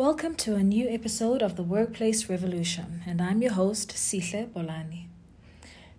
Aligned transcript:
Welcome 0.00 0.36
to 0.36 0.54
a 0.54 0.62
new 0.62 0.88
episode 0.88 1.42
of 1.42 1.56
the 1.56 1.62
Workplace 1.62 2.30
Revolution, 2.30 3.02
and 3.04 3.20
I'm 3.20 3.42
your 3.42 3.52
host, 3.52 3.90
Sihle 3.90 4.48
Bolani. 4.48 5.08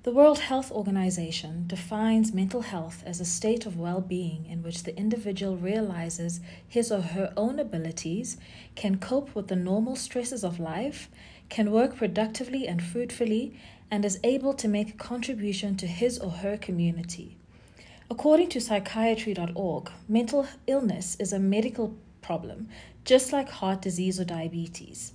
The 0.01 0.11
World 0.11 0.39
Health 0.39 0.71
Organization 0.71 1.65
defines 1.67 2.33
mental 2.33 2.61
health 2.61 3.03
as 3.05 3.21
a 3.21 3.25
state 3.25 3.67
of 3.67 3.77
well 3.77 4.01
being 4.01 4.47
in 4.47 4.63
which 4.63 4.85
the 4.85 4.97
individual 4.97 5.55
realizes 5.55 6.41
his 6.67 6.91
or 6.91 7.01
her 7.01 7.31
own 7.37 7.59
abilities, 7.59 8.37
can 8.73 8.97
cope 8.97 9.35
with 9.35 9.49
the 9.49 9.55
normal 9.55 9.95
stresses 9.95 10.43
of 10.43 10.59
life, 10.59 11.07
can 11.49 11.69
work 11.69 11.95
productively 11.95 12.67
and 12.67 12.81
fruitfully, 12.81 13.53
and 13.91 14.03
is 14.03 14.19
able 14.23 14.55
to 14.55 14.67
make 14.67 14.95
a 14.95 14.97
contribution 14.97 15.77
to 15.77 15.85
his 15.85 16.17
or 16.17 16.31
her 16.31 16.57
community. 16.57 17.37
According 18.09 18.49
to 18.49 18.61
psychiatry.org, 18.61 19.91
mental 20.09 20.47
illness 20.65 21.15
is 21.19 21.31
a 21.31 21.37
medical 21.37 21.95
problem, 22.21 22.69
just 23.05 23.33
like 23.33 23.49
heart 23.49 23.81
disease 23.81 24.19
or 24.19 24.25
diabetes. 24.25 25.13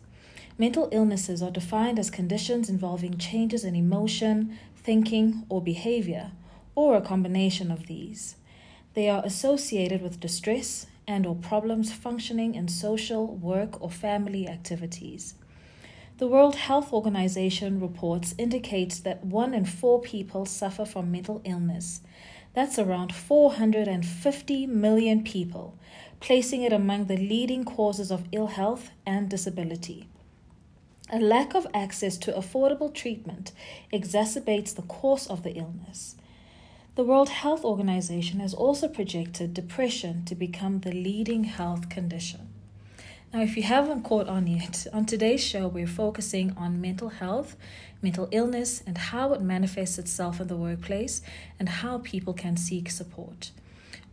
Mental 0.58 0.88
illnesses 0.90 1.42
are 1.42 1.50
defined 1.50 1.98
as 1.98 2.10
conditions 2.10 2.68
involving 2.70 3.18
changes 3.18 3.64
in 3.64 3.76
emotion, 3.76 4.58
thinking, 4.76 5.44
or 5.48 5.60
behavior, 5.60 6.32
or 6.74 6.96
a 6.96 7.02
combination 7.02 7.70
of 7.70 7.86
these. 7.86 8.36
They 8.94 9.10
are 9.10 9.24
associated 9.24 10.00
with 10.00 10.20
distress 10.20 10.86
and 11.06 11.26
or 11.26 11.34
problems 11.34 11.92
functioning 11.92 12.54
in 12.54 12.68
social, 12.68 13.26
work, 13.26 13.80
or 13.80 13.90
family 13.90 14.48
activities. 14.48 15.34
The 16.18 16.26
World 16.26 16.56
Health 16.56 16.94
Organization 16.94 17.78
reports 17.78 18.34
indicates 18.38 19.00
that 19.00 19.24
1 19.24 19.52
in 19.52 19.66
4 19.66 20.00
people 20.00 20.46
suffer 20.46 20.86
from 20.86 21.12
mental 21.12 21.42
illness. 21.44 22.00
That's 22.54 22.78
around 22.78 23.14
450 23.14 24.66
million 24.66 25.22
people, 25.22 25.78
placing 26.26 26.62
it 26.62 26.72
among 26.72 27.04
the 27.04 27.16
leading 27.16 27.64
causes 27.64 28.10
of 28.10 28.24
ill 28.32 28.48
health 28.48 28.90
and 29.06 29.28
disability. 29.28 30.08
A 31.08 31.20
lack 31.20 31.54
of 31.54 31.68
access 31.72 32.16
to 32.18 32.32
affordable 32.32 32.92
treatment 32.92 33.52
exacerbates 33.92 34.74
the 34.74 34.82
course 34.82 35.28
of 35.28 35.44
the 35.44 35.52
illness. 35.52 36.16
The 36.96 37.04
World 37.04 37.28
Health 37.28 37.64
Organization 37.64 38.40
has 38.40 38.52
also 38.52 38.88
projected 38.88 39.54
depression 39.54 40.24
to 40.24 40.34
become 40.34 40.80
the 40.80 40.90
leading 40.90 41.44
health 41.44 41.88
condition. 41.88 42.48
Now, 43.32 43.42
if 43.42 43.56
you 43.56 43.62
haven't 43.62 44.02
caught 44.02 44.26
on 44.26 44.48
yet, 44.48 44.88
on 44.92 45.06
today's 45.06 45.44
show, 45.44 45.68
we're 45.68 45.86
focusing 45.86 46.52
on 46.56 46.80
mental 46.80 47.10
health, 47.10 47.56
mental 48.02 48.28
illness, 48.32 48.82
and 48.84 48.98
how 48.98 49.32
it 49.32 49.42
manifests 49.42 49.96
itself 49.96 50.40
in 50.40 50.48
the 50.48 50.56
workplace 50.56 51.22
and 51.60 51.68
how 51.68 51.98
people 51.98 52.32
can 52.32 52.56
seek 52.56 52.90
support. 52.90 53.52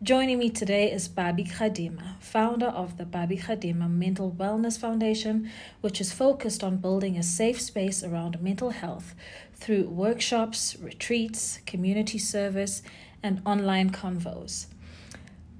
Joining 0.04 0.38
me 0.38 0.50
today 0.50 0.92
is 0.92 1.08
Pabi 1.08 1.50
Kgadima, 1.50 2.20
founder 2.20 2.66
of 2.66 2.98
the 2.98 3.06
Pabi 3.06 3.40
Kgadima 3.40 3.90
Mental 3.90 4.30
Wellness 4.30 4.78
Foundation, 4.78 5.50
which 5.80 5.98
is 5.98 6.12
focused 6.12 6.62
on 6.62 6.76
building 6.76 7.16
a 7.16 7.22
safe 7.22 7.58
space 7.58 8.04
around 8.04 8.42
mental 8.42 8.68
health 8.68 9.14
through 9.54 9.84
workshops, 9.88 10.76
retreats, 10.78 11.58
community 11.64 12.18
service, 12.18 12.82
and 13.22 13.40
online 13.46 13.88
convos. 13.88 14.66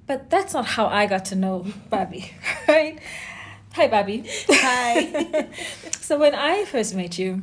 But 0.05 0.29
that's 0.29 0.53
not 0.53 0.67
how 0.67 0.85
I 0.89 1.07
got 1.07 1.25
to 1.25 1.35
know 1.35 1.65
Pabi, 1.91 2.31
right? 2.67 2.99
Hi, 3.73 3.87
Pabi. 3.87 4.29
Hi. 4.47 5.49
so 6.01 6.19
when 6.19 6.35
I 6.35 6.65
first 6.65 6.93
met 6.93 7.17
you, 7.17 7.41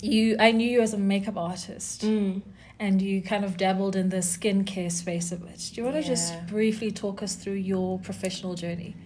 you 0.00 0.36
I 0.38 0.52
knew 0.52 0.70
you 0.70 0.82
as 0.82 0.94
a 0.94 0.98
makeup 0.98 1.36
artist. 1.36 2.02
Mm. 2.02 2.42
And 2.82 3.00
you 3.00 3.22
kind 3.22 3.44
of 3.44 3.56
dabbled 3.56 3.94
in 3.94 4.08
the 4.08 4.16
skincare 4.16 4.90
space 4.90 5.30
a 5.30 5.36
bit. 5.36 5.70
Do 5.72 5.80
you 5.80 5.84
want 5.84 5.98
to 5.98 6.02
just 6.02 6.34
briefly 6.48 6.90
talk 6.90 7.22
us 7.22 7.36
through 7.36 7.60
your 7.72 8.00
professional 8.00 8.54
journey? 8.54 8.96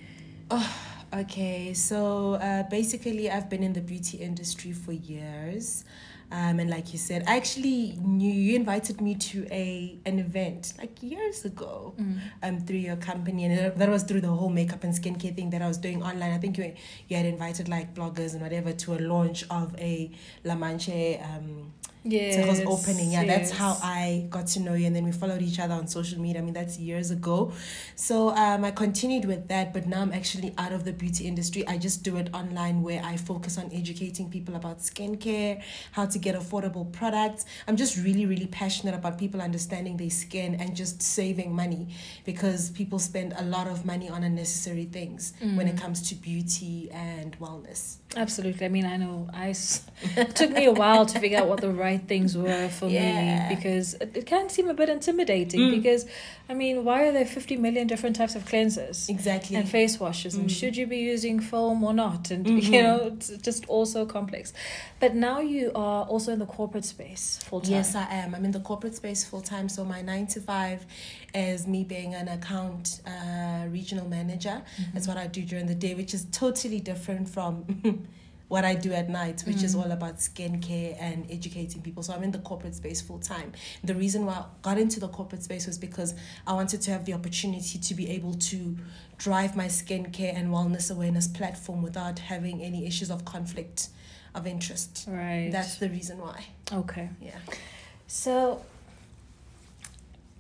Oh, 0.51 0.75
okay. 1.13 1.75
So 1.75 2.35
uh, 2.37 2.63
basically, 2.71 3.31
I've 3.31 3.51
been 3.51 3.63
in 3.63 3.75
the 3.75 3.83
beauty 3.83 4.17
industry 4.17 4.73
for 4.73 4.93
years. 4.93 5.85
Um, 6.33 6.59
and 6.59 6.71
like 6.71 6.95
you 6.95 6.99
said, 6.99 7.25
I 7.27 7.37
actually 7.37 7.99
knew 8.01 8.33
you 8.33 8.57
invited 8.57 9.03
me 9.03 9.15
to 9.15 9.47
a 9.51 9.99
an 10.07 10.19
event 10.21 10.73
like 10.79 11.03
years 11.03 11.45
ago 11.45 11.95
um, 12.43 12.59
through 12.61 12.79
your 12.79 12.97
company, 12.97 13.45
and 13.45 13.79
that 13.79 13.89
was 13.91 14.05
through 14.05 14.23
the 14.23 14.35
whole 14.41 14.49
makeup 14.49 14.85
and 14.85 14.95
skincare 14.95 15.37
thing 15.37 15.51
that 15.51 15.61
I 15.61 15.69
was 15.69 15.77
doing 15.77 16.03
online. 16.03 16.33
I 16.33 16.39
think 16.39 16.57
you 16.57 16.73
you 17.09 17.17
had 17.19 17.27
invited 17.27 17.69
like 17.69 17.95
bloggers 17.95 18.33
and 18.33 18.41
whatever 18.41 18.73
to 18.73 18.95
a 18.95 19.01
launch 19.01 19.45
of 19.51 19.77
a 19.79 20.11
La 20.45 20.57
Manche 20.57 21.21
um, 21.23 21.73
Yeah. 22.07 22.37
Techo's 22.37 22.61
opening. 22.67 23.11
Yeah, 23.11 23.25
that's 23.25 23.51
how 23.51 23.77
I 23.83 24.27
got 24.31 24.47
to 24.49 24.61
know 24.61 24.75
you, 24.75 24.87
and 24.87 24.95
then 24.95 25.05
we 25.05 25.13
followed 25.13 25.43
each 25.43 25.59
other 25.59 25.75
on 25.75 25.87
social 25.89 26.21
media. 26.21 26.41
I 26.41 26.45
mean, 26.45 26.55
that's 26.55 26.79
years 26.79 27.11
ago. 27.11 27.53
So 27.97 28.31
um, 28.31 28.65
I 28.65 28.71
continued 28.71 29.25
with 29.25 29.49
that, 29.49 29.73
but 29.75 29.87
now 29.87 30.03
I'm 30.03 30.13
actually 30.13 30.55
out 30.57 30.73
of 30.73 30.85
the 30.85 30.93
beauty 30.93 31.27
industry. 31.27 31.67
I 31.67 31.79
just 31.79 32.03
do 32.03 32.17
it 32.17 32.31
online, 32.33 32.83
where 32.83 33.03
I 33.05 33.17
focus 33.17 33.59
on 33.59 33.71
educating 33.73 34.31
people 34.31 34.55
about 34.55 34.79
skincare, 34.79 35.63
how 35.93 36.07
to 36.07 36.19
get 36.19 36.35
affordable 36.37 36.91
products. 36.93 37.45
I'm 37.67 37.77
just 37.77 37.97
really, 37.97 38.27
really 38.27 38.47
passionate 38.47 38.95
about 38.95 39.19
people 39.19 39.41
understanding 39.41 39.97
their 39.97 40.11
skin 40.11 40.55
and 40.57 40.77
just 40.77 41.03
saving 41.03 41.55
money 41.55 41.89
because 42.25 42.71
people 42.71 42.99
spend 42.99 43.35
a 43.37 43.45
lot 43.45 43.67
of 43.67 43.85
money 43.85 44.09
on 44.09 44.23
unnecessary 44.23 44.85
things 44.85 45.33
when 45.57 45.67
it 45.69 45.77
comes 45.77 46.09
to 46.09 46.15
beauty 46.15 46.89
and 46.93 47.39
wellness. 47.41 47.97
Absolutely. 48.15 48.65
I 48.65 48.69
mean, 48.69 48.87
I 48.87 48.97
know 48.97 49.29
I 49.35 49.51
s- 49.51 49.83
it 50.17 50.35
took 50.37 50.51
me 50.53 50.65
a 50.67 50.73
while 50.73 51.05
to 51.07 51.19
figure 51.19 51.39
out 51.39 51.49
what 51.49 51.61
the 51.61 51.71
right 51.71 52.01
things 52.07 52.37
were 52.37 52.69
for 52.69 52.89
Yeah. 52.89 53.49
me 53.49 53.55
because 53.57 53.95
it, 53.95 54.17
it 54.17 54.27
can 54.27 54.49
seem 54.49 54.69
a 54.69 54.75
bit 54.75 54.89
intimidating 54.89 55.61
Mm. 55.61 55.71
because 55.83 56.07
I 56.49 56.55
mean, 56.55 56.85
why 56.85 57.09
are 57.09 57.13
there 57.13 57.27
50 57.27 57.57
million 57.57 57.89
different 57.89 58.15
types 58.17 58.37
of 58.37 58.45
cleansers? 58.47 59.09
Exactly. 59.11 59.57
and 59.57 59.69
face 59.69 59.99
washes 59.99 60.35
and 60.37 60.49
Mm. 60.49 60.53
should 60.59 60.77
you 60.77 60.87
be 60.87 60.99
using 60.99 61.41
foam 61.41 61.83
or 61.83 61.93
not 61.93 62.31
and 62.31 62.47
Mhm. 62.47 62.63
you 62.73 62.83
know 62.83 63.13
it's 63.15 63.29
just 63.43 63.67
also 63.69 64.07
complex 64.07 64.53
but 65.01 65.15
now 65.15 65.41
you 65.41 65.73
are 65.75 66.05
also 66.05 66.33
in 66.33 66.39
the 66.39 66.47
corporate 66.47 66.85
space 66.85 67.41
full 67.45 67.61
time 67.61 67.73
Yes, 67.73 67.95
I 67.95 68.07
am. 68.15 68.35
I'm 68.35 68.45
in 68.45 68.53
the 68.53 68.61
corporate 68.61 68.95
space 68.95 69.25
full 69.25 69.43
time. 69.43 69.69
So 69.69 69.85
my 69.85 70.01
nine 70.01 70.27
to 70.29 70.41
five 70.41 70.87
is 71.35 71.67
me 71.67 71.85
being 71.85 72.15
an 72.15 72.29
account 72.29 73.01
uh, 73.07 73.67
regional 73.69 74.09
manager. 74.09 74.63
That's 74.95 75.07
what 75.09 75.17
I 75.19 75.27
do 75.27 75.43
during 75.43 75.67
the 75.67 75.75
day, 75.75 75.95
which 75.95 76.15
is 76.15 76.27
totally 76.33 76.81
different 76.81 77.29
from 77.29 77.65
what 78.49 78.65
I 78.65 78.75
do 78.77 78.93
at 78.93 79.09
night, 79.11 79.43
which 79.47 79.63
is 79.65 79.75
Mm. 79.75 79.85
all 79.85 79.91
about 79.93 80.19
skincare 80.19 80.97
and 81.01 81.27
educating 81.31 81.83
people. 81.83 82.03
So 82.05 82.13
I'm 82.15 82.23
in 82.23 82.31
the 82.31 82.39
corporate 82.39 82.77
space 82.77 83.01
full 83.01 83.19
time. 83.19 83.53
The 83.83 83.95
reason 83.95 84.25
why 84.25 84.35
I 84.35 84.45
got 84.63 84.79
into 84.79 85.01
the 85.01 85.09
corporate 85.09 85.43
space 85.43 85.67
was 85.67 85.79
because 85.79 86.15
I 86.47 86.53
wanted 86.53 86.81
to 86.83 86.91
have 86.93 87.05
the 87.07 87.15
opportunity 87.15 87.79
to 87.79 87.95
be 87.95 88.09
able 88.11 88.35
to 88.35 88.77
drive 89.19 89.57
my 89.57 89.67
skincare 89.67 90.35
and 90.37 90.51
wellness 90.51 90.91
awareness 90.95 91.27
platform 91.27 91.83
without 91.83 92.21
having 92.21 92.63
any 92.63 92.87
issues 92.87 93.11
of 93.11 93.25
conflict 93.25 93.89
of 94.35 94.47
interest. 94.47 95.07
right 95.09 95.49
That's 95.51 95.77
the 95.77 95.89
reason 95.89 96.19
why. 96.19 96.45
okay 96.73 97.09
Yeah. 97.21 97.39
so 98.07 98.63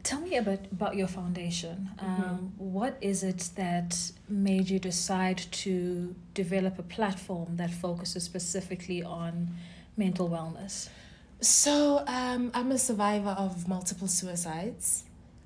tell 0.08 0.20
me 0.20 0.32
a 0.36 0.42
bit 0.50 0.62
about 0.76 0.94
your 1.00 1.08
foundation 1.18 1.76
Mm-hmm. 1.98 2.22
um, 2.22 2.52
what 2.78 2.94
is 3.00 3.18
it 3.30 3.42
that 3.62 3.90
made 4.48 4.66
you 4.72 4.78
decide 4.92 5.38
to 5.64 6.14
develop 6.42 6.74
a 6.78 6.86
platform 6.96 7.48
that 7.60 7.70
focuses 7.84 8.22
specifically 8.32 9.00
on 9.22 9.32
mental 10.04 10.26
wellness 10.36 10.74
So, 11.40 11.74
um, 12.18 12.42
I'm 12.58 12.70
a 12.72 12.78
survivor 12.90 13.34
of 13.46 13.68
multiple 13.68 14.08
suicides. 14.18 14.86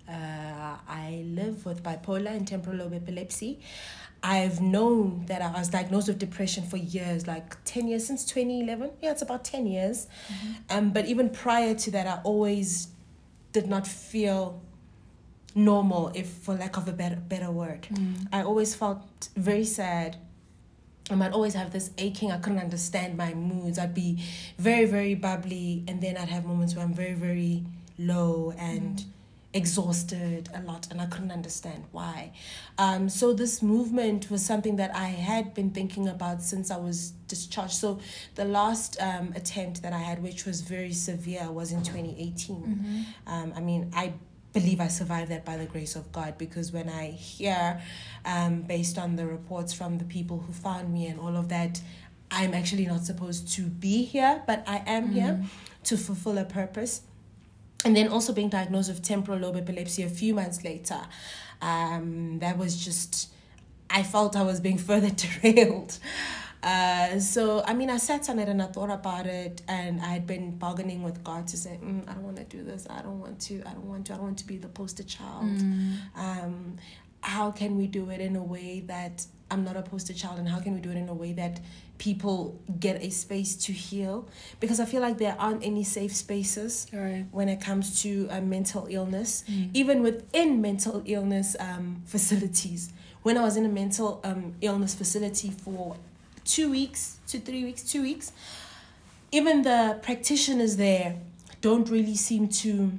Uh, 0.08 0.74
I 1.06 1.24
live 1.40 1.56
with 1.68 1.78
bipolar 1.88 2.32
and 2.38 2.44
temporal 2.46 2.76
lobe 2.80 2.94
epilepsy. 3.02 3.52
I've 4.22 4.58
known 4.60 5.24
that 5.30 5.40
I 5.42 5.50
was 5.58 5.68
diagnosed 5.76 6.08
with 6.10 6.18
depression 6.28 6.62
for 6.72 6.76
years, 6.76 7.20
like 7.34 7.46
10 7.64 7.88
years 7.90 8.06
since 8.06 8.24
2011. 8.24 8.90
Yeah, 9.02 9.10
it's 9.14 9.22
about 9.22 9.42
10 9.44 9.66
years. 9.66 10.06
Um, 10.74 10.84
but 10.96 11.06
even 11.12 11.26
prior 11.30 11.74
to 11.84 11.88
that, 11.90 12.06
I 12.06 12.16
always 12.22 12.68
did 13.52 13.66
not 13.68 13.86
feel 13.86 14.60
normal, 15.54 16.12
if 16.14 16.28
for 16.28 16.54
lack 16.54 16.76
of 16.76 16.88
a 16.88 16.92
better, 16.92 17.16
better 17.16 17.50
word. 17.50 17.86
Hmm. 17.86 18.14
I 18.32 18.42
always 18.42 18.74
felt 18.74 19.28
very 19.36 19.64
sad. 19.64 20.16
I 21.10 21.14
might 21.16 21.32
always 21.32 21.54
have 21.54 21.72
this 21.72 21.90
aching. 21.98 22.30
I 22.30 22.38
couldn't 22.38 22.60
understand 22.60 23.16
my 23.16 23.34
moods. 23.34 23.78
I'd 23.78 23.94
be 23.94 24.22
very, 24.58 24.84
very 24.84 25.14
bubbly, 25.14 25.84
and 25.88 26.00
then 26.00 26.16
I'd 26.16 26.28
have 26.28 26.44
moments 26.44 26.74
where 26.76 26.84
I'm 26.84 26.94
very, 26.94 27.14
very 27.14 27.64
low 27.98 28.54
and 28.56 29.00
hmm. 29.00 29.10
Exhausted 29.52 30.48
a 30.54 30.62
lot, 30.62 30.86
and 30.90 31.00
I 31.00 31.06
couldn't 31.06 31.32
understand 31.32 31.84
why. 31.90 32.32
Um, 32.78 33.08
so 33.08 33.32
this 33.32 33.62
movement 33.62 34.30
was 34.30 34.44
something 34.44 34.76
that 34.76 34.94
I 34.94 35.08
had 35.08 35.54
been 35.54 35.70
thinking 35.70 36.08
about 36.08 36.42
since 36.42 36.70
I 36.70 36.76
was 36.76 37.10
discharged. 37.26 37.74
So 37.74 37.98
the 38.36 38.44
last 38.44 38.96
um, 39.00 39.32
attempt 39.34 39.82
that 39.82 39.92
I 39.92 39.98
had, 39.98 40.22
which 40.22 40.44
was 40.46 40.60
very 40.60 40.92
severe, 40.92 41.50
was 41.50 41.72
in 41.72 41.82
2018. 41.82 43.06
Um, 43.26 43.52
I 43.56 43.60
mean, 43.60 43.90
I 43.94 44.14
believe 44.52 44.80
I 44.80 44.88
survived 44.88 45.30
that 45.30 45.44
by 45.44 45.56
the 45.56 45.66
grace 45.66 45.96
of 45.96 46.10
God 46.12 46.38
because 46.38 46.72
when 46.72 46.88
I 46.88 47.10
hear, 47.10 47.80
um, 48.24 48.62
based 48.62 48.98
on 48.98 49.16
the 49.16 49.26
reports 49.26 49.72
from 49.72 49.98
the 49.98 50.04
people 50.04 50.38
who 50.38 50.52
found 50.52 50.92
me 50.92 51.06
and 51.06 51.18
all 51.18 51.36
of 51.36 51.48
that, 51.48 51.80
I'm 52.30 52.54
actually 52.54 52.86
not 52.86 53.04
supposed 53.04 53.52
to 53.54 53.62
be 53.62 54.04
here, 54.04 54.42
but 54.46 54.62
I 54.66 54.82
am 54.86 55.08
here 55.10 55.42
to 55.84 55.96
fulfill 55.96 56.38
a 56.38 56.44
purpose. 56.44 57.02
And 57.84 57.96
then 57.96 58.08
also 58.08 58.32
being 58.32 58.50
diagnosed 58.50 58.90
with 58.90 59.02
temporal 59.02 59.38
lobe 59.38 59.56
epilepsy 59.56 60.02
a 60.02 60.08
few 60.08 60.34
months 60.34 60.64
later, 60.64 61.00
um, 61.62 62.38
that 62.40 62.58
was 62.58 62.76
just 62.76 63.30
I 63.88 64.02
felt 64.02 64.36
I 64.36 64.42
was 64.42 64.60
being 64.60 64.78
further 64.90 65.10
derailed. 65.10 65.98
Uh, 66.62 67.18
so 67.18 67.62
I 67.64 67.72
mean, 67.72 67.88
I 67.88 67.96
sat 67.96 68.28
on 68.28 68.38
it 68.38 68.48
and 68.48 68.60
I 68.62 68.66
thought 68.66 68.90
about 68.90 69.26
it, 69.26 69.62
and 69.66 70.00
I 70.00 70.08
had 70.08 70.26
been 70.26 70.58
bargaining 70.58 71.02
with 71.02 71.24
God 71.24 71.46
to 71.48 71.56
say, 71.56 71.78
mm, 71.82 72.08
I 72.08 72.12
don't 72.12 72.24
want 72.24 72.36
to 72.36 72.44
do 72.44 72.62
this. 72.62 72.86
I 72.90 73.00
don't 73.02 73.18
want 73.18 73.40
to. 73.42 73.62
I 73.66 73.72
don't 73.72 73.88
want 73.88 74.06
to. 74.06 74.12
I 74.12 74.16
don't 74.16 74.26
want 74.26 74.38
to 74.38 74.46
be 74.46 74.58
the 74.58 74.68
poster 74.68 75.02
child. 75.02 75.44
Mm. 75.44 75.96
Um, 76.16 76.76
how 77.22 77.50
can 77.50 77.76
we 77.76 77.86
do 77.86 78.10
it 78.10 78.20
in 78.20 78.36
a 78.36 78.42
way 78.42 78.80
that 78.86 79.24
I'm 79.50 79.64
not 79.64 79.76
a 79.76 79.82
poster 79.82 80.12
child, 80.12 80.38
and 80.38 80.48
how 80.48 80.60
can 80.60 80.74
we 80.74 80.80
do 80.80 80.90
it 80.90 80.96
in 80.96 81.08
a 81.08 81.14
way 81.14 81.32
that 81.32 81.60
people 82.00 82.58
get 82.80 82.96
a 83.02 83.10
space 83.10 83.54
to 83.66 83.72
heal? 83.72 84.26
Because 84.58 84.80
I 84.80 84.86
feel 84.86 85.02
like 85.02 85.18
there 85.18 85.36
aren't 85.38 85.62
any 85.64 85.84
safe 85.84 86.14
spaces 86.16 86.86
Right. 86.92 87.26
when 87.30 87.48
it 87.48 87.60
comes 87.60 88.02
to 88.02 88.26
uh, 88.30 88.40
mental 88.40 88.86
illness, 88.90 89.44
Mm. 89.46 89.70
even 89.74 90.02
within 90.02 90.60
mental 90.60 91.02
illness 91.04 91.54
um, 91.60 92.02
facilities. 92.14 92.90
When 93.22 93.36
I 93.36 93.42
was 93.42 93.56
in 93.56 93.64
a 93.66 93.68
mental 93.82 94.20
um, 94.24 94.54
illness 94.62 94.94
facility 94.94 95.50
for 95.50 95.96
two 96.44 96.70
weeks, 96.70 97.18
to 97.28 97.38
three 97.38 97.64
weeks, 97.64 97.82
two 97.82 98.02
weeks, 98.02 98.32
even 99.30 99.62
the 99.62 99.98
practitioners 100.02 100.76
there 100.76 101.16
don't 101.60 101.88
really 101.90 102.16
seem 102.16 102.48
to 102.48 102.92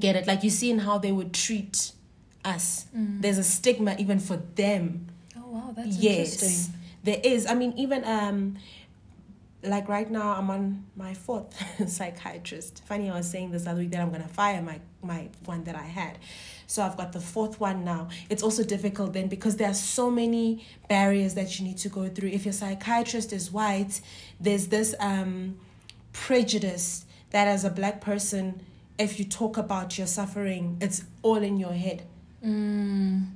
get 0.00 0.16
it. 0.16 0.26
Like 0.26 0.42
you 0.42 0.50
see 0.50 0.70
in 0.70 0.80
how 0.80 0.98
they 0.98 1.12
would 1.12 1.32
treat 1.32 1.92
us. 2.44 2.86
Mm. 2.96 3.22
There's 3.22 3.38
a 3.38 3.44
stigma 3.44 3.94
even 3.98 4.18
for 4.18 4.36
them 4.56 5.06
Oh 5.36 5.48
wow, 5.54 5.72
that's 5.76 5.96
yes 5.98 6.32
interesting. 6.34 6.74
There 7.02 7.20
is 7.22 7.46
i 7.46 7.54
mean 7.54 7.72
even 7.76 8.04
um 8.04 8.56
like 9.62 9.88
right 9.88 10.10
now 10.10 10.32
i'm 10.32 10.50
on 10.50 10.86
my 10.96 11.12
fourth 11.12 11.54
psychiatrist. 11.88 12.82
Funny 12.86 13.10
i 13.10 13.16
was 13.16 13.30
saying 13.30 13.50
this 13.50 13.66
other 13.66 13.80
week 13.80 13.90
that 13.90 14.00
i'm 14.00 14.10
gonna 14.10 14.28
fire 14.28 14.62
my 14.62 14.80
my 15.02 15.28
one 15.44 15.64
that 15.64 15.76
i 15.76 15.82
had. 15.82 16.18
So 16.66 16.82
i've 16.82 16.96
got 16.96 17.12
the 17.12 17.20
fourth 17.20 17.60
one 17.60 17.84
now. 17.84 18.08
It's 18.28 18.42
also 18.42 18.62
difficult 18.64 19.12
then 19.12 19.28
because 19.28 19.56
there 19.56 19.68
are 19.68 19.74
so 19.74 20.10
many 20.10 20.66
barriers 20.88 21.34
that 21.34 21.58
you 21.58 21.66
need 21.66 21.78
to 21.78 21.88
go 21.88 22.08
through. 22.08 22.30
If 22.30 22.44
your 22.44 22.52
psychiatrist 22.52 23.32
is 23.32 23.52
white 23.52 24.00
there's 24.38 24.68
this 24.68 24.94
um 25.00 25.58
prejudice 26.12 27.04
that 27.30 27.46
as 27.46 27.64
a 27.64 27.70
black 27.70 28.00
person 28.00 28.62
if 28.98 29.18
you 29.18 29.24
talk 29.24 29.56
about 29.56 29.98
your 29.98 30.06
suffering 30.06 30.78
it's 30.80 31.04
all 31.22 31.36
in 31.36 31.58
your 31.58 31.72
head. 31.72 32.02
Mm. 32.44 33.26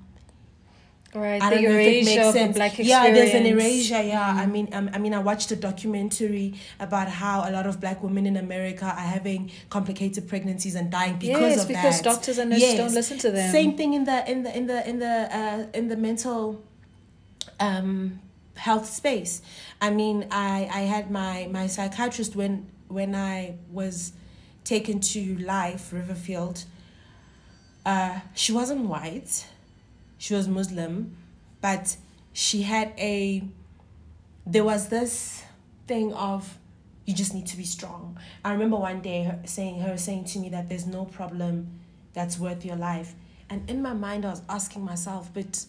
Right, 1.14 1.40
I 1.40 1.48
the 1.50 1.54
don't 1.56 1.64
know 1.64 1.70
if 1.78 1.86
it 1.86 1.92
erasure 1.94 2.04
makes 2.10 2.26
of 2.26 2.34
the 2.34 2.40
sense. 2.40 2.56
black 2.56 2.78
Yeah, 2.78 3.10
there's 3.12 3.34
an 3.34 3.46
erasure. 3.46 4.02
Yeah, 4.02 4.34
I 4.42 4.46
Mm. 4.46 4.50
mean, 4.52 4.68
um, 4.72 4.90
I 4.92 4.98
mean, 4.98 5.14
I 5.14 5.20
watched 5.20 5.50
a 5.52 5.56
documentary 5.56 6.54
about 6.80 7.08
how 7.08 7.48
a 7.48 7.52
lot 7.52 7.66
of 7.66 7.78
black 7.80 8.02
women 8.02 8.26
in 8.26 8.36
America 8.36 8.84
are 8.86 9.08
having 9.16 9.52
complicated 9.70 10.26
pregnancies 10.28 10.74
and 10.74 10.90
dying 10.90 11.16
because 11.20 11.52
yes, 11.54 11.62
of 11.62 11.68
because 11.68 11.96
that. 12.02 12.04
doctors 12.10 12.38
and 12.38 12.50
nurses 12.50 12.68
Yes. 12.68 12.76
don't 12.78 12.94
listen 12.94 13.18
to 13.18 13.30
them. 13.30 13.52
Same 13.52 13.76
thing 13.76 13.94
in 13.94 14.04
the 14.04 14.28
in 14.28 14.42
the 14.42 14.56
in 14.58 14.66
the 14.66 14.88
in 14.90 14.98
the 14.98 15.14
uh, 15.40 15.66
in 15.78 15.86
the 15.88 15.96
mental 15.96 16.60
um, 17.60 18.18
health 18.56 18.86
space. 18.90 19.40
I 19.80 19.90
mean, 19.90 20.26
I 20.32 20.68
I 20.72 20.80
had 20.94 21.10
my 21.12 21.48
my 21.50 21.68
psychiatrist 21.68 22.34
when 22.34 22.66
when 22.88 23.14
I 23.14 23.54
was 23.70 24.12
taken 24.64 24.98
to 25.12 25.36
life 25.38 25.92
Riverfield. 25.92 26.64
Uh, 27.86 28.20
she 28.34 28.50
wasn't 28.50 28.86
white. 28.86 29.46
She 30.24 30.32
was 30.32 30.48
Muslim, 30.48 31.18
but 31.60 31.98
she 32.32 32.62
had 32.62 32.94
a. 32.96 33.44
There 34.46 34.64
was 34.64 34.88
this 34.88 35.42
thing 35.86 36.14
of 36.14 36.58
you 37.04 37.12
just 37.12 37.34
need 37.34 37.44
to 37.48 37.58
be 37.58 37.64
strong. 37.64 38.18
I 38.42 38.52
remember 38.52 38.78
one 38.78 39.02
day 39.02 39.24
her 39.24 39.40
saying 39.44 39.80
her 39.80 39.98
saying 39.98 40.24
to 40.32 40.38
me 40.38 40.48
that 40.48 40.70
there's 40.70 40.86
no 40.86 41.04
problem 41.04 41.78
that's 42.14 42.38
worth 42.38 42.64
your 42.64 42.76
life. 42.76 43.14
And 43.50 43.68
in 43.68 43.82
my 43.82 43.92
mind 43.92 44.24
I 44.24 44.30
was 44.30 44.40
asking 44.48 44.82
myself, 44.82 45.28
but 45.34 45.66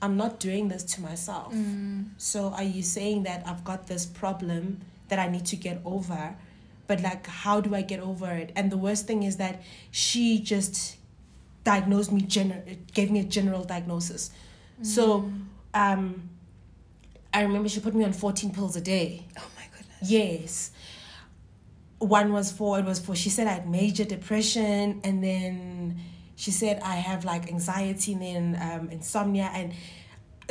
I'm 0.00 0.16
not 0.16 0.38
doing 0.38 0.68
this 0.68 0.84
to 0.94 1.00
myself. 1.00 1.52
Mm. 1.52 2.10
So 2.16 2.50
are 2.50 2.62
you 2.62 2.84
saying 2.84 3.24
that 3.24 3.42
I've 3.44 3.64
got 3.64 3.88
this 3.88 4.06
problem 4.06 4.82
that 5.08 5.18
I 5.18 5.26
need 5.26 5.46
to 5.46 5.56
get 5.56 5.80
over? 5.84 6.36
But 6.86 7.00
like 7.00 7.26
how 7.26 7.60
do 7.60 7.74
I 7.74 7.82
get 7.82 7.98
over 7.98 8.30
it? 8.30 8.52
And 8.54 8.70
the 8.70 8.78
worst 8.78 9.08
thing 9.08 9.24
is 9.24 9.38
that 9.38 9.62
she 9.90 10.38
just 10.38 10.96
diagnosed 11.64 12.10
me 12.12 12.22
gener- 12.22 12.78
gave 12.94 13.10
me 13.10 13.20
a 13.20 13.24
general 13.24 13.64
diagnosis. 13.64 14.30
So 14.82 15.22
Mm. 15.22 15.44
um 15.74 16.30
I 17.32 17.42
remember 17.42 17.68
she 17.68 17.80
put 17.80 17.94
me 17.94 18.04
on 18.04 18.12
14 18.12 18.50
pills 18.52 18.74
a 18.76 18.80
day. 18.80 19.26
Oh 19.38 19.46
my 19.56 19.64
goodness. 19.76 20.10
Yes. 20.10 20.70
One 21.98 22.32
was 22.32 22.50
for 22.50 22.78
it 22.78 22.84
was 22.86 22.98
for 22.98 23.14
she 23.14 23.28
said 23.28 23.46
I 23.46 23.52
had 23.52 23.68
major 23.68 24.04
depression 24.04 25.00
and 25.04 25.22
then 25.22 26.00
she 26.34 26.50
said 26.50 26.80
I 26.82 26.96
have 26.96 27.24
like 27.26 27.48
anxiety 27.52 28.14
and 28.14 28.22
then 28.22 28.44
um, 28.60 28.88
insomnia 28.90 29.50
and 29.52 29.72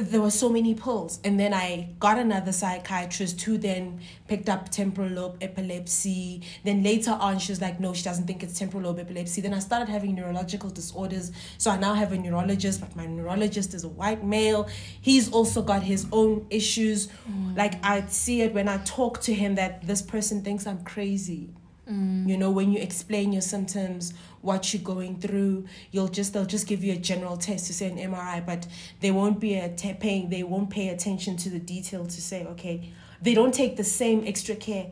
there 0.01 0.21
were 0.21 0.31
so 0.31 0.49
many 0.49 0.73
pills. 0.73 1.19
And 1.23 1.39
then 1.39 1.53
I 1.53 1.89
got 1.99 2.17
another 2.17 2.51
psychiatrist 2.51 3.41
who 3.41 3.57
then 3.57 3.99
picked 4.27 4.49
up 4.49 4.69
temporal 4.69 5.09
lobe 5.09 5.37
epilepsy. 5.41 6.41
Then 6.63 6.83
later 6.83 7.11
on 7.11 7.39
she 7.39 7.51
was 7.51 7.61
like 7.61 7.79
no 7.79 7.93
she 7.93 8.03
doesn't 8.03 8.25
think 8.25 8.43
it's 8.43 8.57
temporal 8.57 8.83
lobe 8.83 8.99
epilepsy. 8.99 9.41
Then 9.41 9.53
I 9.53 9.59
started 9.59 9.89
having 9.89 10.15
neurological 10.15 10.69
disorders. 10.69 11.31
So 11.57 11.71
I 11.71 11.77
now 11.77 11.93
have 11.93 12.11
a 12.11 12.17
neurologist 12.17 12.79
but 12.81 12.95
my 12.95 13.05
neurologist 13.05 13.73
is 13.73 13.83
a 13.83 13.89
white 13.89 14.23
male. 14.23 14.67
He's 15.01 15.31
also 15.31 15.61
got 15.61 15.83
his 15.83 16.05
own 16.11 16.45
issues. 16.49 17.09
Oh 17.27 17.53
like 17.55 17.83
I 17.83 18.05
see 18.07 18.41
it 18.41 18.53
when 18.53 18.67
I 18.67 18.77
talk 18.79 19.21
to 19.21 19.33
him 19.33 19.55
that 19.55 19.85
this 19.85 20.01
person 20.01 20.43
thinks 20.43 20.65
I'm 20.65 20.83
crazy 20.83 21.49
Mm. 21.89 22.29
you 22.29 22.37
know 22.37 22.51
when 22.51 22.71
you 22.71 22.79
explain 22.79 23.33
your 23.33 23.41
symptoms 23.41 24.13
what 24.41 24.71
you're 24.73 24.83
going 24.83 25.19
through 25.19 25.65
you'll 25.91 26.07
just 26.07 26.33
they'll 26.33 26.45
just 26.45 26.67
give 26.67 26.83
you 26.83 26.93
a 26.93 26.97
general 26.97 27.35
test 27.35 27.65
to 27.67 27.73
say 27.73 27.87
an 27.89 27.97
mri 28.11 28.45
but 28.45 28.67
they 29.01 29.09
won't 29.09 29.39
be 29.39 29.55
a 29.55 29.69
paying 29.99 30.29
they 30.29 30.43
won't 30.43 30.69
pay 30.69 30.89
attention 30.89 31.35
to 31.37 31.49
the 31.49 31.57
detail 31.59 32.05
to 32.05 32.21
say 32.21 32.45
okay 32.45 32.91
they 33.23 33.33
don't 33.33 33.53
take 33.55 33.75
the 33.75 33.83
same 33.83 34.23
extra 34.27 34.55
care 34.55 34.87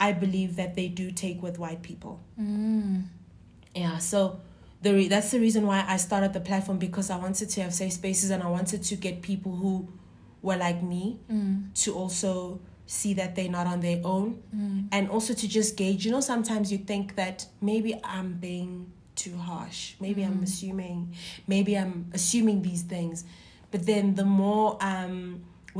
i 0.00 0.12
believe 0.12 0.56
that 0.56 0.74
they 0.76 0.88
do 0.88 1.10
take 1.10 1.42
with 1.42 1.58
white 1.58 1.82
people 1.82 2.20
Mm. 2.40 3.04
yeah 3.74 3.98
so 3.98 4.40
the 4.82 4.94
re- 4.94 5.08
that's 5.08 5.30
the 5.32 5.40
reason 5.40 5.66
why 5.66 5.84
i 5.86 5.98
started 5.98 6.32
the 6.32 6.40
platform 6.40 6.78
because 6.78 7.10
i 7.10 7.16
wanted 7.16 7.50
to 7.50 7.60
have 7.62 7.74
safe 7.74 7.92
spaces 7.92 8.30
and 8.30 8.42
i 8.42 8.48
wanted 8.48 8.82
to 8.82 8.96
get 8.96 9.20
people 9.20 9.56
who 9.56 9.86
were 10.42 10.56
like 10.56 10.82
me 10.82 11.20
Mm. 11.30 11.74
to 11.82 11.92
also 11.94 12.60
see 12.98 13.14
that 13.14 13.30
they're 13.36 13.54
not 13.58 13.66
on 13.74 13.78
their 13.88 14.00
own 14.04 14.28
Mm. 14.54 14.88
and 14.96 15.08
also 15.14 15.32
to 15.42 15.46
just 15.58 15.70
gauge 15.76 16.00
you 16.04 16.10
know 16.14 16.20
sometimes 16.32 16.66
you 16.72 16.78
think 16.90 17.14
that 17.14 17.36
maybe 17.70 17.90
i'm 18.16 18.30
being 18.48 18.70
too 19.22 19.36
harsh 19.36 19.80
maybe 20.00 20.20
i'm 20.28 20.38
Mm. 20.40 20.48
assuming 20.48 20.98
maybe 21.46 21.72
i'm 21.82 21.94
assuming 22.18 22.58
these 22.62 22.82
things 22.94 23.16
but 23.72 23.80
then 23.86 24.04
the 24.20 24.24
more 24.42 24.68
um 24.92 25.16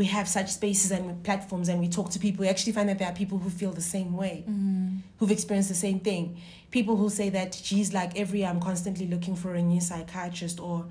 we 0.01 0.05
have 0.17 0.27
such 0.29 0.49
spaces 0.61 0.91
and 0.97 1.05
platforms 1.29 1.69
and 1.69 1.81
we 1.85 1.89
talk 1.89 2.09
to 2.15 2.19
people 2.27 2.41
we 2.45 2.49
actually 2.55 2.75
find 2.79 2.89
that 2.91 2.99
there 3.01 3.09
are 3.13 3.19
people 3.23 3.39
who 3.39 3.51
feel 3.61 3.73
the 3.83 3.89
same 3.97 4.11
way 4.23 4.37
Mm. 4.49 5.01
who've 5.19 5.33
experienced 5.39 5.69
the 5.77 5.81
same 5.89 5.99
thing 6.09 6.25
people 6.71 6.97
who 6.97 7.11
say 7.11 7.29
that 7.31 7.51
geez 7.65 7.93
like 7.93 8.17
every 8.17 8.41
year 8.41 8.49
i'm 8.49 8.61
constantly 8.61 9.07
looking 9.07 9.35
for 9.35 9.55
a 9.55 9.63
new 9.63 9.81
psychiatrist 9.81 10.61
or 10.61 10.87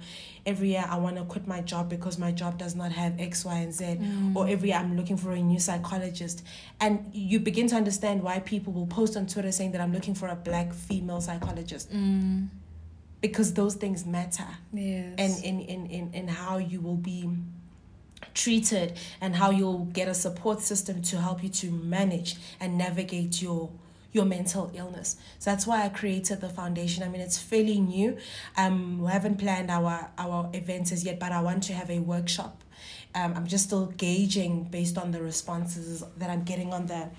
every 0.46 0.70
year 0.70 0.84
i 0.90 0.98
want 0.98 1.16
to 1.16 1.24
quit 1.24 1.48
my 1.48 1.62
job 1.62 1.88
because 1.90 2.18
my 2.18 2.32
job 2.32 2.58
does 2.58 2.76
not 2.76 2.92
have 2.92 3.20
x 3.20 3.46
y 3.46 3.56
and 3.60 3.74
z 3.74 3.86
Mm. 3.86 4.36
or 4.36 4.48
every 4.48 4.70
year 4.70 4.78
I'm 4.78 4.96
looking 4.98 5.18
for 5.18 5.32
a 5.32 5.42
new 5.42 5.60
psychologist. 5.60 6.44
And 6.80 7.10
you 7.14 7.40
begin 7.40 7.68
to 7.68 7.76
understand 7.76 8.22
why 8.24 8.40
people 8.40 8.72
will 8.74 8.88
post 8.88 9.16
on 9.18 9.26
Twitter 9.28 9.52
saying 9.52 9.72
that 9.74 9.82
I'm 9.82 9.92
looking 9.94 10.16
for 10.16 10.28
a 10.28 10.36
black 10.36 10.74
female 10.74 11.22
psychologist 11.22 11.92
Mm. 11.92 12.48
because 13.22 13.54
those 13.54 13.76
things 13.76 14.06
matter 14.06 14.48
Yes. 14.74 15.16
and 15.18 15.44
in, 15.44 15.60
in, 15.62 15.86
in, 15.88 16.14
in 16.14 16.28
how 16.28 16.58
you 16.58 16.80
will 16.82 16.98
be 17.14 17.30
treated 18.34 18.98
and 19.22 19.36
how 19.36 19.50
you'll 19.50 19.86
get 19.86 20.08
a 20.08 20.14
support 20.14 20.62
system 20.62 21.02
to 21.04 21.20
help 21.22 21.44
you 21.44 21.50
to 21.50 21.72
manage 21.72 22.36
and 22.60 22.78
navigate 22.78 23.42
your 23.42 23.70
your 24.12 24.26
mental 24.26 24.72
illness. 24.74 25.18
So 25.38 25.52
that's 25.52 25.68
why 25.68 25.86
I 25.86 25.90
created 25.90 26.42
the 26.42 26.50
foundation. 26.50 27.04
I 27.04 27.10
mean, 27.10 27.22
it's 27.22 27.38
fairly 27.38 27.80
new. 27.80 28.18
Um, 28.58 29.00
we 29.00 29.12
haven't 29.12 29.38
planned 29.38 29.70
our 29.70 30.10
our 30.18 30.50
events 30.54 30.92
as 30.92 31.04
yet, 31.04 31.20
but 31.20 31.32
I 31.32 31.42
want 31.42 31.64
to 31.64 31.74
have 31.74 31.90
a 31.90 32.00
workshop. 32.00 32.64
Um, 33.16 33.34
I'm 33.36 33.48
just 33.48 33.66
still 33.66 33.88
gauging 33.88 34.66
based 34.66 34.98
on 34.98 35.12
the 35.12 35.22
responses 35.22 36.04
that 36.18 36.30
I'm 36.30 36.44
getting 36.44 36.74
on 36.74 36.86
the 36.88 37.10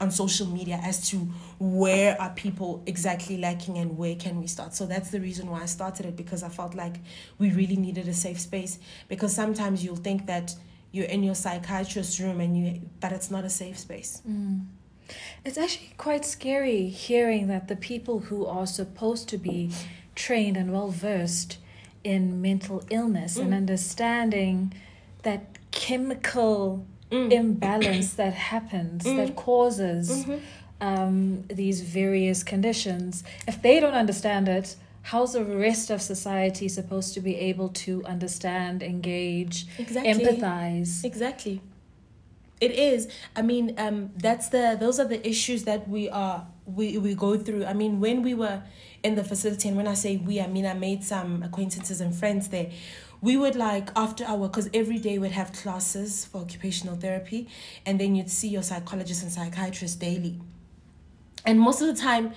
on 0.00 0.10
social 0.10 0.48
media 0.48 0.80
as 0.82 1.08
to 1.10 1.16
where 1.60 2.20
are 2.20 2.30
people 2.30 2.82
exactly 2.86 3.38
lacking 3.38 3.78
and 3.78 3.96
where 3.96 4.16
can 4.16 4.40
we 4.40 4.48
start. 4.48 4.74
So 4.74 4.84
that's 4.84 5.10
the 5.10 5.20
reason 5.20 5.48
why 5.48 5.62
I 5.62 5.66
started 5.66 6.06
it 6.06 6.16
because 6.16 6.42
I 6.42 6.48
felt 6.48 6.74
like 6.74 6.96
we 7.38 7.52
really 7.52 7.76
needed 7.76 8.08
a 8.08 8.12
safe 8.12 8.40
space 8.40 8.80
because 9.08 9.32
sometimes 9.32 9.84
you'll 9.84 9.94
think 9.94 10.26
that 10.26 10.56
you're 10.90 11.06
in 11.06 11.22
your 11.22 11.36
psychiatrist's 11.36 12.18
room 12.20 12.40
and 12.40 12.58
you 12.58 12.80
but 13.00 13.12
it's 13.12 13.30
not 13.30 13.44
a 13.44 13.50
safe 13.50 13.78
space. 13.78 14.22
Mm. 14.28 14.66
It's 15.44 15.58
actually 15.58 15.90
quite 15.98 16.24
scary 16.24 16.86
hearing 16.88 17.48
that 17.48 17.68
the 17.68 17.76
people 17.76 18.20
who 18.20 18.46
are 18.46 18.66
supposed 18.66 19.28
to 19.30 19.38
be 19.38 19.70
trained 20.14 20.56
and 20.56 20.72
well 20.72 20.88
versed 20.88 21.58
in 22.04 22.40
mental 22.42 22.82
illness 22.90 23.36
and 23.36 23.52
Mm. 23.52 23.56
understanding 23.56 24.72
that 25.22 25.42
chemical 25.70 26.84
Mm. 27.10 27.32
imbalance 27.32 28.14
that 28.22 28.34
happens, 28.34 29.04
that 29.04 29.36
causes 29.36 30.24
Mhm. 30.24 30.40
um, 30.80 31.44
these 31.48 31.80
various 31.82 32.42
conditions, 32.42 33.22
if 33.46 33.62
they 33.62 33.78
don't 33.78 33.94
understand 33.94 34.48
it, 34.48 34.74
how's 35.02 35.32
the 35.34 35.44
rest 35.44 35.90
of 35.90 36.02
society 36.02 36.68
supposed 36.68 37.14
to 37.14 37.20
be 37.20 37.36
able 37.36 37.68
to 37.68 38.04
understand, 38.04 38.82
engage, 38.82 39.66
Exactly. 39.78 40.12
empathize? 40.12 41.04
Exactly. 41.04 41.60
It 42.62 42.78
is. 42.78 43.08
I 43.34 43.42
mean, 43.42 43.74
um, 43.76 44.12
that's 44.16 44.48
the 44.50 44.76
those 44.78 45.00
are 45.00 45.04
the 45.04 45.20
issues 45.28 45.64
that 45.64 45.88
we 45.88 46.08
are 46.08 46.46
we 46.64 46.96
we 46.96 47.16
go 47.16 47.36
through. 47.36 47.64
I 47.64 47.72
mean, 47.72 47.98
when 47.98 48.22
we 48.22 48.34
were 48.34 48.62
in 49.02 49.16
the 49.16 49.24
facility, 49.24 49.66
and 49.66 49.76
when 49.76 49.88
I 49.88 49.94
say 49.94 50.16
we, 50.16 50.40
I 50.40 50.46
mean 50.46 50.64
I 50.64 50.74
made 50.74 51.02
some 51.02 51.42
acquaintances 51.42 52.00
and 52.00 52.14
friends 52.14 52.50
there. 52.50 52.70
We 53.20 53.36
would 53.36 53.56
like 53.56 53.90
after 53.96 54.24
our 54.24 54.46
because 54.46 54.70
every 54.72 54.98
day 54.98 55.18
we'd 55.18 55.32
have 55.32 55.52
classes 55.52 56.24
for 56.24 56.42
occupational 56.42 56.94
therapy, 56.94 57.48
and 57.84 57.98
then 58.00 58.14
you'd 58.14 58.30
see 58.30 58.48
your 58.48 58.62
psychologist 58.62 59.24
and 59.24 59.32
psychiatrist 59.32 59.98
daily. 59.98 60.40
And 61.44 61.58
most 61.58 61.82
of 61.82 61.88
the 61.88 62.00
time, 62.00 62.32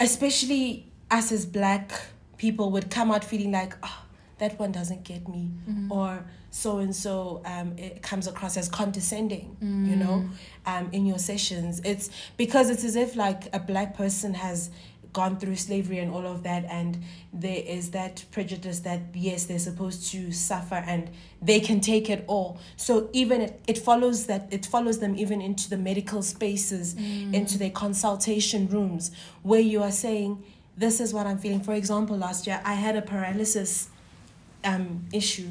especially 0.00 0.86
us 1.10 1.30
as 1.30 1.44
black 1.44 1.92
people 2.38 2.70
would 2.70 2.90
come 2.90 3.10
out 3.10 3.22
feeling 3.22 3.52
like 3.52 3.74
oh, 3.82 4.02
that 4.38 4.58
one 4.58 4.72
doesn't 4.72 5.04
get 5.04 5.28
me 5.28 5.50
or 5.90 6.24
so 6.56 6.78
and 6.78 6.94
so 6.96 7.42
um 7.44 7.68
it 7.76 8.02
comes 8.02 8.26
across 8.26 8.56
as 8.56 8.66
condescending 8.68 9.46
you 9.60 9.96
know 10.02 10.16
um 10.64 10.88
in 10.92 11.04
your 11.04 11.18
sessions. 11.18 11.80
It's 11.84 12.08
because 12.38 12.70
it's 12.70 12.84
as 12.84 12.96
if 12.96 13.14
like 13.14 13.42
a 13.54 13.60
black 13.60 13.94
person 13.94 14.32
has 14.34 14.70
gone 15.12 15.38
through 15.38 15.56
slavery 15.56 15.98
and 15.98 16.10
all 16.12 16.26
of 16.26 16.42
that 16.42 16.62
and 16.78 16.98
there 17.32 17.62
is 17.66 17.90
that 17.92 18.22
prejudice 18.32 18.80
that 18.80 19.00
yes 19.14 19.44
they're 19.44 19.58
supposed 19.58 20.10
to 20.12 20.30
suffer 20.32 20.74
and 20.86 21.10
they 21.40 21.58
can 21.60 21.80
take 21.80 22.08
it 22.10 22.22
all. 22.26 22.58
So 22.76 23.08
even 23.12 23.40
it, 23.42 23.60
it 23.66 23.78
follows 23.78 24.26
that 24.26 24.48
it 24.50 24.64
follows 24.66 24.98
them 24.98 25.14
even 25.16 25.40
into 25.42 25.68
the 25.70 25.76
medical 25.90 26.22
spaces 26.22 26.94
into 27.32 27.58
their 27.58 27.70
consultation 27.70 28.66
rooms 28.68 29.10
where 29.42 29.60
you 29.72 29.82
are 29.82 29.92
saying 30.06 30.42
this 30.76 31.00
is 31.00 31.12
what 31.14 31.26
i'm 31.26 31.38
feeling. 31.38 31.60
For 31.62 31.74
example 31.74 32.16
last 32.16 32.46
year 32.46 32.60
i 32.64 32.74
had 32.74 32.96
a 32.96 33.02
paralysis 33.02 33.88
um 34.64 35.04
issue 35.12 35.50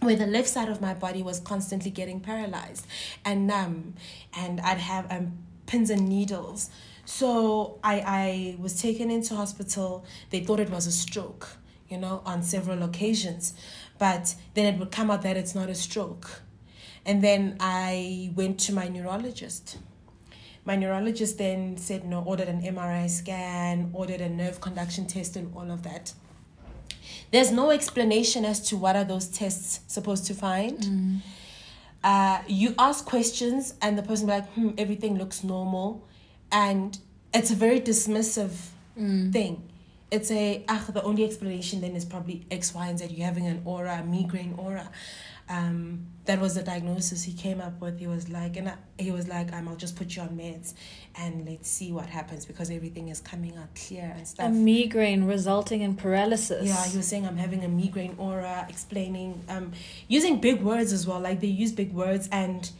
where 0.00 0.16
the 0.16 0.26
left 0.26 0.48
side 0.48 0.68
of 0.68 0.80
my 0.80 0.94
body 0.94 1.22
was 1.22 1.40
constantly 1.40 1.90
getting 1.90 2.20
paralyzed 2.20 2.86
and 3.24 3.46
numb 3.46 3.94
and 4.36 4.60
i'd 4.60 4.78
have 4.78 5.10
um, 5.10 5.38
pins 5.68 5.90
and 5.90 6.08
needles. 6.08 6.70
So 7.04 7.78
I, 7.84 8.00
I 8.00 8.56
was 8.58 8.80
taken 8.80 9.10
into 9.10 9.36
hospital. 9.36 10.04
They 10.30 10.40
thought 10.40 10.58
it 10.58 10.70
was 10.70 10.86
a 10.88 10.92
stroke 10.92 11.48
you 11.88 11.96
know 11.96 12.20
on 12.26 12.42
several 12.42 12.82
occasions 12.82 13.54
but 13.98 14.34
then 14.52 14.74
it 14.74 14.78
would 14.78 14.90
come 14.90 15.10
out 15.10 15.22
that 15.22 15.36
it's 15.36 15.54
not 15.54 15.70
a 15.70 15.74
stroke. 15.74 16.42
And 17.06 17.22
then 17.22 17.56
i 17.60 18.30
went 18.34 18.58
to 18.60 18.72
my 18.72 18.88
neurologist. 18.88 19.78
My 20.64 20.76
neurologist 20.76 21.38
then 21.38 21.76
said 21.78 22.04
no 22.04 22.22
ordered 22.22 22.48
an 22.48 22.62
mri 22.62 23.08
scan 23.08 23.90
ordered 23.92 24.20
a 24.20 24.28
nerve 24.28 24.60
conduction 24.60 25.06
test 25.06 25.36
and 25.36 25.54
all 25.54 25.70
of 25.70 25.82
that 25.84 26.12
there's 27.30 27.50
no 27.50 27.70
explanation 27.70 28.44
as 28.44 28.60
to 28.68 28.76
what 28.76 28.96
are 28.96 29.04
those 29.04 29.26
tests 29.28 29.80
supposed 29.86 30.26
to 30.26 30.34
find. 30.34 31.22
Uh, 32.02 32.40
you 32.46 32.74
ask 32.78 33.04
questions 33.04 33.74
and 33.82 33.98
the 33.98 34.02
person 34.02 34.26
be 34.26 34.32
like 34.32 34.48
hmm, 34.52 34.70
everything 34.78 35.18
looks 35.18 35.42
normal. 35.44 36.06
And 36.50 36.98
it's 37.34 37.50
a 37.50 37.54
very 37.54 37.80
dismissive 37.80 38.52
thing. 39.32 39.68
It's 40.10 40.30
a 40.30 40.64
ah, 40.68 40.84
the 40.92 41.02
only 41.02 41.24
explanation 41.24 41.82
then 41.82 41.94
is 41.94 42.04
probably 42.04 42.46
x 42.50 42.74
y 42.74 42.86
and 42.86 42.98
z. 42.98 43.06
You're 43.10 43.26
having 43.26 43.46
an 43.46 43.62
aura 43.64 44.00
a 44.00 44.04
migraine 44.04 44.54
aura. 44.56 44.90
Um, 45.50 46.06
that 46.28 46.38
was 46.40 46.54
the 46.54 46.62
diagnosis 46.62 47.22
he 47.24 47.32
came 47.32 47.60
up 47.60 47.76
with 47.80 47.98
he 47.98 48.06
was 48.06 48.28
like 48.28 48.54
and 48.58 48.68
I, 48.68 48.74
he 48.98 49.10
was 49.18 49.26
like 49.28 49.48
um, 49.54 49.66
i'll 49.68 49.76
just 49.86 49.96
put 49.96 50.08
you 50.14 50.22
on 50.22 50.30
meds 50.42 50.74
and 51.22 51.48
let's 51.48 51.68
see 51.76 51.90
what 51.90 52.06
happens 52.18 52.44
because 52.50 52.68
everything 52.70 53.08
is 53.08 53.20
coming 53.20 53.56
out 53.56 53.70
clear 53.74 54.08
and 54.16 54.24
stuff 54.28 54.46
A 54.46 54.50
migraine 54.50 55.24
resulting 55.24 55.80
in 55.80 55.92
paralysis. 55.96 56.66
yeah, 56.68 56.84
he 56.86 56.96
was 56.98 57.06
saying 57.08 57.24
I'm 57.26 57.38
having 57.46 57.64
a 57.64 57.68
migraine 57.68 58.14
aura, 58.18 58.66
explaining, 58.68 59.30
um, 59.48 59.72
using 60.06 60.34
big 60.48 60.58
words 60.62 60.92
as 60.92 61.02
well. 61.08 61.20
Like 61.28 61.40
they 61.40 61.48
use 61.64 61.72
big 61.72 61.92
words 61.92 62.28
and, 62.30 62.70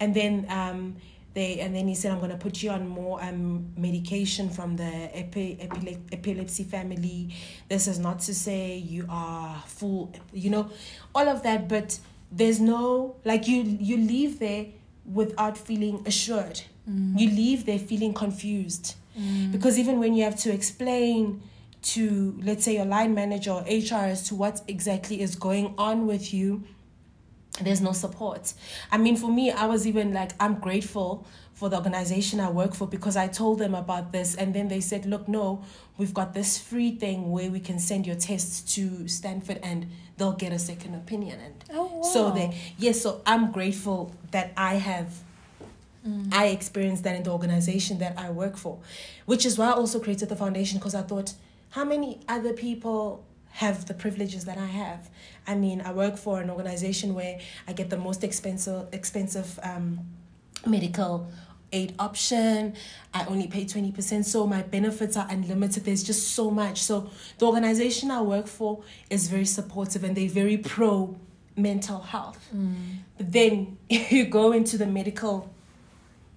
and 0.00 0.10
then 0.20 0.32
um, 0.60 0.96
they 1.34 1.60
and 1.60 1.70
then 1.76 1.86
he 1.88 1.94
said 1.94 2.10
I'm 2.12 2.20
gonna 2.20 2.36
put 2.48 2.62
you 2.62 2.70
on 2.70 2.82
more 2.88 3.16
um 3.22 3.68
medication 3.76 4.50
from 4.50 4.76
the 4.82 4.92
epi- 5.22 5.56
epile- 5.66 6.00
epilepsy 6.18 6.64
family. 6.64 7.20
This 7.68 7.86
is 7.92 7.98
not 7.98 8.18
to 8.28 8.34
say 8.34 8.76
you 8.94 9.06
are 9.08 9.62
full, 9.66 10.12
you 10.32 10.50
know, 10.50 10.64
all 11.14 11.28
of 11.28 11.42
that. 11.44 11.60
But 11.68 11.98
there's 12.30 12.60
no 12.60 13.16
like 13.24 13.46
you 13.48 13.62
you 13.62 13.96
leave 13.96 14.38
there 14.38 14.66
without 15.04 15.56
feeling 15.56 16.02
assured. 16.06 16.62
Mm. 16.88 17.18
You 17.18 17.30
leave 17.30 17.66
there 17.66 17.78
feeling 17.78 18.14
confused. 18.14 18.94
Mm. 19.18 19.52
Because 19.52 19.78
even 19.78 19.98
when 19.98 20.14
you 20.14 20.24
have 20.24 20.36
to 20.40 20.52
explain 20.52 21.42
to 21.82 22.38
let's 22.42 22.64
say 22.64 22.74
your 22.76 22.84
line 22.84 23.14
manager 23.14 23.52
or 23.52 23.62
HR 23.62 24.06
as 24.06 24.28
to 24.28 24.34
what 24.34 24.60
exactly 24.66 25.20
is 25.20 25.36
going 25.36 25.74
on 25.78 26.06
with 26.06 26.34
you 26.34 26.64
there's 27.60 27.80
no 27.80 27.92
support. 27.92 28.52
I 28.92 28.98
mean, 28.98 29.16
for 29.16 29.30
me, 29.30 29.50
I 29.50 29.66
was 29.66 29.86
even 29.86 30.12
like, 30.12 30.32
I'm 30.38 30.56
grateful 30.56 31.26
for 31.54 31.70
the 31.70 31.76
organization 31.76 32.38
I 32.38 32.50
work 32.50 32.74
for 32.74 32.86
because 32.86 33.16
I 33.16 33.28
told 33.28 33.58
them 33.60 33.74
about 33.74 34.12
this, 34.12 34.34
and 34.34 34.52
then 34.52 34.68
they 34.68 34.80
said, 34.80 35.06
Look, 35.06 35.26
no, 35.26 35.64
we've 35.96 36.12
got 36.12 36.34
this 36.34 36.58
free 36.58 36.90
thing 36.96 37.30
where 37.30 37.50
we 37.50 37.60
can 37.60 37.78
send 37.78 38.06
your 38.06 38.16
tests 38.16 38.74
to 38.74 39.08
Stanford 39.08 39.60
and 39.62 39.86
they'll 40.18 40.32
get 40.32 40.52
a 40.52 40.58
second 40.58 40.94
opinion. 40.94 41.40
And 41.40 41.54
Oh, 41.72 41.86
wow. 41.96 42.02
so 42.02 42.30
they, 42.30 42.56
yes, 42.78 43.00
so 43.00 43.22
I'm 43.26 43.52
grateful 43.52 44.12
that 44.32 44.52
I 44.56 44.74
have. 44.74 45.08
Mm. 46.06 46.32
I 46.32 46.46
experienced 46.48 47.02
that 47.04 47.16
in 47.16 47.22
the 47.22 47.30
organization 47.32 47.98
that 47.98 48.18
I 48.18 48.30
work 48.30 48.56
for, 48.56 48.78
which 49.24 49.44
is 49.46 49.58
why 49.58 49.68
I 49.68 49.72
also 49.72 49.98
created 49.98 50.28
the 50.28 50.36
foundation 50.36 50.78
because 50.78 50.94
I 50.94 51.02
thought, 51.02 51.32
how 51.70 51.84
many 51.84 52.20
other 52.28 52.52
people 52.52 53.24
have 53.56 53.86
the 53.86 53.94
privileges 53.94 54.44
that 54.44 54.58
I 54.58 54.66
have? 54.66 55.10
I 55.46 55.54
mean, 55.54 55.80
I 55.80 55.92
work 55.92 56.16
for 56.16 56.40
an 56.40 56.50
organization 56.50 57.14
where 57.14 57.38
I 57.66 57.72
get 57.72 57.90
the 57.90 57.96
most 57.96 58.22
expensive 58.22 58.86
expensive 58.92 59.58
um, 59.62 60.00
medical 60.66 61.28
aid 61.72 61.94
option. 61.98 62.74
I 63.14 63.24
only 63.26 63.46
pay 63.48 63.64
20%, 63.64 64.24
so 64.24 64.46
my 64.46 64.62
benefits 64.62 65.16
are 65.16 65.26
unlimited. 65.30 65.84
There's 65.84 66.04
just 66.04 66.34
so 66.34 66.50
much. 66.50 66.82
So 66.82 67.10
the 67.38 67.46
organization 67.46 68.10
I 68.10 68.20
work 68.22 68.46
for 68.46 68.82
is 69.10 69.28
very 69.28 69.46
supportive 69.46 70.04
and 70.04 70.16
they're 70.16 70.28
very 70.28 70.58
pro 70.58 71.16
mental 71.56 72.00
health. 72.00 72.38
But 73.16 73.32
then 73.32 73.78
you 73.88 74.26
go 74.26 74.52
into 74.52 74.76
the 74.76 74.86
medical 74.86 75.52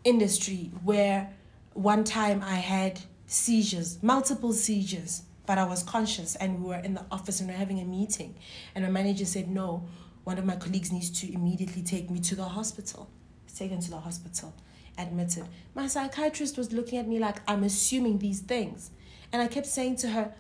industry 0.04 0.72
where 0.84 1.34
one 1.74 2.04
time 2.06 2.42
I 2.46 2.56
had 2.56 3.02
seizures, 3.28 4.02
multiple 4.02 4.54
seizures, 4.54 5.24
but 5.50 5.58
I 5.58 5.64
was 5.64 5.82
conscious 5.82 6.36
and 6.36 6.62
we 6.62 6.70
were 6.70 6.76
in 6.76 6.94
the 6.94 7.04
office 7.10 7.40
and 7.40 7.50
we 7.50 7.56
are 7.56 7.58
having 7.58 7.80
a 7.80 7.84
meeting. 7.84 8.36
And 8.76 8.86
my 8.86 8.92
manager 8.92 9.26
said, 9.26 9.50
No, 9.50 9.84
one 10.24 10.38
of 10.38 10.46
my 10.46 10.56
colleagues 10.56 10.92
needs 10.92 11.10
to 11.22 11.34
immediately 11.34 11.82
take 11.82 12.12
me 12.12 12.20
to 12.20 12.36
the 12.36 12.44
hospital. 12.44 13.10
Taken 13.58 13.82
to 13.82 13.90
the 13.90 13.98
hospital, 13.98 14.54
admitted. 14.96 15.46
My 15.74 15.88
psychiatrist 15.88 16.56
was 16.56 16.72
looking 16.72 17.00
at 17.00 17.08
me 17.08 17.18
like 17.18 17.38
I'm 17.48 17.64
assuming 17.64 18.20
these 18.20 18.42
things. 18.42 18.92
And 19.34 19.42
I 19.42 19.48
kept 19.48 19.66
saying 19.66 19.96
to 20.04 20.10
her, 20.10 20.36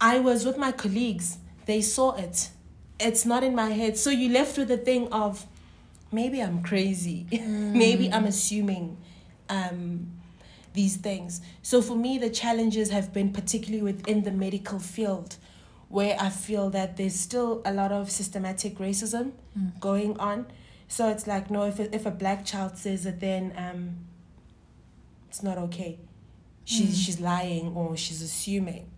I 0.00 0.18
was 0.18 0.46
with 0.46 0.56
my 0.56 0.72
colleagues, 0.72 1.36
they 1.66 1.82
saw 1.82 2.14
it. 2.14 2.48
It's 2.98 3.26
not 3.26 3.44
in 3.44 3.54
my 3.54 3.68
head. 3.68 3.98
So 3.98 4.08
you 4.08 4.32
left 4.32 4.56
with 4.56 4.68
the 4.68 4.78
thing 4.78 5.12
of 5.12 5.44
maybe 6.10 6.40
I'm 6.40 6.62
crazy. 6.62 7.26
maybe 7.30 8.10
I'm 8.10 8.24
assuming 8.24 8.96
um, 9.50 10.15
these 10.76 10.96
things. 10.96 11.40
So 11.62 11.82
for 11.82 11.96
me, 11.96 12.18
the 12.18 12.30
challenges 12.30 12.90
have 12.90 13.12
been 13.12 13.32
particularly 13.32 13.82
within 13.82 14.22
the 14.22 14.30
medical 14.30 14.78
field, 14.78 15.36
where 15.88 16.16
I 16.20 16.30
feel 16.30 16.70
that 16.70 16.96
there's 16.96 17.18
still 17.18 17.62
a 17.64 17.72
lot 17.72 17.90
of 17.90 18.10
systematic 18.10 18.78
racism 18.78 19.32
going 19.80 20.16
on. 20.20 20.46
So 20.86 21.08
it's 21.08 21.26
like, 21.26 21.50
no, 21.50 21.64
if, 21.64 21.80
if 21.80 22.06
a 22.06 22.12
black 22.12 22.44
child 22.44 22.78
says 22.78 23.06
it, 23.06 23.18
then 23.18 23.52
um, 23.56 23.96
it's 25.28 25.42
not 25.42 25.58
okay. 25.58 25.98
She's, 26.64 27.00
she's 27.00 27.20
lying 27.20 27.74
or 27.76 27.96
she's 27.96 28.22
assuming, 28.22 28.88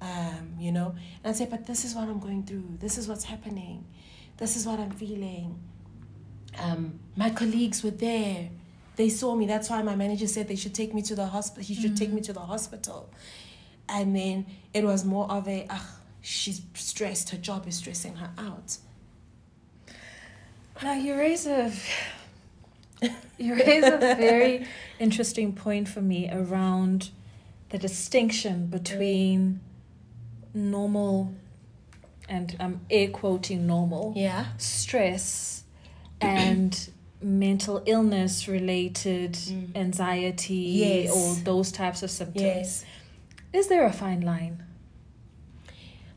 um, 0.00 0.54
you 0.58 0.72
know. 0.72 0.94
And 1.22 1.34
I 1.34 1.36
say, 1.36 1.46
but 1.46 1.66
this 1.66 1.84
is 1.84 1.94
what 1.94 2.08
I'm 2.08 2.18
going 2.18 2.44
through. 2.44 2.78
This 2.80 2.96
is 2.96 3.08
what's 3.08 3.24
happening. 3.24 3.84
This 4.38 4.56
is 4.56 4.66
what 4.66 4.78
I'm 4.78 4.90
feeling 4.90 5.58
um, 6.58 7.00
my 7.16 7.30
colleagues 7.30 7.82
were 7.82 7.90
there. 7.90 8.50
They 8.96 9.08
saw 9.08 9.34
me. 9.34 9.46
That's 9.46 9.68
why 9.70 9.82
my 9.82 9.96
manager 9.96 10.26
said 10.26 10.48
they 10.48 10.56
should 10.56 10.74
take 10.74 10.94
me 10.94 11.02
to 11.02 11.14
the 11.14 11.26
hospital. 11.26 11.64
He 11.64 11.74
should 11.74 11.96
take 11.96 12.12
me 12.12 12.20
to 12.22 12.32
the 12.32 12.40
hospital. 12.40 13.10
And 13.88 14.14
then 14.14 14.46
it 14.72 14.84
was 14.84 15.04
more 15.04 15.30
of 15.30 15.46
a, 15.48 15.66
ah, 15.68 15.96
she's 16.22 16.62
stressed. 16.74 17.30
Her 17.30 17.38
job 17.38 17.66
is 17.66 17.76
stressing 17.76 18.16
her 18.16 18.30
out. 18.38 18.78
Now 20.82 20.94
you 20.94 21.14
raise 21.16 21.46
a 21.46 21.72
you 23.38 23.54
raise 23.54 23.84
a 23.84 23.96
very 23.98 24.66
interesting 24.98 25.52
point 25.52 25.88
for 25.88 26.00
me 26.00 26.28
around 26.30 27.10
the 27.70 27.78
distinction 27.78 28.66
between 28.66 29.60
normal 30.52 31.32
and 32.28 32.56
I'm 32.58 32.80
air 32.90 33.08
quoting 33.08 33.66
normal 33.66 34.14
Yeah. 34.16 34.46
stress 34.58 35.64
and 36.20 36.88
mental 37.24 37.82
illness 37.86 38.46
related 38.48 39.32
Mm. 39.32 39.74
anxiety 39.76 40.54
Yes. 40.54 41.10
or 41.10 41.34
those 41.42 41.72
types 41.72 42.02
of 42.02 42.10
symptoms. 42.10 42.42
Yes. 42.44 42.84
Is 43.52 43.68
there 43.68 43.86
a 43.86 43.92
fine 43.92 44.20
line? 44.20 44.62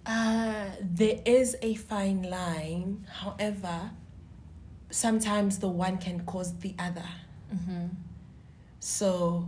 Uh, 0.05 0.65
there 0.81 1.19
is 1.25 1.55
a 1.61 1.75
fine 1.75 2.23
line. 2.23 3.05
However, 3.09 3.91
sometimes 4.89 5.59
the 5.59 5.67
one 5.67 5.97
can 5.97 6.21
cause 6.25 6.53
the 6.59 6.73
other. 6.79 7.09
Mm-hmm. 7.53 7.87
So 8.79 9.47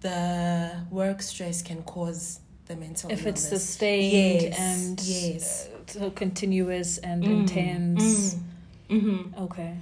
the 0.00 0.70
work 0.90 1.22
stress 1.22 1.62
can 1.62 1.82
cause 1.82 2.40
the 2.66 2.76
mental 2.76 3.10
If 3.10 3.26
it's 3.26 3.44
illness. 3.46 3.62
sustained 3.64 4.42
Yes, 4.42 4.58
and 4.58 5.00
yes. 5.02 5.68
uh, 5.68 5.92
so 6.00 6.10
continuous 6.10 6.98
and 6.98 7.24
Mm, 7.24 7.40
intense. 7.40 8.34
mm, 8.34 8.40
mhm. 8.90 9.38
Okay. 9.42 9.76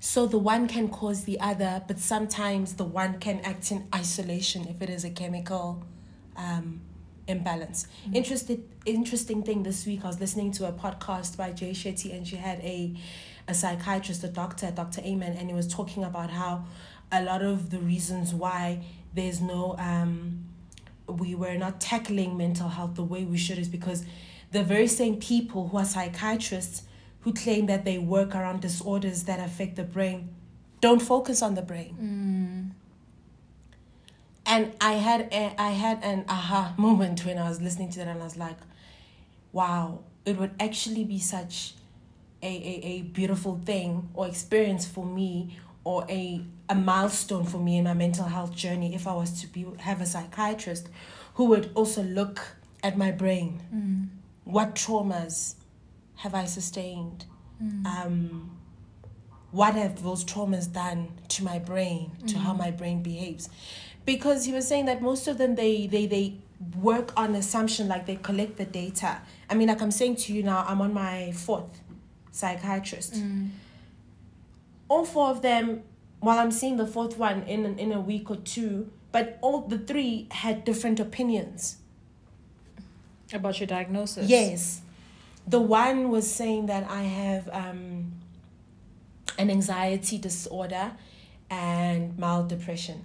So 0.00 0.26
the 0.26 0.38
one 0.38 0.66
can 0.66 0.88
cause 0.88 1.24
the 1.24 1.38
other, 1.40 1.82
but 1.86 1.98
sometimes 1.98 2.74
the 2.74 2.84
one 2.84 3.20
can 3.20 3.40
act 3.40 3.70
in 3.70 3.86
isolation 3.94 4.66
if 4.66 4.82
it 4.82 4.90
is 4.90 5.04
a 5.04 5.10
chemical 5.10 5.84
um, 6.36 6.80
imbalance. 7.28 7.86
Mm. 8.08 8.16
Interested, 8.16 8.64
interesting 8.84 9.42
thing 9.42 9.62
this 9.62 9.86
week, 9.86 10.00
I 10.04 10.08
was 10.08 10.18
listening 10.18 10.50
to 10.52 10.66
a 10.66 10.72
podcast 10.72 11.36
by 11.36 11.52
Jay 11.52 11.70
Shetty, 11.70 12.14
and 12.14 12.26
she 12.26 12.36
had 12.36 12.58
a 12.60 12.94
a 13.48 13.54
psychiatrist, 13.54 14.22
a 14.22 14.28
doctor, 14.28 14.70
Dr. 14.70 15.00
Amen, 15.02 15.36
and 15.36 15.48
he 15.48 15.54
was 15.54 15.66
talking 15.66 16.04
about 16.04 16.30
how 16.30 16.64
a 17.10 17.22
lot 17.22 17.42
of 17.42 17.70
the 17.70 17.78
reasons 17.78 18.32
why 18.32 18.84
there's 19.14 19.40
no 19.40 19.76
um, 19.78 20.44
we 21.06 21.34
were 21.34 21.54
not 21.54 21.80
tackling 21.80 22.36
mental 22.36 22.68
health 22.68 22.94
the 22.94 23.02
way 23.02 23.24
we 23.24 23.36
should 23.36 23.58
is 23.58 23.68
because 23.68 24.04
the 24.52 24.62
very 24.62 24.86
same 24.86 25.16
people 25.16 25.68
who 25.68 25.76
are 25.76 25.84
psychiatrists 25.84 26.82
who 27.22 27.32
claim 27.32 27.66
that 27.66 27.84
they 27.84 27.98
work 27.98 28.34
around 28.34 28.60
disorders 28.60 29.24
that 29.24 29.40
affect 29.40 29.76
the 29.76 29.84
brain 29.84 30.28
don't 30.82 31.00
focus 31.00 31.40
on 31.42 31.54
the 31.54 31.62
brain. 31.62 31.96
Mm. 32.02 32.82
And 34.44 34.72
I 34.80 34.94
had 34.94 35.28
a, 35.32 35.54
I 35.56 35.70
had 35.70 36.02
an 36.02 36.24
aha 36.28 36.74
moment 36.76 37.24
when 37.24 37.38
I 37.38 37.48
was 37.48 37.62
listening 37.62 37.90
to 37.90 38.00
that 38.00 38.08
and 38.08 38.20
I 38.20 38.24
was 38.24 38.36
like, 38.36 38.58
wow, 39.52 40.00
it 40.26 40.36
would 40.36 40.50
actually 40.58 41.04
be 41.04 41.20
such 41.20 41.74
a, 42.42 42.48
a, 42.48 42.86
a 42.86 43.02
beautiful 43.02 43.60
thing 43.64 44.10
or 44.12 44.26
experience 44.26 44.84
for 44.84 45.06
me 45.06 45.56
or 45.84 46.04
a, 46.08 46.44
a 46.68 46.74
milestone 46.74 47.44
for 47.44 47.58
me 47.58 47.78
in 47.78 47.84
my 47.84 47.94
mental 47.94 48.24
health 48.24 48.54
journey 48.54 48.94
if 48.94 49.06
I 49.06 49.14
was 49.14 49.40
to 49.40 49.46
be 49.46 49.64
have 49.78 50.00
a 50.00 50.06
psychiatrist 50.06 50.88
who 51.34 51.44
would 51.46 51.70
also 51.74 52.02
look 52.02 52.56
at 52.82 52.98
my 52.98 53.12
brain. 53.12 53.62
Mm. 53.72 54.08
What 54.44 54.74
traumas 54.74 55.54
have 56.22 56.34
I 56.34 56.46
sustained? 56.46 57.24
Mm. 57.62 57.86
um, 57.86 58.50
what 59.52 59.74
have 59.74 60.02
those 60.02 60.24
traumas 60.24 60.66
done 60.72 61.00
to 61.28 61.44
my 61.44 61.58
brain, 61.60 62.10
to 62.26 62.38
how 62.38 62.52
Mhm. 62.54 62.58
my 62.58 62.70
brain 62.72 63.02
behaves? 63.02 63.48
Because 64.04 64.46
he 64.46 64.52
was 64.52 64.66
saying 64.66 64.86
that 64.86 65.00
most 65.00 65.28
of 65.28 65.36
them 65.38 65.54
they 65.54 65.86
they 65.86 66.06
they 66.06 66.26
work 66.90 67.12
on 67.16 67.34
assumption, 67.36 67.86
like 67.88 68.04
they 68.06 68.16
collect 68.16 68.56
the 68.56 68.64
data. 68.64 69.20
I 69.50 69.54
mean, 69.54 69.68
like 69.68 69.80
I'm 69.82 69.90
saying 70.00 70.16
to 70.24 70.32
you 70.32 70.42
now, 70.42 70.64
I'm 70.66 70.80
on 70.80 70.92
my 70.92 71.32
fourth 71.32 71.80
psychiatrist. 72.32 73.12
Mm. 73.14 73.50
All 74.88 75.04
four 75.04 75.28
of 75.30 75.42
them, 75.42 75.82
while 76.20 76.38
I'm 76.38 76.50
seeing 76.50 76.76
the 76.78 76.86
fourth 76.86 77.16
one 77.18 77.42
in 77.44 77.78
in 77.78 77.92
a 77.92 78.00
week 78.00 78.28
or 78.30 78.36
two, 78.36 78.90
but 79.12 79.38
all 79.40 79.60
the 79.74 79.78
three 79.78 80.26
had 80.42 80.64
different 80.64 80.98
opinions. 81.00 81.76
About 83.32 83.58
your 83.60 83.66
diagnosis? 83.66 84.28
Yes. 84.28 84.81
The 85.46 85.60
one 85.60 86.10
was 86.10 86.30
saying 86.30 86.66
that 86.66 86.88
I 86.90 87.02
have 87.02 87.48
um, 87.52 88.12
an 89.38 89.50
anxiety 89.50 90.18
disorder 90.18 90.92
and 91.50 92.18
mild 92.18 92.48
depression. 92.48 93.04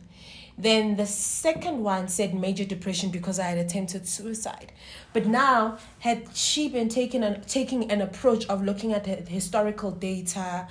Then 0.58 0.96
the 0.96 1.06
second 1.06 1.84
one 1.84 2.08
said 2.08 2.34
major 2.34 2.65
depression 2.65 3.12
because 3.12 3.38
I 3.39 3.44
had 3.44 3.60
attempted 3.60 4.08
suicide. 4.08 4.72
But 5.13 5.27
now, 5.27 5.77
had 6.00 6.36
she 6.36 6.67
been 6.67 6.89
taking 6.89 7.23
an, 7.23 7.41
taking 7.41 7.91
an 7.91 8.02
approach 8.02 8.47
of 8.47 8.63
looking 8.63 8.91
at 8.91 9.06
historical 9.06 9.91
data, 9.91 10.67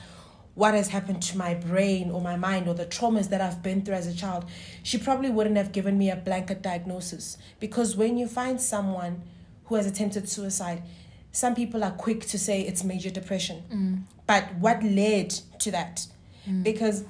what 0.55 0.74
has 0.74 0.88
happened 0.88 1.22
to 1.22 1.38
my 1.38 1.55
brain 1.55 2.11
or 2.11 2.20
my 2.20 2.35
mind 2.35 2.66
or 2.66 2.74
the 2.74 2.87
traumas 2.87 3.29
that 3.29 3.40
I've 3.40 3.62
been 3.62 3.83
through 3.83 3.94
as 3.94 4.09
a 4.09 4.16
child, 4.16 4.46
she 4.83 4.98
probably 4.98 5.31
wouldn't 5.31 5.57
have 5.57 5.70
given 5.70 5.96
me 5.96 6.11
a 6.11 6.16
blanket 6.16 6.62
diagnosis. 6.62 7.37
Because 7.61 7.94
when 7.94 8.18
you 8.18 8.26
find 8.26 8.61
someone 8.61 9.22
who 9.66 9.76
has 9.76 9.87
attempted 9.87 10.29
suicide, 10.29 10.83
some 11.32 11.54
people 11.54 11.84
are 11.84 11.90
quick 11.90 12.26
to 12.26 12.38
say 12.38 12.62
it's 12.62 12.82
major 12.84 13.10
depression. 13.10 13.62
Mm. 13.70 14.02
But 14.26 14.54
what 14.56 14.82
led 14.82 15.30
to 15.60 15.70
that? 15.70 16.06
Mm. 16.48 16.62
Because 16.62 17.04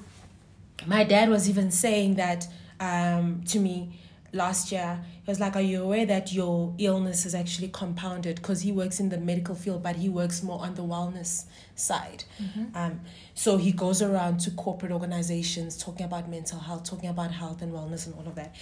my 0.85 1.03
dad 1.03 1.29
was 1.29 1.49
even 1.49 1.71
saying 1.71 2.15
that 2.15 2.47
um, 2.79 3.43
to 3.47 3.59
me 3.59 3.99
last 4.33 4.71
year. 4.71 4.99
He 5.23 5.31
was 5.31 5.39
like, 5.39 5.55
Are 5.55 5.61
you 5.61 5.83
aware 5.83 6.05
that 6.05 6.33
your 6.33 6.73
illness 6.77 7.25
is 7.25 7.35
actually 7.35 7.69
compounded? 7.69 8.37
Because 8.37 8.61
he 8.61 8.71
works 8.71 8.99
in 8.99 9.09
the 9.09 9.17
medical 9.17 9.55
field, 9.55 9.83
but 9.83 9.95
he 9.97 10.09
works 10.09 10.43
more 10.43 10.61
on 10.61 10.75
the 10.75 10.83
wellness 10.83 11.45
side. 11.75 12.23
Mhm. 12.41 12.75
Um, 12.75 13.01
so 13.33 13.57
he 13.57 13.71
goes 13.71 14.01
around 14.01 14.39
to 14.41 14.51
corporate 14.51 14.91
organizations 14.91 15.77
talking 15.77 16.05
about 16.05 16.29
mental 16.29 16.59
health, 16.59 16.83
talking 16.83 17.09
about 17.09 17.31
health 17.31 17.61
and 17.61 17.73
wellness 17.73 18.05
and 18.05 18.15
all 18.15 18.27
of 18.27 18.35
that. 18.35 18.55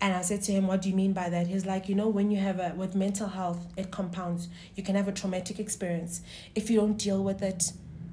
And 0.00 0.14
I 0.14 0.22
said 0.22 0.42
to 0.42 0.52
him, 0.52 0.66
What 0.66 0.82
do 0.82 0.90
you 0.90 0.94
mean 0.94 1.12
by 1.12 1.30
that? 1.30 1.46
He's 1.46 1.64
like, 1.64 1.88
You 1.88 1.94
know, 1.94 2.08
when 2.08 2.30
you 2.30 2.38
have 2.38 2.60
a, 2.60 2.74
with 2.76 2.94
mental 2.94 3.28
health, 3.28 3.66
it 3.76 3.90
compounds. 3.90 4.48
You 4.74 4.82
can 4.82 4.94
have 4.94 5.08
a 5.08 5.12
traumatic 5.12 5.58
experience. 5.58 6.20
If 6.54 6.70
you 6.70 6.76
don't 6.78 6.98
deal 6.98 7.24
with 7.24 7.42
it, 7.42 7.72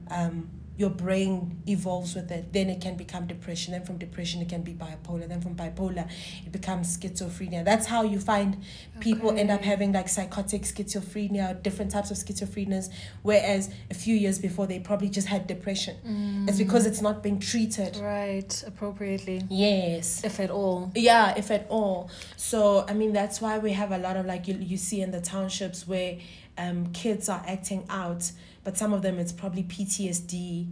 um, 0.09 0.49
your 0.75 0.89
brain 0.89 1.61
evolves 1.67 2.15
with 2.15 2.31
it. 2.31 2.51
Then 2.51 2.69
it 2.69 2.81
can 2.81 2.95
become 2.95 3.27
depression. 3.27 3.73
Then 3.73 3.85
from 3.85 3.97
depression, 3.97 4.41
it 4.41 4.49
can 4.49 4.63
be 4.63 4.73
bipolar. 4.73 5.27
Then 5.27 5.41
from 5.41 5.55
bipolar, 5.55 6.09
it 6.45 6.51
becomes 6.51 6.97
schizophrenia. 6.97 7.63
That's 7.63 7.85
how 7.85 8.03
you 8.03 8.19
find 8.19 8.63
people 8.99 9.37
end 9.37 9.51
up 9.51 9.61
having 9.61 9.91
like 9.91 10.09
psychotic 10.09 10.63
schizophrenia, 10.63 11.61
different 11.61 11.91
types 11.91 12.09
of 12.09 12.17
schizophrenias, 12.17 12.89
whereas 13.21 13.69
a 13.91 13.93
few 13.93 14.15
years 14.15 14.39
before, 14.39 14.65
they 14.65 14.79
probably 14.79 15.09
just 15.09 15.27
had 15.27 15.45
depression. 15.47 16.45
It's 16.47 16.57
because 16.57 16.85
it's 16.85 17.01
not 17.01 17.21
being 17.21 17.39
treated. 17.39 17.97
Right, 17.97 18.63
appropriately. 18.65 19.43
Yes. 19.49 20.23
If 20.23 20.39
at 20.39 20.49
all. 20.49 20.91
Yeah, 20.95 21.35
if 21.37 21.51
at 21.51 21.67
all. 21.69 22.09
So 22.37 22.85
I 22.87 22.93
mean 22.93 23.13
that's 23.13 23.41
why 23.41 23.59
we 23.59 23.73
have 23.73 23.91
a 23.91 23.97
lot 23.97 24.17
of 24.17 24.25
like 24.25 24.47
you 24.47 24.55
you 24.55 24.77
see 24.77 25.01
in 25.01 25.11
the 25.11 25.21
townships 25.21 25.87
where 25.87 26.17
um 26.57 26.91
kids 26.93 27.29
are 27.29 27.43
acting 27.47 27.85
out, 27.89 28.31
but 28.63 28.77
some 28.77 28.93
of 28.93 29.01
them 29.01 29.19
it's 29.19 29.31
probably 29.31 29.63
PTSD 29.63 30.71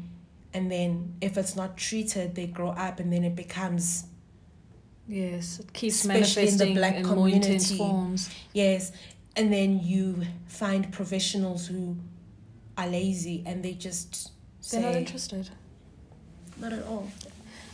and 0.54 0.72
then 0.72 1.14
if 1.22 1.38
it's 1.38 1.56
not 1.56 1.78
treated 1.78 2.36
they 2.36 2.48
grow 2.48 2.70
up 2.70 3.00
and 3.00 3.12
then 3.12 3.24
it 3.24 3.36
becomes 3.36 4.06
Yes, 5.08 5.60
it 5.60 5.74
keeps 5.74 6.06
Especially 6.06 6.48
in 6.48 6.58
the 6.58 6.74
black 6.74 6.96
in 6.96 7.04
community. 7.04 7.78
forms. 7.78 8.30
yes 8.54 8.92
and 9.36 9.52
then 9.52 9.80
you 9.84 10.22
find 10.48 10.92
professionals 10.92 11.68
who 11.68 11.98
are 12.78 12.88
lazy 12.88 13.44
and 13.46 13.64
they 13.64 13.74
just 13.74 14.32
They're 14.72 14.82
not 14.82 14.96
interested. 14.96 15.50
not 16.58 16.72
at 16.74 16.84
all. 16.84 17.08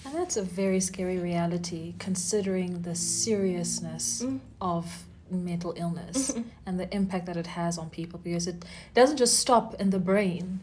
And 0.05 0.15
that's 0.15 0.37
a 0.37 0.41
very 0.43 0.79
scary 0.79 1.17
reality 1.19 1.93
considering 1.99 2.81
the 2.83 2.95
seriousness 2.95 4.21
Mm. 4.23 4.39
of 4.61 5.03
mental 5.31 5.73
illness 5.77 6.33
and 6.65 6.79
the 6.79 6.93
impact 6.95 7.25
that 7.25 7.37
it 7.37 7.47
has 7.47 7.77
on 7.77 7.89
people 7.89 8.19
because 8.23 8.47
it 8.47 8.63
doesn't 8.93 9.17
just 9.17 9.37
stop 9.39 9.75
in 9.79 9.89
the 9.89 9.99
brain, 9.99 10.59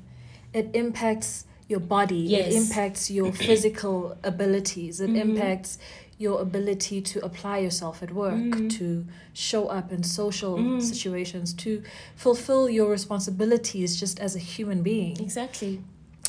it 0.53 0.71
impacts 0.75 1.45
your 1.69 1.81
body, 1.81 2.17
Yes. 2.19 2.53
it 2.53 2.57
impacts 2.57 3.11
your 3.11 3.33
physical 3.49 4.17
abilities, 4.23 5.01
it 5.01 5.11
Mhm. 5.11 5.17
impacts 5.21 5.79
your 6.19 6.41
ability 6.41 7.01
to 7.01 7.25
apply 7.25 7.59
yourself 7.59 8.03
at 8.03 8.15
work, 8.15 8.35
Mhm. 8.35 8.71
to 8.79 9.05
show 9.33 9.67
up 9.67 9.91
in 9.91 10.03
social 10.05 10.57
Mm. 10.59 10.81
situations, 10.83 11.53
to 11.55 11.83
fulfill 12.15 12.69
your 12.71 12.89
responsibilities 12.91 13.97
just 13.99 14.21
as 14.21 14.37
a 14.37 14.39
human 14.39 14.83
being. 14.83 15.19
Exactly. 15.21 15.81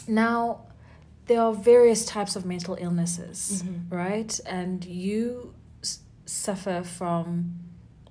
Now, 0.07 0.61
there 1.27 1.41
are 1.41 1.53
various 1.53 2.05
types 2.05 2.35
of 2.35 2.45
mental 2.45 2.75
illnesses, 2.79 3.63
Mhm. 3.63 3.91
right? 3.91 4.39
And 4.45 4.85
you 4.85 5.53
s- 5.83 5.99
suffer 6.25 6.81
from 6.83 7.51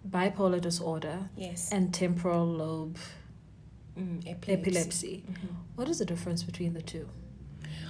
bipolar 0.08 0.60
disorder 0.60 1.28
Yes. 1.36 1.70
and 1.72 1.92
temporal 1.94 2.46
lobe 2.46 2.98
Mm, 3.96 4.26
epilepsy. 4.26 5.22
Mhm. 5.28 5.54
What 5.76 5.88
is 5.88 5.98
the 5.98 6.04
difference 6.04 6.42
between 6.42 6.74
the 6.74 6.82
two? 6.82 7.08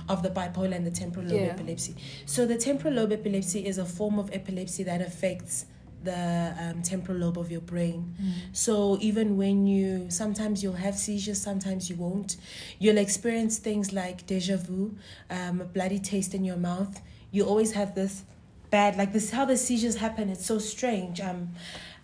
of 0.09 0.22
the 0.22 0.29
bipolar 0.29 0.74
and 0.77 0.87
the 0.87 0.90
temporal 0.90 1.24
lobe 1.27 1.40
Yeah. 1.40 1.53
epilepsy. 1.55 1.94
So 2.27 2.44
the 2.46 2.57
temporal 2.59 2.92
lobe 2.94 3.12
epilepsy 3.12 3.64
is 3.66 3.79
a 3.79 3.87
form 3.87 4.18
of 4.18 4.29
epilepsy 4.35 4.83
that 4.85 5.00
affects 5.00 5.64
the 6.03 6.55
um, 6.61 6.83
temporal 6.83 7.16
lobe 7.18 7.38
of 7.38 7.50
your 7.50 7.62
brain. 7.62 8.14
So 8.53 8.98
even 9.00 9.38
when 9.38 9.66
you 9.66 10.11
sometimes 10.11 10.62
you'll 10.62 10.74
have 10.87 10.94
seizures, 10.98 11.40
sometimes 11.40 11.88
you 11.88 11.96
won't. 11.96 12.37
You'll 12.79 12.98
experience 12.98 13.59
things 13.59 13.92
like 13.94 14.27
deja 14.27 14.59
vu, 14.59 14.94
um, 15.31 15.62
a 15.62 15.64
bloody 15.64 15.98
taste 15.98 16.35
in 16.35 16.44
your 16.44 16.59
mouth. 16.59 17.00
You 17.31 17.44
always 17.46 17.72
have 17.72 17.94
this 17.94 18.24
bad 18.70 18.96
like 18.98 19.12
this 19.14 19.31
how 19.31 19.46
the 19.46 19.57
seizures 19.57 19.96
happen. 19.96 20.29
It's 20.29 20.44
so 20.44 20.59
strange. 20.59 21.20
Um, 21.22 21.50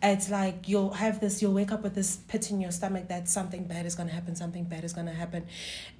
it's 0.03 0.31
like 0.31 0.67
you'll 0.69 0.93
have 0.95 1.21
this 1.21 1.43
you'll 1.43 1.53
wake 1.53 1.73
up 1.73 1.83
with 1.83 1.95
this 1.95 2.17
pit 2.29 2.51
in 2.51 2.61
your 2.61 2.71
stomach 2.71 3.09
that 3.09 3.29
something 3.29 3.65
bad 3.65 3.85
is 3.85 3.95
going 3.95 4.09
to 4.09 4.15
happen 4.15 4.35
something 4.35 4.65
bad 4.65 4.83
is 4.83 4.93
going 4.95 5.07
to 5.07 5.13
happen 5.13 5.45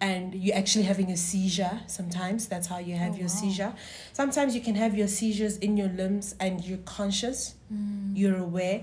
and 0.01 0.35
you're 0.35 0.57
actually 0.57 0.85
having 0.85 1.11
a 1.11 1.17
seizure 1.17 1.81
sometimes 1.87 2.47
that's 2.49 2.67
how 2.69 2.79
you 2.79 2.95
have 2.97 3.13
Oh, 3.15 3.17
your 3.19 3.29
wow. 3.29 3.35
seizure 3.35 3.75
sometimes 4.13 4.55
you 4.55 4.63
can 4.63 4.75
have 4.77 4.95
your 4.95 5.09
seizures 5.09 5.59
in 5.59 5.77
your 5.77 5.89
limbs 5.89 6.35
and 6.41 6.65
you're 6.65 6.79
conscious 6.79 7.55
Mm. 7.73 8.17
you're 8.17 8.37
aware 8.37 8.81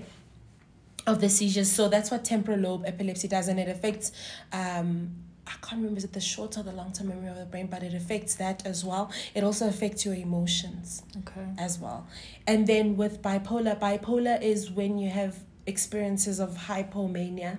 of 1.06 1.20
the 1.20 1.28
seizures. 1.28 1.70
So 1.70 1.88
that's 1.88 2.10
what 2.10 2.24
temporal 2.24 2.58
lobe 2.58 2.84
epilepsy 2.86 3.28
does, 3.28 3.48
and 3.48 3.58
it 3.58 3.68
affects. 3.68 4.12
Um, 4.52 5.10
I 5.48 5.66
can't 5.66 5.80
remember 5.80 5.98
is 5.98 6.04
it 6.04 6.12
the 6.12 6.20
short 6.20 6.56
or 6.58 6.62
the 6.62 6.72
long 6.72 6.92
term 6.92 7.08
memory 7.08 7.28
of 7.28 7.36
the 7.36 7.46
brain, 7.46 7.66
but 7.66 7.82
it 7.82 7.94
affects 7.94 8.34
that 8.36 8.66
as 8.66 8.84
well. 8.84 9.10
It 9.34 9.42
also 9.44 9.66
affects 9.68 10.04
your 10.04 10.14
emotions 10.14 11.02
Okay. 11.18 11.46
as 11.58 11.78
well. 11.78 12.06
And 12.46 12.66
then 12.66 12.96
with 12.96 13.22
bipolar, 13.22 13.78
bipolar 13.80 14.40
is 14.42 14.70
when 14.70 14.98
you 14.98 15.10
have 15.10 15.38
experiences 15.66 16.38
of 16.38 16.50
hypomania 16.68 17.58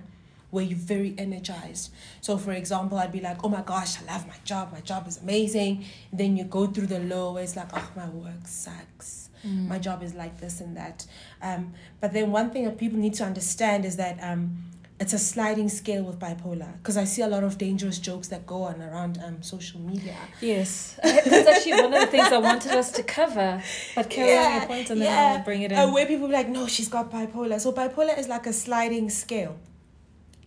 where 0.50 0.64
you're 0.64 0.76
very 0.78 1.14
energized. 1.16 1.92
So 2.20 2.36
for 2.36 2.52
example, 2.52 2.98
I'd 2.98 3.12
be 3.12 3.20
like, 3.20 3.44
oh 3.44 3.48
my 3.48 3.62
gosh, 3.62 4.00
I 4.02 4.12
love 4.12 4.26
my 4.26 4.34
job, 4.44 4.72
my 4.72 4.80
job 4.80 5.06
is 5.06 5.18
amazing. 5.18 5.84
then 6.12 6.36
you 6.36 6.44
go 6.44 6.66
through 6.66 6.86
the 6.88 6.98
low 6.98 7.36
it's 7.36 7.54
like, 7.56 7.68
oh 7.72 7.88
my 7.96 8.08
work 8.08 8.46
sucks. 8.46 9.28
My 9.42 9.78
job 9.78 10.02
is 10.02 10.12
like 10.12 10.38
this 10.38 10.60
and 10.60 10.76
that. 10.76 11.06
Um, 11.40 11.72
but 11.98 12.12
then 12.12 12.30
one 12.30 12.50
thing 12.50 12.64
that 12.66 12.76
people 12.76 12.98
need 12.98 13.14
to 13.14 13.24
understand 13.24 13.86
is 13.86 13.96
that 13.96 14.18
um, 14.22 14.64
it's 15.00 15.14
a 15.14 15.18
sliding 15.18 15.70
scale 15.70 16.04
with 16.04 16.18
bipolar 16.18 16.76
because 16.76 16.98
I 16.98 17.04
see 17.04 17.22
a 17.22 17.26
lot 17.26 17.42
of 17.42 17.56
dangerous 17.56 17.98
jokes 17.98 18.28
that 18.28 18.46
go 18.46 18.64
on 18.64 18.82
around 18.82 19.18
um, 19.24 19.42
social 19.42 19.80
media. 19.80 20.14
Yes, 20.42 21.00
that's 21.02 21.48
actually 21.48 21.82
one 21.82 21.94
of 21.94 22.00
the 22.02 22.06
things 22.06 22.30
I 22.30 22.36
wanted 22.36 22.72
us 22.72 22.92
to 22.92 23.02
cover. 23.02 23.62
But 23.94 24.10
carry 24.10 24.36
on 24.36 24.52
your 24.52 24.66
point, 24.66 24.90
and 24.90 25.00
then 25.00 25.38
I'll 25.38 25.42
bring 25.42 25.62
it 25.62 25.72
in. 25.72 25.78
Uh, 25.78 25.90
where 25.90 26.04
people 26.04 26.28
be 26.28 26.34
like, 26.34 26.50
no, 26.50 26.66
she's 26.66 26.88
got 26.88 27.10
bipolar. 27.10 27.58
So 27.58 27.72
bipolar 27.72 28.16
is 28.18 28.28
like 28.28 28.46
a 28.46 28.52
sliding 28.52 29.08
scale, 29.08 29.58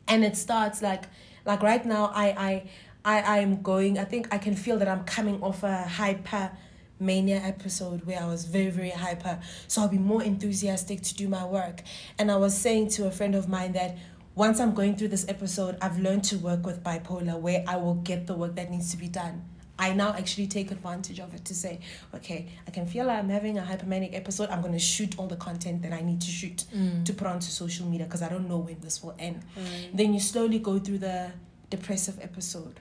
and 0.07 0.23
it 0.23 0.37
starts 0.37 0.83
like, 0.83 1.05
like 1.45 1.63
right 1.63 1.83
now, 1.83 2.11
I, 2.13 2.27
I, 2.27 2.63
I, 3.03 3.21
I 3.21 3.37
am 3.39 3.63
going. 3.63 3.97
I 3.97 4.03
think 4.03 4.31
I 4.31 4.37
can 4.37 4.55
feel 4.55 4.77
that 4.77 4.87
I'm 4.87 5.03
coming 5.03 5.41
off 5.41 5.63
a 5.63 5.81
hyper 5.81 6.51
mania 6.99 7.41
episode 7.43 8.05
where 8.05 8.21
I 8.21 8.27
was 8.27 8.45
very 8.45 8.69
very 8.69 8.91
hyper. 8.91 9.39
So 9.67 9.81
I'll 9.81 9.87
be 9.89 9.97
more 9.97 10.23
enthusiastic 10.23 11.01
to 11.01 11.15
do 11.15 11.27
my 11.27 11.43
work. 11.43 11.81
And 12.19 12.31
I 12.31 12.37
was 12.37 12.55
saying 12.55 12.89
to 12.91 13.07
a 13.07 13.11
friend 13.11 13.33
of 13.33 13.49
mine 13.49 13.73
that 13.73 13.97
once 14.35 14.59
I'm 14.59 14.73
going 14.73 14.95
through 14.95 15.09
this 15.09 15.25
episode, 15.27 15.77
I've 15.81 15.99
learned 15.99 16.23
to 16.25 16.37
work 16.37 16.65
with 16.65 16.83
bipolar 16.83 17.39
where 17.39 17.63
I 17.67 17.77
will 17.77 17.95
get 17.95 18.25
the 18.27 18.33
work 18.33 18.55
that 18.55 18.71
needs 18.71 18.91
to 18.91 18.97
be 18.97 19.07
done. 19.07 19.43
I 19.77 19.91
now 19.93 20.13
actually 20.13 20.47
take 20.47 20.69
advantage 20.71 21.19
of 21.19 21.33
it 21.33 21.43
to 21.45 21.55
say, 21.55 21.79
okay, 22.13 22.47
I 22.67 22.71
can 22.71 22.85
feel 22.85 23.09
I'm 23.09 23.29
having 23.29 23.57
a 23.57 23.61
hypomanic 23.63 24.15
episode. 24.15 24.49
I'm 24.49 24.61
going 24.61 24.73
to 24.73 24.79
shoot 24.79 25.17
all 25.17 25.27
the 25.27 25.35
content 25.35 25.81
that 25.81 25.93
I 25.93 26.01
need 26.01 26.21
to 26.21 26.27
shoot 26.31 26.65
Mm. 26.75 27.03
to 27.05 27.13
put 27.13 27.27
onto 27.27 27.47
social 27.47 27.87
media 27.87 28.05
because 28.05 28.21
I 28.21 28.29
don't 28.29 28.47
know 28.47 28.59
when 28.59 28.79
this 28.81 29.03
will 29.03 29.15
end. 29.17 29.41
Right. 29.57 29.89
Then 29.93 30.13
you 30.13 30.19
slowly 30.19 30.59
go 30.59 30.77
through 30.79 30.99
the 30.99 31.31
depressive 31.71 32.19
episode 32.21 32.79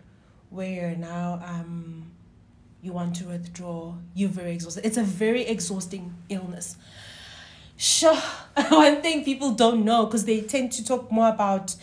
where 0.50 0.94
now 0.94 1.40
um, 1.44 2.10
you 2.82 2.92
want 2.92 3.16
to 3.16 3.24
withdraw. 3.24 3.94
You're 4.14 4.28
very 4.28 4.52
exhausted. 4.52 4.84
It's 4.84 4.98
a 4.98 5.02
very 5.02 5.42
exhausting 5.42 6.14
illness. 6.28 6.76
Sure. 7.82 8.14
One 8.68 9.02
thing 9.02 9.24
people 9.24 9.50
don't 9.50 9.84
know 9.84 10.06
because 10.06 10.24
they 10.24 10.40
tend 10.40 10.70
to 10.72 10.84
talk 10.84 11.10
more 11.10 11.28
about 11.28 11.74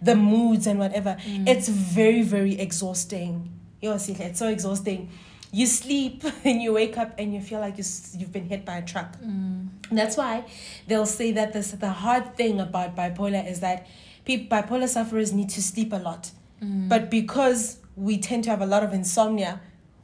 the 0.00 0.14
moods 0.14 0.68
and 0.68 0.78
whatever. 0.78 1.16
Mm. 1.24 1.48
It's 1.48 1.68
very, 1.68 2.22
very 2.22 2.60
exhausting. 2.60 3.50
Yo, 3.80 3.96
see, 3.96 4.12
it's 4.12 4.38
so 4.38 4.46
exhausting. 4.46 5.10
You 5.50 5.66
sleep 5.66 6.22
and 6.44 6.62
you 6.62 6.74
wake 6.74 6.96
up 6.96 7.12
and 7.18 7.34
you 7.34 7.40
feel 7.40 7.58
like 7.58 7.76
you, 7.76 7.82
you've 8.16 8.30
been 8.30 8.48
hit 8.48 8.64
by 8.64 8.76
a 8.76 8.84
truck. 8.84 9.20
Mm. 9.20 9.70
That's 9.90 10.16
why 10.16 10.44
they'll 10.86 11.06
say 11.06 11.32
that 11.32 11.52
this 11.52 11.72
the 11.72 11.90
hard 11.90 12.36
thing 12.36 12.60
about 12.60 12.94
bipolar 12.94 13.44
is 13.44 13.58
that 13.58 13.88
people 14.24 14.56
bipolar 14.56 14.86
sufferers 14.86 15.32
need 15.32 15.48
to 15.50 15.60
sleep 15.60 15.92
a 15.92 15.96
lot. 15.96 16.30
Mm. 16.62 16.88
But 16.88 17.10
because 17.10 17.78
we 17.96 18.18
tend 18.18 18.44
to 18.44 18.50
have 18.50 18.62
a 18.62 18.66
lot 18.66 18.84
of 18.84 18.92
insomnia, 18.92 19.60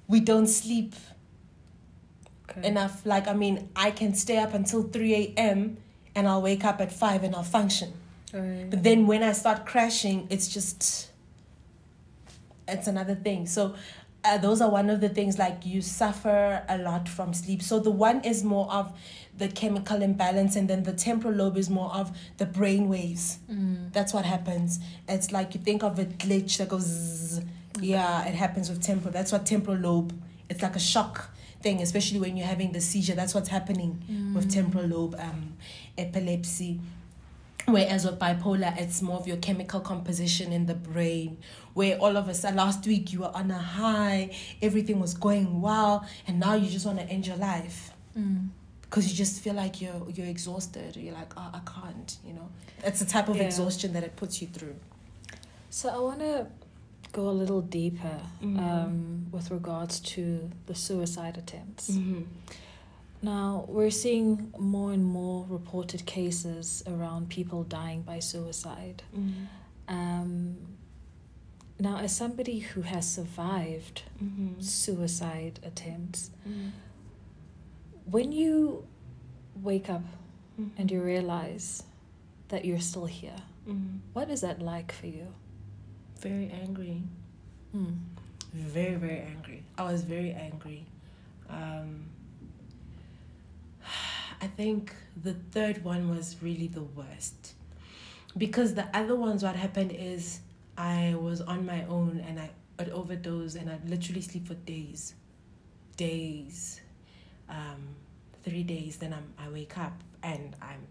we 0.08 0.18
don't 0.18 0.48
sleep 0.48 0.96
Okay. 2.56 2.68
enough. 2.68 3.04
Like 3.04 3.28
I 3.28 3.34
mean, 3.34 3.68
I 3.76 3.90
can 3.90 4.14
stay 4.14 4.38
up 4.38 4.54
until 4.54 4.82
3 4.82 5.14
a.m. 5.36 5.76
and 6.14 6.28
I'll 6.28 6.42
wake 6.42 6.64
up 6.64 6.80
at 6.80 6.92
5 6.92 7.24
and 7.24 7.34
I'll 7.34 7.42
function. 7.42 7.92
Right. 8.32 8.68
But 8.68 8.82
then 8.82 9.06
when 9.06 9.22
I 9.22 9.32
start 9.32 9.64
crashing, 9.66 10.26
it's 10.30 10.48
just 10.48 11.10
it's 12.66 12.86
another 12.86 13.14
thing. 13.14 13.46
So 13.46 13.74
uh, 14.24 14.38
those 14.38 14.60
are 14.60 14.70
one 14.70 14.88
of 14.88 15.00
the 15.00 15.08
things 15.08 15.38
like 15.38 15.66
you 15.66 15.82
suffer 15.82 16.64
a 16.68 16.78
lot 16.78 17.08
from 17.08 17.34
sleep. 17.34 17.62
So 17.62 17.78
the 17.78 17.90
one 17.90 18.24
is 18.24 18.42
more 18.42 18.70
of 18.72 18.92
the 19.36 19.48
chemical 19.48 20.00
imbalance, 20.00 20.56
and 20.56 20.68
then 20.68 20.84
the 20.84 20.92
temporal 20.92 21.34
lobe 21.34 21.56
is 21.56 21.68
more 21.68 21.92
of 21.92 22.16
the 22.38 22.46
brain 22.46 22.88
waves. 22.88 23.38
Mm. 23.50 23.92
That's 23.92 24.14
what 24.14 24.24
happens. 24.24 24.78
It's 25.08 25.30
like 25.30 25.54
you 25.54 25.60
think 25.60 25.82
of 25.82 25.98
a 25.98 26.04
glitch 26.06 26.58
that 26.58 26.68
goes. 26.68 26.84
zzz. 26.84 27.40
Yeah, 27.80 28.24
it 28.26 28.34
happens 28.34 28.70
with 28.70 28.80
temporal. 28.82 29.12
That's 29.12 29.32
what 29.32 29.44
temporal 29.44 29.76
lobe. 29.76 30.18
It's 30.48 30.62
like 30.62 30.76
a 30.76 30.80
shock 30.80 31.33
thing, 31.64 31.81
especially 31.83 32.20
when 32.20 32.37
you're 32.37 32.46
having 32.46 32.70
the 32.72 32.81
seizure. 32.81 33.14
That's 33.14 33.35
what's 33.35 33.48
happening 33.48 34.33
with 34.35 34.53
temporal 34.53 34.85
lobe 34.87 35.16
um, 35.18 35.55
epilepsy. 35.98 36.81
Whereas 37.66 38.05
with 38.05 38.18
bipolar, 38.18 38.79
it's 38.79 39.00
more 39.00 39.16
of 39.18 39.27
your 39.27 39.38
chemical 39.38 39.81
composition 39.81 40.53
in 40.53 40.66
the 40.66 40.74
brain, 40.74 41.38
where 41.72 41.96
all 41.96 42.18
of 42.18 42.29
a 42.29 42.35
sudden 42.35 42.59
last 42.59 42.87
week 42.87 43.11
you 43.14 43.20
were 43.20 43.35
on 43.35 43.50
a 43.50 43.57
high, 43.59 44.37
everything 44.61 45.00
was 45.00 45.14
going 45.14 45.62
well, 45.62 46.07
and 46.27 46.38
now 46.38 46.55
you 46.55 46.68
just 46.68 46.85
want 46.85 46.98
to 47.00 47.07
end 47.09 47.27
your 47.27 47.37
life 47.38 47.90
Mm. 48.16 48.50
because 48.83 49.09
you 49.11 49.16
just 49.16 49.40
feel 49.42 49.55
like 49.55 49.81
you're 49.81 50.03
you're 50.14 50.29
exhausted. 50.29 50.94
You're 50.96 51.14
like, 51.14 51.33
oh, 51.37 51.50
I 51.53 51.61
can't. 51.74 52.16
You 52.24 52.35
know, 52.35 52.48
it's 52.85 53.00
the 53.00 53.07
type 53.07 53.29
of 53.29 53.37
Yeah. 53.37 53.44
exhaustion 53.44 53.92
that 53.94 54.05
it 54.05 54.14
puts 54.14 54.40
you 54.42 54.46
through. 54.57 54.77
So 55.70 55.88
I 55.88 55.98
want 55.98 56.20
to 56.20 56.46
go 57.14 57.24
a 57.31 57.37
little 57.42 57.62
deeper 57.62 58.18
Mhm. 58.42 58.59
um, 58.68 59.27
with 59.35 59.46
regards 59.59 59.94
to 60.14 60.50
the 60.66 60.74
suicide 60.74 61.37
attempts. 61.38 61.90
Mm-hmm. 61.90 62.22
Now, 63.22 63.64
we're 63.68 63.90
seeing 64.05 64.53
more 64.59 64.92
and 64.92 65.05
more 65.05 65.46
reported 65.48 66.05
cases 66.07 66.83
around 66.87 67.29
people 67.31 67.61
dying 67.81 68.03
by 68.03 68.18
suicide. 68.20 68.98
Mm-hmm. 69.16 69.44
Um, 69.96 70.57
now, 71.79 71.96
as 71.98 72.14
somebody 72.22 72.59
who 72.68 72.83
has 72.83 73.05
survived 73.18 74.03
Mm-hmm. 74.22 74.61
suicide 74.61 75.55
attempts, 75.70 76.31
when 78.11 78.33
you 78.33 78.85
wake 79.62 79.88
up 79.88 80.03
and 80.79 80.90
you 80.90 81.00
realize 81.03 81.83
that 82.48 82.64
you're 82.64 82.81
still 82.90 83.07
here, 83.07 83.40
Mm-hmm. 83.68 83.98
what 84.12 84.29
is 84.29 84.40
that 84.42 84.61
like 84.61 84.92
for 84.92 85.07
you? 85.07 85.29
Very 86.28 86.50
angry, 86.62 87.02
Mm. 87.74 87.94
very 88.52 88.94
very 88.94 89.20
angry. 89.20 89.60
I 89.76 89.82
was 89.92 90.02
very 90.02 90.32
angry. 90.32 90.87
Um, 91.48 92.06
I 94.40 94.46
think 94.46 94.92
the 95.22 95.34
third 95.52 95.84
one 95.84 96.08
was 96.14 96.37
really 96.42 96.66
the 96.68 96.82
worst 96.82 97.54
because 98.37 98.74
the 98.74 98.87
other 98.96 99.16
ones 99.16 99.42
what 99.42 99.56
happened 99.56 99.92
is 99.92 100.40
I 100.76 101.14
was 101.14 101.40
on 101.40 101.64
my 101.66 101.84
own 101.87 102.20
and 102.28 102.38
I 102.40 102.50
overdose 102.90 103.54
and 103.54 103.70
I'd 103.70 103.88
literally 103.88 104.20
sleep 104.20 104.48
for 104.48 104.54
days, 104.54 105.14
days, 105.96 106.80
um, 107.48 107.80
three 108.44 108.62
days. 108.64 108.96
Then 108.96 109.12
I'm 109.12 109.28
I 109.38 109.48
wake 109.50 109.78
up 109.78 109.96
and 110.22 110.54
I'm 110.60 110.87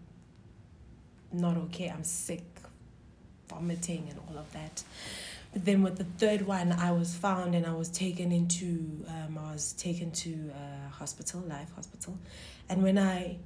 not 1.32 1.56
okay. 1.66 1.88
I'm 1.90 2.04
sick, 2.04 2.53
vomiting 3.54 4.06
and 4.10 4.18
all 4.28 4.38
of 4.38 4.52
that. 4.52 4.82
But 5.52 5.64
then 5.64 5.82
with 5.82 5.96
the 5.98 6.04
third 6.04 6.42
one, 6.46 6.72
I 6.72 6.90
was 6.90 7.14
found 7.14 7.54
and 7.54 7.64
I 7.66 7.72
was 7.74 7.88
taken 7.88 8.32
into 8.32 9.04
um, 9.08 9.38
I 9.38 9.52
was 9.52 9.72
taken 9.72 10.10
to 10.10 10.50
a 10.52 10.88
hospital, 10.90 11.40
life 11.42 11.70
hospital, 11.74 12.18
and 12.68 12.82
when 12.82 12.98
I 12.98 13.36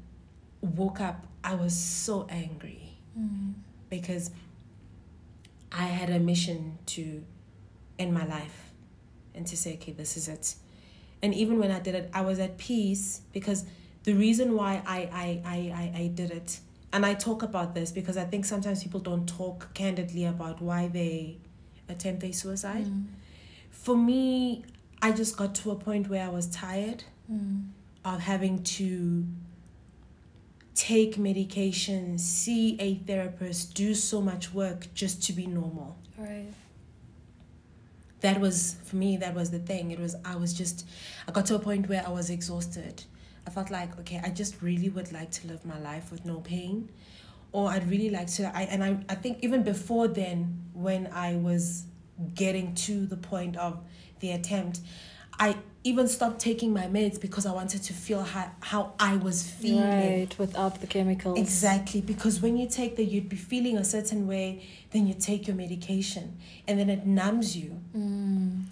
woke 0.60 1.00
up, 1.00 1.26
I 1.44 1.54
was 1.54 1.74
so 1.76 2.26
angry 2.30 2.84
Mm. 3.18 3.54
because 3.90 4.30
I 5.72 5.84
had 5.86 6.08
a 6.10 6.18
mission 6.20 6.78
to 6.86 7.24
end 7.98 8.14
my 8.14 8.24
life 8.24 8.70
and 9.34 9.44
to 9.48 9.56
say, 9.56 9.74
okay, 9.74 9.92
this 9.92 10.16
is 10.16 10.28
it. 10.28 10.54
And 11.22 11.34
even 11.34 11.58
when 11.58 11.70
I 11.72 11.80
did 11.80 11.94
it, 11.96 12.10
I 12.14 12.20
was 12.20 12.38
at 12.38 12.58
peace 12.58 13.22
because 13.32 13.64
the 14.04 14.14
reason 14.14 14.54
why 14.54 14.82
I, 14.86 14.98
I, 15.12 15.42
I, 15.44 15.56
I, 15.56 16.00
I 16.02 16.06
did 16.14 16.30
it, 16.30 16.60
and 16.92 17.04
I 17.04 17.14
talk 17.14 17.42
about 17.42 17.74
this 17.74 17.92
because 17.92 18.16
I 18.16 18.24
think 18.24 18.44
sometimes 18.44 18.82
people 18.82 19.00
don't 19.00 19.28
talk 19.28 19.72
candidly 19.74 20.24
about 20.24 20.60
why 20.62 20.88
they 20.88 21.36
attempt 21.88 22.20
their 22.20 22.32
suicide. 22.32 22.86
Mm. 22.86 23.04
For 23.70 23.96
me, 23.96 24.64
I 25.02 25.12
just 25.12 25.36
got 25.36 25.54
to 25.56 25.70
a 25.70 25.76
point 25.76 26.08
where 26.08 26.24
I 26.24 26.28
was 26.28 26.46
tired 26.48 27.04
Mm. 27.30 27.66
of 28.06 28.20
having 28.20 28.62
to 28.62 29.26
take 30.74 31.18
medication, 31.18 32.16
see 32.18 32.76
a 32.80 32.94
therapist, 32.94 33.74
do 33.74 33.94
so 33.94 34.22
much 34.22 34.54
work 34.54 34.86
just 34.94 35.22
to 35.24 35.32
be 35.34 35.46
normal. 35.46 35.98
Right. 36.16 36.46
That 38.20 38.40
was 38.40 38.76
for 38.84 38.96
me 38.96 39.16
that 39.18 39.34
was 39.34 39.50
the 39.50 39.58
thing. 39.58 39.90
It 39.90 40.00
was 40.00 40.16
I 40.24 40.36
was 40.36 40.54
just 40.54 40.86
I 41.28 41.32
got 41.32 41.46
to 41.46 41.54
a 41.54 41.58
point 41.58 41.88
where 41.88 42.02
I 42.06 42.10
was 42.10 42.30
exhausted. 42.30 43.04
I 43.48 43.50
felt 43.50 43.70
like 43.70 43.98
okay, 44.00 44.20
I 44.22 44.28
just 44.28 44.60
really 44.60 44.90
would 44.90 45.10
like 45.10 45.30
to 45.30 45.46
live 45.46 45.64
my 45.64 45.78
life 45.78 46.10
with 46.12 46.26
no 46.26 46.40
pain. 46.40 46.90
Or 47.50 47.70
I'd 47.70 47.88
really 47.88 48.10
like 48.10 48.26
to 48.34 48.54
I 48.54 48.62
and 48.64 48.84
I, 48.84 48.98
I 49.08 49.14
think 49.14 49.38
even 49.40 49.62
before 49.62 50.06
then 50.06 50.64
when 50.74 51.08
I 51.14 51.36
was 51.36 51.86
getting 52.34 52.74
to 52.86 53.06
the 53.06 53.16
point 53.16 53.56
of 53.56 53.80
the 54.20 54.32
attempt, 54.32 54.80
I 55.40 55.56
even 55.82 56.08
stopped 56.08 56.40
taking 56.40 56.74
my 56.74 56.86
meds 56.88 57.18
because 57.18 57.46
I 57.46 57.52
wanted 57.52 57.82
to 57.84 57.94
feel 57.94 58.22
how, 58.22 58.50
how 58.60 58.92
I 59.00 59.16
was 59.16 59.48
feeling. 59.48 60.20
Right, 60.20 60.38
without 60.38 60.82
the 60.82 60.86
chemicals. 60.86 61.38
Exactly, 61.38 62.02
because 62.02 62.42
when 62.42 62.58
you 62.58 62.68
take 62.68 62.96
the, 62.96 63.04
you'd 63.04 63.30
be 63.30 63.36
feeling 63.36 63.78
a 63.78 63.84
certain 63.84 64.26
way, 64.26 64.66
then 64.90 65.06
you 65.06 65.14
take 65.14 65.46
your 65.46 65.56
medication, 65.56 66.36
and 66.66 66.78
then 66.78 66.90
it 66.90 67.06
numbs 67.06 67.56
you. 67.56 67.80
Mm. 67.96 68.64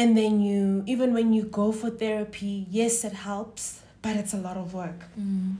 And 0.00 0.16
then 0.16 0.40
you, 0.40 0.82
even 0.86 1.12
when 1.12 1.34
you 1.34 1.42
go 1.42 1.72
for 1.72 1.90
therapy, 1.90 2.66
yes, 2.70 3.04
it 3.04 3.12
helps, 3.12 3.82
but 4.00 4.16
it's 4.16 4.32
a 4.32 4.38
lot 4.38 4.56
of 4.56 4.72
work. 4.72 5.00
Mm. 5.20 5.56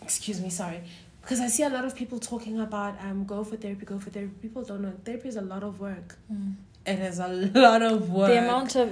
Excuse 0.00 0.40
me, 0.40 0.48
sorry. 0.48 0.80
Because 1.20 1.38
I 1.38 1.48
see 1.48 1.64
a 1.64 1.68
lot 1.68 1.84
of 1.84 1.94
people 1.94 2.18
talking 2.18 2.60
about 2.60 2.94
um 3.06 3.24
go 3.24 3.44
for 3.44 3.56
therapy, 3.56 3.84
go 3.84 3.98
for 3.98 4.08
therapy. 4.08 4.32
People 4.40 4.62
don't 4.62 4.80
know 4.84 4.94
therapy 5.04 5.28
is 5.28 5.36
a 5.36 5.46
lot 5.52 5.62
of 5.62 5.80
work. 5.80 6.08
Mm. 6.32 6.54
It 6.86 6.98
is 7.10 7.18
a 7.18 7.28
lot 7.64 7.82
of 7.82 8.08
work. 8.08 8.30
The 8.32 8.38
amount 8.46 8.74
of 8.74 8.88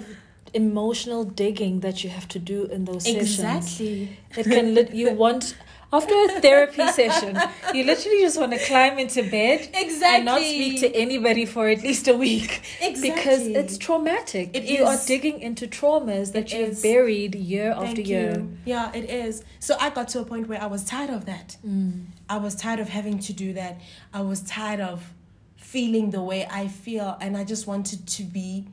emotional 0.52 1.24
digging 1.24 1.80
that 1.80 2.04
you 2.04 2.10
have 2.10 2.28
to 2.28 2.38
do 2.38 2.64
in 2.66 2.84
those 2.84 3.04
sessions. 3.04 3.38
exactly. 3.38 4.18
It 4.36 4.44
can 4.44 4.74
lit 4.74 4.92
you 4.92 5.12
want 5.24 5.56
after 5.92 6.14
a 6.14 6.40
therapy 6.40 6.86
session, 6.88 7.38
you 7.74 7.84
literally 7.84 8.20
just 8.20 8.38
want 8.40 8.52
to 8.52 8.58
climb 8.66 8.98
into 8.98 9.22
bed 9.28 9.68
Exactly. 9.74 10.16
and 10.16 10.24
not 10.24 10.40
speak 10.40 10.80
to 10.80 10.94
anybody 10.96 11.44
for 11.44 11.68
at 11.68 11.82
least 11.82 12.08
a 12.08 12.14
week. 12.16 12.62
Exactly. 12.80 13.10
Because 13.10 13.46
it's 13.46 13.76
traumatic. 13.78 14.50
It 14.54 14.64
you 14.64 14.84
are 14.84 14.96
digging 15.06 15.40
into 15.40 15.66
traumas 15.66 16.32
that 16.32 16.52
It 16.52 16.58
you've 16.58 16.68
is. 16.70 16.82
buried 16.82 17.34
year 17.34 17.72
after 17.72 18.00
year. 18.00 18.36
you. 18.38 18.56
Yeah, 18.64 18.90
it 18.94 19.10
is. 19.10 19.44
So 19.60 19.76
I 19.78 19.90
got 19.90 20.08
to 20.08 20.20
a 20.20 20.24
point 20.24 20.48
where 20.48 20.60
I 20.62 20.66
was 20.66 20.84
tired 20.84 21.10
of 21.10 21.26
that. 21.26 21.56
Mm. 21.66 22.06
I 22.28 22.38
was 22.38 22.54
tired 22.54 22.80
of 22.80 22.88
having 22.88 23.18
to 23.20 23.32
do 23.32 23.52
that. 23.52 23.80
I 24.14 24.22
was 24.22 24.40
tired 24.40 24.80
of 24.80 25.12
feeling 25.56 26.10
the 26.10 26.22
way 26.22 26.46
I 26.50 26.68
feel, 26.68 27.16
and 27.20 27.36
I 27.36 27.44
just 27.44 27.66
wanted 27.66 28.06
to 28.06 28.22
be 28.24 28.66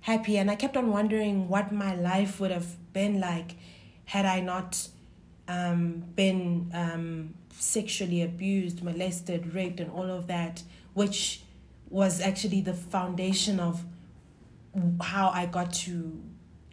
happy. 0.00 0.36
And 0.38 0.50
I 0.50 0.54
kept 0.56 0.76
on 0.76 0.90
wondering 0.90 1.48
what 1.48 1.72
my 1.72 1.94
life 1.94 2.40
would 2.40 2.50
have 2.50 2.76
been 2.92 3.20
like 3.20 3.56
had 4.06 4.26
I 4.26 4.40
not 4.40 4.88
um, 5.52 6.04
been 6.16 6.70
um, 6.72 7.34
sexually 7.58 8.22
abused, 8.22 8.82
molested, 8.82 9.54
raped, 9.54 9.80
and 9.80 9.90
all 9.90 10.10
of 10.10 10.26
that, 10.28 10.62
which 10.94 11.42
was 11.90 12.20
actually 12.20 12.60
the 12.62 12.72
foundation 12.74 13.60
of 13.60 13.84
how 15.00 15.28
I 15.28 15.44
got 15.46 15.72
to 15.86 16.18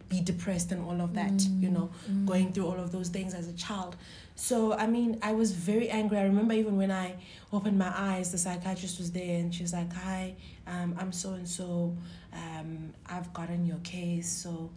be 0.08 0.20
depressed 0.20 0.72
and 0.72 0.82
all 0.84 1.00
of 1.00 1.14
that, 1.14 1.40
you 1.60 1.70
know, 1.70 1.90
going 2.26 2.52
through 2.52 2.66
all 2.66 2.80
of 2.80 2.90
those 2.90 3.08
things 3.10 3.34
as 3.34 3.46
a 3.46 3.52
child. 3.52 3.96
So, 4.34 4.72
I 4.72 4.86
mean, 4.86 5.18
I 5.22 5.32
was 5.32 5.52
very 5.52 5.90
angry. 5.90 6.16
I 6.18 6.22
remember 6.22 6.54
even 6.54 6.76
when 6.78 6.90
I 6.90 7.16
opened 7.52 7.78
my 7.78 7.92
eyes, 7.94 8.32
the 8.32 8.38
psychiatrist 8.38 8.98
was 8.98 9.12
there 9.12 9.38
and 9.38 9.54
she 9.54 9.62
was 9.62 9.74
like, 9.74 9.92
Hi, 9.92 10.34
um, 10.66 10.96
I'm 10.98 11.12
so 11.12 11.34
and 11.34 11.48
so. 11.48 11.96
Um, 12.32 12.94
I've 13.06 13.32
gotten 13.34 13.66
your 13.66 13.78
case. 13.78 14.28
So, 14.28 14.70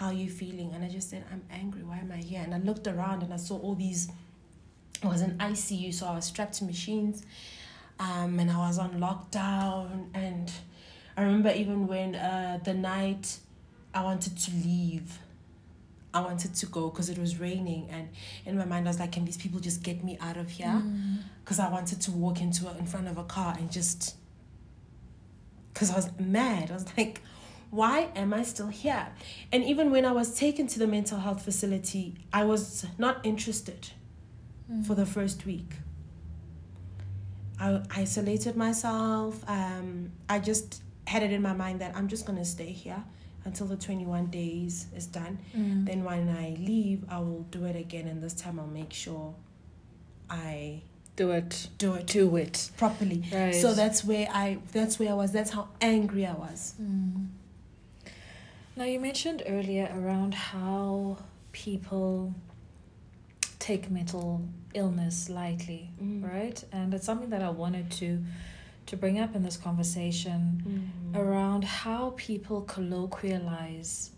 how 0.00 0.06
are 0.06 0.14
you 0.14 0.30
feeling? 0.30 0.72
And 0.74 0.82
I 0.82 0.88
just 0.88 1.10
said, 1.10 1.26
I'm 1.30 1.42
angry. 1.50 1.82
Why 1.82 1.98
am 1.98 2.10
I 2.10 2.16
here? 2.16 2.40
And 2.42 2.54
I 2.54 2.58
looked 2.58 2.86
around 2.86 3.22
and 3.22 3.34
I 3.34 3.36
saw 3.36 3.58
all 3.58 3.74
these. 3.74 4.10
I 5.02 5.08
was 5.08 5.20
in 5.20 5.36
ICU, 5.36 5.92
so 5.92 6.06
I 6.06 6.14
was 6.14 6.24
strapped 6.24 6.54
to 6.54 6.64
machines. 6.64 7.22
Um, 7.98 8.38
and 8.40 8.50
I 8.50 8.56
was 8.56 8.78
on 8.78 8.92
lockdown. 8.98 10.06
And 10.14 10.50
I 11.18 11.22
remember 11.22 11.50
even 11.50 11.86
when 11.86 12.14
uh, 12.14 12.60
the 12.64 12.72
night 12.72 13.40
I 13.92 14.02
wanted 14.02 14.38
to 14.38 14.50
leave. 14.52 15.18
I 16.14 16.22
wanted 16.22 16.54
to 16.54 16.66
go 16.66 16.88
because 16.88 17.08
it 17.08 17.18
was 17.18 17.38
raining, 17.38 17.88
and 17.88 18.08
in 18.44 18.58
my 18.58 18.64
mind 18.64 18.88
I 18.88 18.90
was 18.90 18.98
like, 18.98 19.12
"Can 19.12 19.24
these 19.24 19.36
people 19.36 19.60
just 19.60 19.84
get 19.84 20.02
me 20.02 20.18
out 20.20 20.36
of 20.36 20.50
here?" 20.50 20.82
Because 21.44 21.60
I 21.60 21.68
wanted 21.70 22.00
to 22.00 22.10
walk 22.10 22.40
into 22.40 22.66
a, 22.66 22.76
in 22.78 22.86
front 22.86 23.06
of 23.06 23.16
a 23.16 23.22
car 23.22 23.54
and 23.56 23.70
just, 23.70 24.16
because 25.72 25.92
I 25.92 25.94
was 25.94 26.10
mad. 26.18 26.72
I 26.72 26.74
was 26.74 26.86
like, 26.98 27.20
"Why 27.70 28.08
am 28.16 28.32
I 28.34 28.42
still 28.42 28.68
here?" 28.68 29.08
And 29.52 29.62
even 29.64 29.90
when 29.90 30.04
I 30.04 30.12
was 30.12 30.34
taken 30.34 30.66
to 30.68 30.78
the 30.78 30.86
mental 30.86 31.18
health 31.20 31.42
facility, 31.44 32.14
I 32.32 32.44
was 32.44 32.86
not 32.98 33.24
interested 33.24 33.90
for 34.86 34.94
the 34.94 35.06
first 35.06 35.46
week. 35.46 35.74
I 37.58 37.82
isolated 37.90 38.56
myself. 38.56 39.44
Um, 39.48 40.12
I 40.28 40.38
just 40.38 40.82
had 41.06 41.22
it 41.22 41.32
in 41.32 41.42
my 41.42 41.52
mind 41.52 41.80
that 41.80 41.94
I'm 41.96 42.08
just 42.08 42.24
gonna 42.26 42.44
stay 42.44 42.70
here 42.72 43.02
until 43.44 43.66
the 43.66 43.76
21 43.76 44.26
days 44.26 44.86
is 44.96 45.06
done. 45.06 45.38
Mm. 45.56 45.86
Then 45.86 46.04
when 46.04 46.28
I 46.28 46.56
leave, 46.60 47.04
I 47.08 47.18
will 47.18 47.42
do 47.50 47.64
it 47.64 47.76
again, 47.76 48.06
and 48.06 48.22
this 48.22 48.34
time 48.34 48.58
I'll 48.60 48.66
make 48.66 48.92
sure 48.92 49.34
I 50.28 50.82
Do 51.16 51.32
it. 51.32 51.68
do 51.78 51.94
it 51.94 52.06
Do 52.06 52.36
it. 52.36 52.70
properly. 52.76 53.24
Right. 53.32 53.54
So 53.54 53.74
that's 53.74 54.04
where 54.04 54.28
I. 54.32 54.58
That's 54.72 54.98
where 54.98 55.10
I 55.10 55.14
was. 55.14 55.32
That's 55.32 55.50
how 55.50 55.68
angry 55.80 56.24
I 56.26 56.32
was. 56.34 56.74
Mm. 56.80 57.26
Now, 58.76 58.84
you 58.84 59.00
mentioned 59.00 59.42
earlier 59.46 59.90
around 59.94 60.34
how 60.34 61.18
people 61.52 62.34
take 63.58 63.90
mental 63.90 64.42
illness 64.74 65.28
lightly, 65.28 65.90
Mm. 66.00 66.22
right? 66.32 66.62
And 66.72 66.94
it's 66.94 67.04
something 67.04 67.30
that 67.30 67.42
I 67.42 67.50
wanted 67.50 67.90
to 67.92 68.22
to 68.86 68.96
bring 68.96 69.20
up 69.20 69.36
in 69.36 69.42
this 69.44 69.56
conversation 69.56 70.40
Mm. 71.14 71.16
around 71.20 71.62
how 71.62 72.12
people 72.16 72.62
colloquialize 72.62 74.10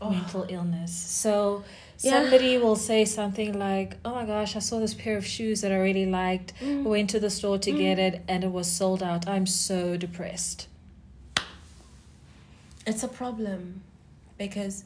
Oh. 0.00 0.08
mental 0.10 0.46
illness. 0.48 0.92
So 0.94 1.64
Yeah. 2.00 2.12
somebody 2.12 2.56
will 2.56 2.76
say 2.76 3.04
something 3.04 3.58
like, 3.58 3.98
"Oh 4.06 4.14
my 4.14 4.24
gosh, 4.24 4.56
I 4.56 4.60
saw 4.60 4.78
this 4.78 4.94
pair 4.94 5.18
of 5.18 5.26
shoes 5.26 5.60
that 5.60 5.70
I 5.72 5.76
really 5.76 6.06
liked. 6.06 6.54
Mm. 6.62 6.84
Went 6.84 7.10
to 7.10 7.20
the 7.20 7.28
store 7.28 7.58
to 7.58 7.72
Mm. 7.72 7.78
get 7.78 7.98
it, 7.98 8.22
and 8.28 8.42
it 8.44 8.52
was 8.52 8.68
sold 8.70 9.02
out. 9.02 9.28
I'm 9.28 9.44
so 9.46 9.96
depressed." 9.98 10.68
It's 12.86 13.02
a 13.02 13.08
problem 13.08 13.82
because 14.38 14.84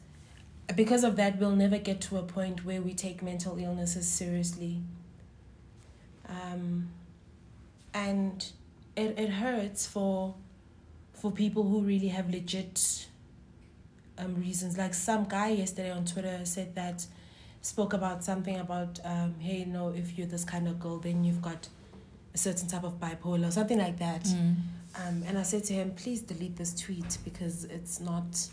because 0.75 1.05
of 1.05 1.17
that 1.17 1.39
we'll 1.39 1.57
never 1.57 1.79
get 1.79 2.01
to 2.01 2.17
a 2.17 2.23
point 2.23 2.65
where 2.65 2.81
we 2.81 2.95
take 2.95 3.23
mental 3.23 3.59
illnesses 3.59 4.09
seriously. 4.09 4.81
Um, 6.29 6.89
and 7.93 8.47
it, 8.97 9.19
it 9.19 9.31
hurts 9.31 9.87
for 9.87 10.35
for 11.13 11.31
people 11.31 11.65
who 11.65 11.81
really 11.81 12.09
have 12.09 12.31
legit 12.31 13.07
um, 14.17 14.37
reasons. 14.37 14.79
Like 14.79 14.95
some 14.95 15.25
guy 15.25 15.49
yesterday 15.51 15.91
on 15.91 16.05
Twitter 16.05 16.41
said 16.45 16.75
that 16.77 17.05
spoke 17.63 17.93
about 17.93 18.25
something 18.25 18.59
about 18.59 18.99
um, 19.05 19.35
hey 19.39 19.59
you 19.59 19.67
know, 19.67 19.89
if 19.91 20.17
you're 20.17 20.27
this 20.27 20.45
kind 20.45 20.69
of 20.69 20.81
girl 20.81 20.99
then 20.99 21.25
you've 21.25 21.43
got 21.43 21.69
a 22.33 22.39
certain 22.39 22.69
type 22.69 22.85
of 22.85 22.99
bipolar 23.01 23.49
or 23.49 23.51
something 23.51 23.79
like 23.79 23.99
that. 23.99 24.23
Mm. 24.23 24.55
Um, 24.97 25.23
and 25.27 25.39
I 25.39 25.43
said 25.43 25.65
to 25.65 25.73
him, 25.73 25.93
please 25.93 26.21
delete 26.23 26.57
this 26.57 26.75
tweet 26.75 27.19
because 27.25 27.65
it's 27.65 28.01
not, 28.01 28.49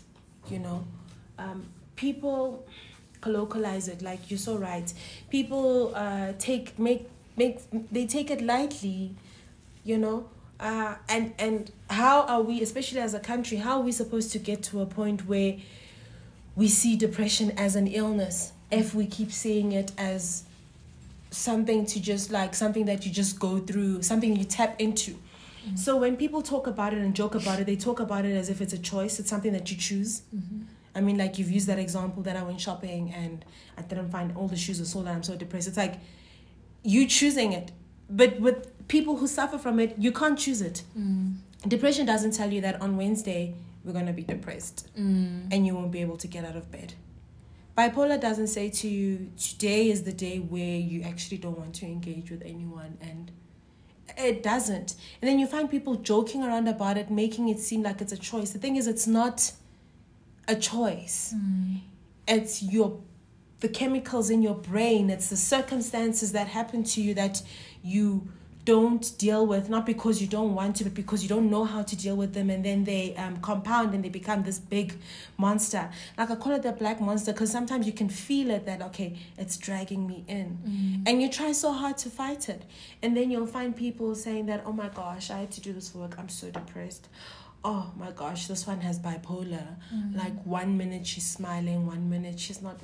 you 0.48 0.58
know, 0.58 0.84
um, 1.38 1.66
people 1.96 2.66
colloquialize 3.20 3.88
it 3.88 4.02
like 4.02 4.30
you're 4.30 4.38
so 4.38 4.56
right. 4.56 4.92
People 5.30 5.92
uh, 5.94 6.32
take 6.38 6.78
make 6.78 7.08
make 7.36 7.60
they 7.90 8.06
take 8.06 8.30
it 8.30 8.40
lightly, 8.40 9.14
you 9.84 9.98
know. 9.98 10.28
Uh, 10.60 10.96
and 11.08 11.34
and 11.38 11.70
how 11.90 12.22
are 12.22 12.42
we, 12.42 12.62
especially 12.62 13.00
as 13.00 13.14
a 13.14 13.20
country, 13.20 13.58
how 13.58 13.78
are 13.78 13.82
we 13.82 13.92
supposed 13.92 14.32
to 14.32 14.38
get 14.38 14.62
to 14.62 14.80
a 14.80 14.86
point 14.86 15.26
where 15.26 15.56
we 16.56 16.66
see 16.68 16.96
depression 16.96 17.52
as 17.56 17.76
an 17.76 17.86
illness 17.86 18.52
if 18.70 18.94
we 18.94 19.06
keep 19.06 19.30
seeing 19.30 19.72
it 19.72 19.92
as 19.96 20.42
something 21.30 21.86
to 21.86 22.00
just 22.00 22.30
like 22.30 22.54
something 22.54 22.86
that 22.86 23.06
you 23.06 23.12
just 23.12 23.38
go 23.38 23.58
through, 23.58 24.02
something 24.02 24.34
you 24.34 24.44
tap 24.44 24.80
into. 24.80 25.16
So 25.76 25.96
when 25.96 26.16
people 26.16 26.42
talk 26.42 26.66
about 26.66 26.92
it 26.94 26.98
and 26.98 27.14
joke 27.14 27.34
about 27.34 27.60
it, 27.60 27.66
they 27.66 27.76
talk 27.76 28.00
about 28.00 28.24
it 28.24 28.34
as 28.36 28.48
if 28.48 28.60
it's 28.60 28.72
a 28.72 28.78
choice. 28.78 29.18
It's 29.20 29.30
something 29.30 29.52
that 29.52 29.70
you 29.70 29.76
choose. 29.76 30.22
Mm-hmm. 30.34 30.62
I 30.94 31.00
mean, 31.00 31.18
like 31.18 31.38
you've 31.38 31.50
used 31.50 31.66
that 31.68 31.78
example 31.78 32.22
that 32.24 32.36
I 32.36 32.42
went 32.42 32.60
shopping 32.60 33.12
and 33.14 33.44
I 33.76 33.82
didn't 33.82 34.10
find 34.10 34.36
all 34.36 34.48
the 34.48 34.56
shoes 34.56 34.80
were 34.80 34.86
sold 34.86 35.06
out. 35.06 35.14
I'm 35.14 35.22
so 35.22 35.36
depressed. 35.36 35.68
It's 35.68 35.76
like 35.76 35.94
you 36.82 37.06
choosing 37.06 37.52
it, 37.52 37.70
but 38.10 38.40
with 38.40 38.88
people 38.88 39.16
who 39.16 39.26
suffer 39.26 39.58
from 39.58 39.78
it, 39.78 39.94
you 39.98 40.12
can't 40.12 40.38
choose 40.38 40.60
it. 40.62 40.82
Mm. 40.98 41.36
Depression 41.66 42.06
doesn't 42.06 42.32
tell 42.32 42.52
you 42.52 42.60
that 42.62 42.80
on 42.80 42.96
Wednesday 42.96 43.54
we're 43.84 43.92
gonna 43.92 44.12
be 44.12 44.22
depressed 44.22 44.88
Mm. 44.98 45.48
and 45.52 45.66
you 45.66 45.74
won't 45.74 45.92
be 45.92 46.00
able 46.00 46.16
to 46.16 46.26
get 46.26 46.44
out 46.44 46.56
of 46.56 46.70
bed. 46.70 46.94
Bipolar 47.76 48.20
doesn't 48.20 48.48
say 48.48 48.70
to 48.70 48.88
you 48.88 49.30
today 49.38 49.88
is 49.88 50.02
the 50.02 50.12
day 50.12 50.38
where 50.38 50.76
you 50.78 51.02
actually 51.02 51.38
don't 51.38 51.56
want 51.58 51.74
to 51.76 51.86
engage 51.86 52.30
with 52.30 52.42
anyone 52.42 52.98
and 53.00 53.30
it 54.16 54.42
doesn't. 54.42 54.94
And 55.20 55.28
then 55.28 55.38
you 55.38 55.46
find 55.46 55.70
people 55.70 55.96
joking 55.96 56.42
around 56.42 56.68
about 56.68 56.96
it, 56.96 57.10
making 57.10 57.48
it 57.48 57.58
seem 57.58 57.82
like 57.82 58.00
it's 58.00 58.12
a 58.12 58.16
choice. 58.16 58.50
The 58.50 58.58
thing 58.58 58.76
is 58.76 58.86
it's 58.86 59.06
not 59.06 59.52
a 60.46 60.56
choice. 60.56 61.34
Mm. 61.36 61.80
It's 62.26 62.62
your 62.62 63.00
the 63.60 63.68
chemicals 63.68 64.30
in 64.30 64.40
your 64.40 64.54
brain, 64.54 65.10
it's 65.10 65.30
the 65.30 65.36
circumstances 65.36 66.30
that 66.32 66.46
happen 66.46 66.84
to 66.84 67.02
you 67.02 67.12
that 67.14 67.42
you 67.82 68.28
don't 68.72 69.06
deal 69.18 69.42
with 69.52 69.64
not 69.74 69.84
because 69.92 70.16
you 70.22 70.28
don't 70.36 70.54
want 70.54 70.72
to 70.76 70.84
but 70.84 70.94
because 71.02 71.22
you 71.22 71.28
don't 71.34 71.48
know 71.54 71.64
how 71.64 71.82
to 71.90 71.94
deal 72.04 72.16
with 72.22 72.32
them 72.34 72.48
and 72.54 72.62
then 72.68 72.84
they 72.90 73.04
um, 73.16 73.34
compound 73.48 73.94
and 73.94 74.04
they 74.04 74.08
become 74.20 74.42
this 74.48 74.58
big 74.58 74.88
monster 75.38 75.84
like 76.18 76.30
i 76.30 76.36
call 76.42 76.52
it 76.58 76.62
the 76.62 76.72
black 76.72 77.00
monster 77.00 77.32
because 77.32 77.50
sometimes 77.58 77.86
you 77.86 77.94
can 78.00 78.10
feel 78.26 78.50
it 78.50 78.66
that 78.66 78.82
okay 78.88 79.10
it's 79.38 79.56
dragging 79.56 80.02
me 80.06 80.18
in 80.28 80.48
Mm. 80.58 81.08
and 81.08 81.22
you 81.22 81.28
try 81.38 81.50
so 81.52 81.72
hard 81.72 81.96
to 82.04 82.08
fight 82.10 82.48
it 82.54 82.62
and 83.02 83.16
then 83.16 83.30
you'll 83.30 83.52
find 83.58 83.70
people 83.76 84.14
saying 84.14 84.44
that 84.50 84.62
oh 84.66 84.72
my 84.72 84.88
gosh 84.88 85.30
i 85.30 85.38
had 85.42 85.50
to 85.52 85.60
do 85.60 85.72
this 85.72 85.94
work 85.94 86.18
i'm 86.18 86.28
so 86.28 86.46
depressed 86.50 87.08
oh 87.64 87.90
my 87.98 88.10
gosh, 88.12 88.46
this 88.46 88.66
one 88.66 88.80
has 88.80 88.98
bipolar. 89.00 89.66
Mm. 89.94 90.16
Like 90.16 90.36
one 90.44 90.76
minute 90.78 91.04
she's 91.06 91.28
smiling, 91.28 91.86
one 91.86 92.08
minute 92.08 92.38
she's 92.38 92.62
not. 92.62 92.76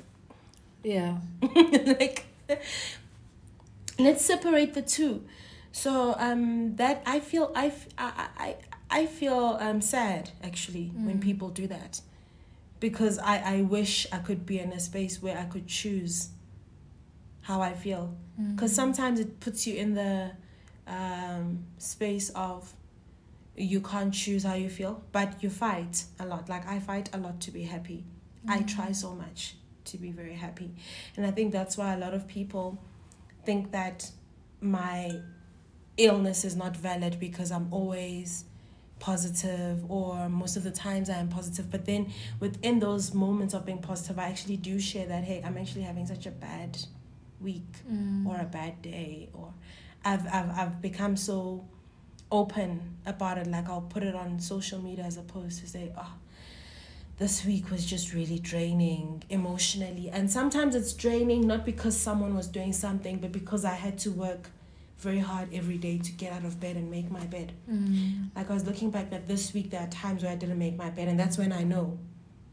Yeah. 0.82 1.18
like, 2.00 2.26
let's 3.98 4.24
separate 4.24 4.74
the 4.74 4.82
two. 4.82 5.22
So 5.74 6.14
um, 6.18 6.76
that 6.76 7.02
I 7.04 7.18
feel 7.20 7.50
I 7.56 7.72
I 7.98 8.28
I, 8.46 8.56
I 9.00 9.06
feel 9.06 9.58
um 9.60 9.80
sad 9.80 10.30
actually 10.42 10.86
when 10.94 11.18
Mm. 11.18 11.22
people 11.28 11.48
do 11.50 11.66
that, 11.66 12.00
because 12.78 13.18
I 13.18 13.36
I 13.56 13.62
wish 13.62 14.06
I 14.12 14.18
could 14.18 14.46
be 14.46 14.58
in 14.60 14.70
a 14.72 14.78
space 14.78 15.20
where 15.20 15.36
I 15.36 15.46
could 15.52 15.66
choose. 15.66 16.30
How 17.42 17.60
I 17.60 17.74
feel, 17.74 18.16
because 18.54 18.72
Mm. 18.72 18.76
sometimes 18.76 19.20
it 19.20 19.38
puts 19.40 19.66
you 19.66 19.74
in 19.76 19.92
the 19.94 20.30
um, 20.86 21.64
space 21.76 22.30
of 22.30 22.72
you 23.54 23.80
can't 23.82 24.14
choose 24.14 24.44
how 24.44 24.54
you 24.54 24.70
feel, 24.70 25.02
but 25.12 25.42
you 25.42 25.50
fight 25.50 26.04
a 26.18 26.24
lot. 26.24 26.48
Like 26.48 26.66
I 26.66 26.78
fight 26.80 27.10
a 27.12 27.18
lot 27.18 27.40
to 27.42 27.50
be 27.50 27.64
happy. 27.64 28.04
I 28.48 28.60
Mm. 28.60 28.66
try 28.76 28.92
so 28.92 29.14
much 29.14 29.56
to 29.90 29.98
be 29.98 30.10
very 30.10 30.34
happy. 30.34 30.70
And 31.16 31.26
I 31.26 31.32
think 31.32 31.52
that's 31.52 31.76
why 31.76 31.92
a 31.92 31.98
lot 31.98 32.14
of 32.14 32.26
people 32.26 32.78
think 33.44 33.72
that 33.72 34.10
my 34.62 35.20
illness 35.96 36.44
is 36.44 36.56
not 36.56 36.76
valid 36.76 37.18
because 37.20 37.50
I'm 37.52 37.68
always 37.72 38.44
positive 39.00 39.88
or 39.90 40.28
most 40.28 40.56
of 40.56 40.62
the 40.64 40.70
times 40.70 41.10
I 41.10 41.14
am 41.16 41.28
positive. 41.28 41.70
But 41.70 41.84
then 41.84 42.12
within 42.40 42.78
those 42.80 43.12
moments 43.14 43.54
of 43.54 43.66
being 43.66 43.78
positive, 43.78 44.18
I 44.18 44.24
actually 44.28 44.56
do 44.56 44.80
share 44.80 45.06
that, 45.06 45.24
hey, 45.24 45.42
I'm 45.44 45.58
actually 45.58 45.82
having 45.82 46.06
such 46.06 46.26
a 46.26 46.30
bad 46.30 46.78
week 47.40 47.62
Mm. 47.90 48.26
or 48.26 48.40
a 48.40 48.44
bad 48.44 48.80
day 48.80 49.28
or 49.34 49.52
I've 50.04 50.26
I've 50.32 50.50
I've 50.58 50.80
become 50.80 51.14
so 51.16 51.66
open 52.32 52.96
about 53.04 53.36
it 53.36 53.46
like 53.48 53.68
I'll 53.68 53.82
put 53.82 54.02
it 54.02 54.14
on 54.14 54.40
social 54.40 54.80
media 54.80 55.04
as 55.04 55.18
opposed 55.18 55.60
to 55.60 55.66
say 55.68 55.92
oh 55.98 56.14
this 57.18 57.44
week 57.44 57.70
was 57.70 57.84
just 57.84 58.14
really 58.14 58.38
draining 58.38 59.22
emotionally 59.28 60.08
and 60.10 60.30
sometimes 60.30 60.74
it's 60.74 60.94
draining 60.94 61.46
not 61.46 61.66
because 61.66 61.96
someone 62.00 62.34
was 62.34 62.46
doing 62.48 62.72
something 62.72 63.18
but 63.18 63.30
because 63.30 63.64
I 63.64 63.74
had 63.74 63.98
to 63.98 64.10
work 64.10 64.48
very 65.04 65.18
hard 65.30 65.48
every 65.60 65.78
day 65.78 65.96
to 65.98 66.12
get 66.12 66.32
out 66.32 66.44
of 66.44 66.58
bed 66.64 66.74
and 66.76 66.90
make 66.90 67.08
my 67.10 67.24
bed 67.36 67.52
Mm. 67.70 68.30
like 68.36 68.50
I 68.50 68.54
was 68.54 68.64
looking 68.66 68.90
back 68.90 69.10
that 69.10 69.26
this 69.28 69.44
week 69.54 69.70
there 69.70 69.82
are 69.86 69.92
times 70.04 70.22
where 70.22 70.32
I 70.32 70.36
didn't 70.42 70.58
make 70.58 70.76
my 70.76 70.90
bed 70.90 71.06
and 71.08 71.18
that's 71.20 71.36
when 71.38 71.52
I 71.52 71.62
know 71.72 71.98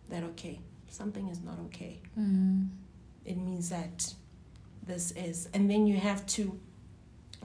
that 0.09 0.23
okay 0.31 0.59
something 0.89 1.27
is 1.29 1.39
not 1.49 1.57
okay 1.67 1.93
Mm. 2.19 2.67
it 3.25 3.37
means 3.37 3.69
that 3.69 4.13
this 4.85 5.11
is 5.27 5.47
and 5.53 5.69
then 5.71 5.87
you 5.87 5.97
have 6.09 6.25
to 6.37 6.43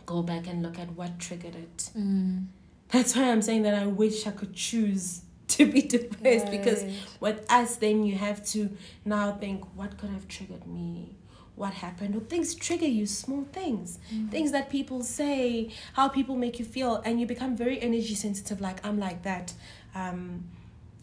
go 0.06 0.22
back 0.22 0.46
and 0.50 0.62
look 0.62 0.78
at 0.78 0.90
what 0.98 1.18
triggered 1.18 1.54
it 1.66 1.90
Mm. 1.96 2.46
that's 2.92 3.14
why 3.16 3.24
i'm 3.32 3.42
saying 3.42 3.62
that 3.66 3.74
i 3.74 3.86
wish 3.86 4.26
i 4.26 4.30
could 4.40 4.54
choose 4.54 5.22
to 5.56 5.62
be 5.74 5.80
depressed 5.82 6.50
because 6.50 6.82
with 7.20 7.38
us 7.58 7.76
then 7.76 8.04
you 8.08 8.14
have 8.16 8.44
to 8.54 8.60
now 9.04 9.32
think 9.42 9.64
what 9.78 9.96
could 9.98 10.10
have 10.10 10.26
triggered 10.28 10.66
me 10.66 11.14
what 11.56 11.72
happened. 11.74 12.14
Or 12.14 12.20
things 12.20 12.54
trigger 12.54 12.86
you 12.86 13.06
small 13.06 13.44
things. 13.52 13.98
Mm. 14.14 14.30
things 14.30 14.52
that 14.52 14.70
people 14.70 15.02
say 15.02 15.70
how 15.94 16.08
people 16.08 16.36
make 16.36 16.58
you 16.58 16.64
feel 16.64 17.02
and 17.04 17.20
you 17.20 17.26
become 17.26 17.56
very 17.56 17.80
energy 17.80 18.14
sensitive 18.14 18.60
like 18.60 18.84
i'm 18.86 18.98
like 18.98 19.22
that. 19.22 19.52
Um, 19.94 20.44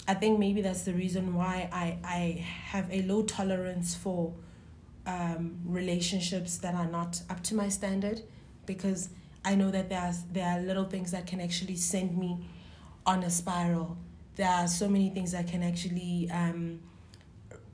i 0.08 0.14
think 0.14 0.38
maybe 0.38 0.62
that's 0.62 0.84
the 0.84 0.94
reason 0.94 1.34
why 1.34 1.70
i, 1.72 1.98
I 2.04 2.46
have 2.74 2.92
a 2.92 3.02
low 3.04 3.24
tolerance 3.24 3.96
for 3.96 4.34
um, 5.08 5.60
relationships 5.66 6.58
that 6.58 6.76
are 6.76 6.88
not 6.88 7.22
up 7.30 7.42
to 7.44 7.56
my 7.56 7.70
standard 7.70 8.22
because 8.66 9.10
i 9.46 9.56
know 9.56 9.72
that 9.72 9.90
there 9.90 10.02
are, 10.02 10.14
there 10.32 10.48
are 10.48 10.60
little 10.60 10.86
things 10.86 11.12
that 11.12 11.26
can 11.26 11.40
actually 11.40 11.78
send 11.78 12.18
me 12.18 12.46
on 13.06 13.24
a 13.24 13.30
spiral. 13.30 13.98
There 14.36 14.50
are 14.50 14.68
so 14.68 14.88
many 14.88 15.10
things 15.10 15.32
that 15.34 15.48
can 15.48 15.64
actually 15.64 16.30
um, 16.32 16.80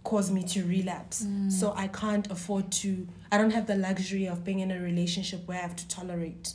cause 0.04 0.32
me 0.32 0.44
to 0.44 0.64
relapse 0.66 1.24
Mm. 1.24 1.52
so 1.52 1.74
I 1.76 1.88
can't 1.88 2.30
afford 2.32 2.72
to, 2.84 3.08
I 3.32 3.38
don't 3.38 3.52
have 3.52 3.68
the 3.68 3.76
luxury 3.76 4.28
of 4.28 4.44
being 4.44 4.60
in 4.60 4.72
a 4.72 4.80
relationship 4.80 5.48
where 5.48 5.58
I 5.58 5.62
have 5.62 5.76
to 5.76 5.88
tolerate 5.88 6.54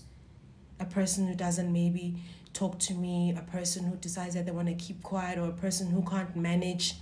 a 0.81 0.85
person 0.87 1.27
who 1.29 1.35
doesn't 1.35 1.73
maybe 1.73 2.17
talk 2.53 2.79
to 2.79 2.95
me, 2.95 3.35
a 3.37 3.43
person 3.43 3.85
who 3.85 3.97
decides 3.97 4.35
that 4.35 4.47
they 4.47 4.53
want 4.53 4.69
to 4.69 4.75
keep 4.75 5.03
quiet, 5.03 5.39
or 5.39 5.49
a 5.49 5.53
person 5.53 5.91
who 5.91 6.03
can't 6.03 6.35
manage 6.37 6.95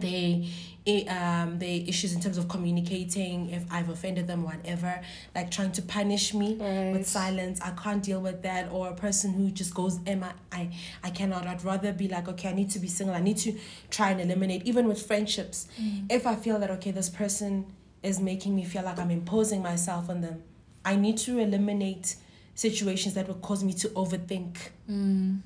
their, 0.00 0.42
eh, 0.86 1.04
um, 1.08 1.58
their 1.58 1.80
issues 1.86 2.12
in 2.14 2.20
terms 2.20 2.36
of 2.38 2.48
communicating, 2.48 3.50
if 3.50 3.64
I've 3.70 3.88
offended 3.88 4.26
them, 4.26 4.42
whatever, 4.42 5.00
like 5.34 5.50
trying 5.50 5.72
to 5.72 5.82
punish 5.82 6.34
me 6.34 6.56
Right. 6.56 6.92
with 6.92 7.06
silence. 7.08 7.60
I 7.60 7.70
can't 7.70 8.02
deal 8.02 8.20
with 8.20 8.42
that. 8.42 8.70
Or 8.70 8.88
a 8.88 8.94
person 8.94 9.32
who 9.32 9.50
just 9.50 9.74
goes, 9.74 9.98
Emma, 10.06 10.34
I, 10.52 10.70
I 11.02 11.10
cannot. 11.10 11.46
I'd 11.46 11.64
rather 11.64 11.92
be 11.92 12.08
like, 12.08 12.28
okay, 12.28 12.50
I 12.50 12.52
need 12.52 12.70
to 12.70 12.78
be 12.78 12.88
single. 12.88 13.14
I 13.14 13.20
need 13.20 13.38
to 13.38 13.58
try 13.90 14.10
and 14.10 14.20
eliminate, 14.20 14.62
even 14.64 14.86
with 14.88 15.00
friendships. 15.06 15.68
Mm. 15.80 16.10
If 16.10 16.26
I 16.26 16.34
feel 16.36 16.58
that, 16.58 16.70
okay, 16.72 16.90
this 16.90 17.08
person 17.08 17.66
is 18.02 18.20
making 18.20 18.54
me 18.54 18.64
feel 18.64 18.82
like 18.82 18.98
I'm 18.98 19.10
imposing 19.10 19.62
myself 19.62 20.10
on 20.10 20.20
them, 20.20 20.42
I 20.84 20.96
need 20.96 21.16
to 21.18 21.38
eliminate 21.38 22.16
situations 22.54 23.14
that 23.14 23.26
will 23.26 23.34
cause 23.36 23.64
me 23.64 23.72
to 23.72 23.88
overthink. 23.90 24.56
Mm. 24.90 25.40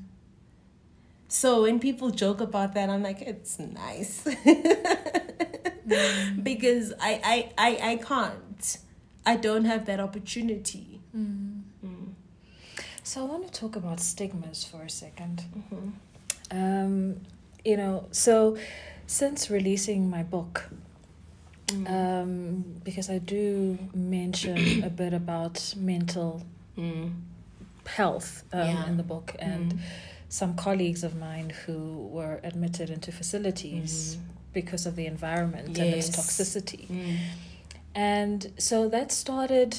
So 1.29 1.62
when 1.62 1.79
people 1.79 2.11
joke 2.11 2.41
about 2.41 2.75
that, 2.75 2.88
I'm 2.88 3.03
like, 3.03 3.21
it's 3.23 3.59
nice. 3.59 4.27
Mm. 5.88 6.45
because 6.45 6.93
I, 7.01 7.21
I, 7.25 7.53
I, 7.81 7.93
I 7.93 7.97
can't. 7.97 8.79
I 9.25 9.37
don't 9.37 9.64
have 9.64 9.87
that 9.87 10.01
opportunity. 10.01 11.01
Mm. 11.17 11.62
Mm. 11.83 12.12
So 13.03 13.23
I 13.23 13.25
want 13.25 13.51
to 13.51 13.61
talk 13.61 13.75
about 13.75 13.99
stigmas 14.01 14.64
for 14.64 14.83
a 14.83 14.91
second. 14.91 15.45
Mhm. 15.57 15.93
Um, 16.51 17.21
you 17.64 17.79
know, 17.79 18.07
so 18.11 18.59
since 19.07 19.49
releasing 19.51 20.11
my 20.11 20.23
book, 20.23 20.69
Mm. 21.69 21.91
um, 21.91 22.64
because 22.85 23.09
I 23.11 23.19
do 23.19 23.79
mention 23.95 24.83
a 24.85 24.91
bit 24.91 25.14
about 25.14 25.75
mental 25.77 26.43
Mm. 26.77 27.12
health 27.87 28.45
um, 28.53 28.61
Yeah. 28.61 28.87
in 28.88 28.97
the 28.99 29.03
book, 29.03 29.35
and 29.38 29.73
Mm. 29.73 29.79
Some 30.29 30.55
colleagues 30.55 31.03
of 31.05 31.17
mine 31.17 31.51
who 31.67 32.07
were 32.12 32.41
admitted 32.45 32.91
into 32.91 33.11
facilities 33.12 34.17
Mm. 34.17 34.21
because 34.53 34.87
of 34.87 34.95
the 34.97 35.07
environment 35.07 35.69
and 35.79 35.95
its 35.95 36.11
toxicity. 36.11 36.87
Mm. 36.88 37.17
And 37.95 38.53
so 38.59 38.88
that 38.88 39.11
started 39.12 39.77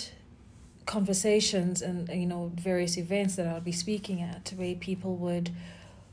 conversations 0.85 1.81
and 1.83 2.09
you 2.09 2.25
know 2.25 2.51
various 2.55 2.97
events 2.97 3.35
that 3.35 3.45
I'll 3.45 3.61
be 3.61 3.71
speaking 3.71 4.21
at 4.21 4.51
where 4.57 4.73
people 4.75 5.15
would 5.17 5.51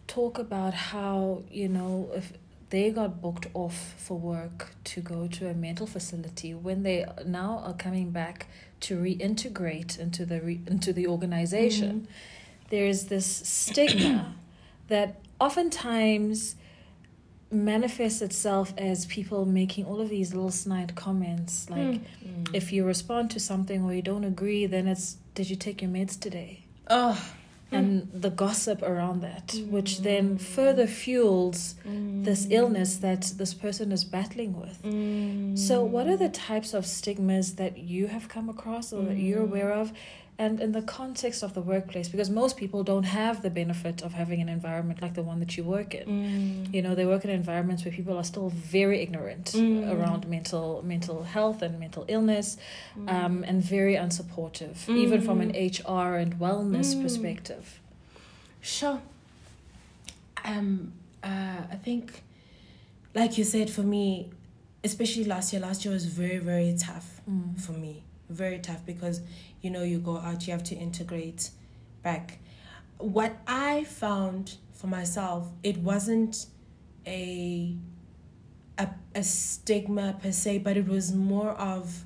talk 0.07 0.38
about 0.38 0.75
how 0.75 1.42
you 1.51 1.68
know 1.68 2.11
if 2.14 2.33
they 2.68 2.90
got 2.90 3.22
booked 3.22 3.46
off 3.55 3.94
for 3.96 4.18
work 4.18 4.75
to 4.85 5.01
go 5.01 5.29
to 5.29 5.49
a 5.49 5.55
mental 5.55 5.87
facility 5.87 6.53
when 6.53 6.83
they 6.83 7.07
now 7.25 7.62
are 7.64 7.72
coming 7.72 8.11
back 8.11 8.49
to 8.81 8.99
reintegrate 8.99 9.99
into 9.99 10.27
the 10.27 10.40
re- 10.42 10.61
into 10.66 10.92
the 10.92 11.07
organization 11.07 12.07
there's 12.70 13.05
this 13.05 13.26
stigma 13.26 14.35
that 14.88 15.16
oftentimes 15.40 16.57
manifests 17.50 18.22
itself 18.22 18.74
as 18.76 19.07
people 19.07 19.44
making 19.46 19.85
all 19.85 20.00
of 20.00 20.09
these 20.09 20.35
little 20.35 20.50
snide 20.50 20.94
comments 20.96 21.70
like 21.70 21.79
Mm. 22.26 22.48
if 22.52 22.72
you 22.72 22.85
respond 22.85 23.31
to 23.31 23.38
something 23.40 23.85
or 23.85 23.94
you 23.94 24.02
don't 24.02 24.24
agree 24.24 24.66
then 24.66 24.87
it's 24.88 25.16
did 25.35 25.48
you 25.48 25.57
take 25.57 25.81
your 25.81 25.90
meds 25.90 26.18
today 26.18 26.64
oh, 26.90 27.16
and 27.70 28.09
the 28.12 28.31
gossip 28.31 28.83
around 28.83 29.20
that 29.22 29.55
which 29.70 29.98
Mm. 29.98 30.02
then 30.02 30.38
further 30.38 30.87
fuels 30.88 31.76
this 32.29 32.46
Mm. 32.46 32.52
illness 32.52 32.96
that 32.96 33.22
this 33.37 33.55
person 33.55 33.92
is 33.92 34.05
battling 34.05 34.52
with 34.61 34.83
Mm. 34.83 35.57
so 35.57 35.85
what 35.85 36.09
are 36.09 36.16
the 36.16 36.29
types 36.29 36.74
of 36.74 36.85
stigmas 36.85 37.55
that 37.55 37.79
you 37.79 38.09
have 38.09 38.29
come 38.29 38.48
across 38.48 38.92
or 38.92 39.02
that 39.05 39.18
you're 39.18 39.40
Mm. 39.46 39.50
aware 39.50 39.72
of 39.72 39.92
and 40.38 40.61
in 40.61 40.72
the 40.72 40.83
context 40.83 41.42
of 41.42 41.55
the 41.55 41.62
workplace 41.62 42.09
because 42.09 42.29
most 42.29 42.57
people 42.59 42.83
don't 42.85 43.05
have 43.05 43.40
the 43.40 43.49
benefit 43.49 44.03
of 44.03 44.12
having 44.12 44.40
an 44.42 44.51
environment 44.51 45.01
like 45.01 45.14
the 45.14 45.22
one 45.22 45.38
that 45.40 45.57
you 45.57 45.64
work 45.64 45.94
in 45.94 46.07
Mm. 46.07 46.75
you 46.75 46.83
know 46.83 46.94
they 46.94 47.07
work 47.07 47.25
in 47.25 47.31
environments 47.31 47.85
where 47.85 47.92
people 48.01 48.16
are 48.20 48.25
still 48.33 48.51
very 48.51 48.99
ignorant 49.07 49.47
Mm. 49.55 49.91
around 49.95 50.28
mental 50.28 50.82
mental 50.95 51.22
health 51.24 51.62
and 51.62 51.80
mental 51.80 52.05
illness 52.09 52.49
Mm. 52.99 53.09
um, 53.16 53.45
and 53.49 53.62
very 53.62 53.95
unsupportive 54.05 54.76
even 55.05 55.20
from 55.26 55.41
an 55.41 55.53
Mm. 55.53 55.70
hr 55.89 56.16
and 56.22 56.39
wellness 56.39 56.89
Mm. 56.95 57.03
perspective 57.03 57.80
Sure. 58.61 59.01
Um, 60.45 60.93
uh, 61.22 61.62
I 61.70 61.76
think, 61.87 62.22
like 63.14 63.39
you 63.39 63.45
said, 63.45 63.70
for 63.70 63.82
me, 63.82 64.30
especially 64.84 65.24
last 65.24 65.53
year, 65.53 65.62
last 65.62 65.84
year 65.84 65.95
was 65.95 66.05
very, 66.07 66.39
very 66.39 66.74
tough 66.78 67.20
mm. 67.30 67.59
for 67.61 67.72
me. 67.72 68.03
Very 68.29 68.59
tough 68.59 68.85
because, 68.85 69.20
you 69.62 69.70
know, 69.70 69.83
you 69.83 69.99
go 69.99 70.18
out, 70.18 70.47
you 70.47 70.53
have 70.53 70.64
to 70.64 70.74
integrate 70.74 71.51
back. 72.03 72.39
What 72.99 73.37
I 73.47 73.85
found 73.85 74.57
for 74.72 74.87
myself, 74.87 75.49
it 75.62 75.79
wasn't 75.79 76.47
a, 77.07 77.77
a, 78.79 78.89
a 79.14 79.22
stigma 79.22 80.18
per 80.20 80.33
se, 80.33 80.59
but 80.59 80.77
it 80.77 80.89
was 80.89 81.12
more 81.12 81.51
of, 81.51 82.05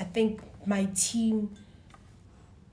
I 0.00 0.04
think 0.04 0.40
my 0.66 0.86
team 0.94 1.56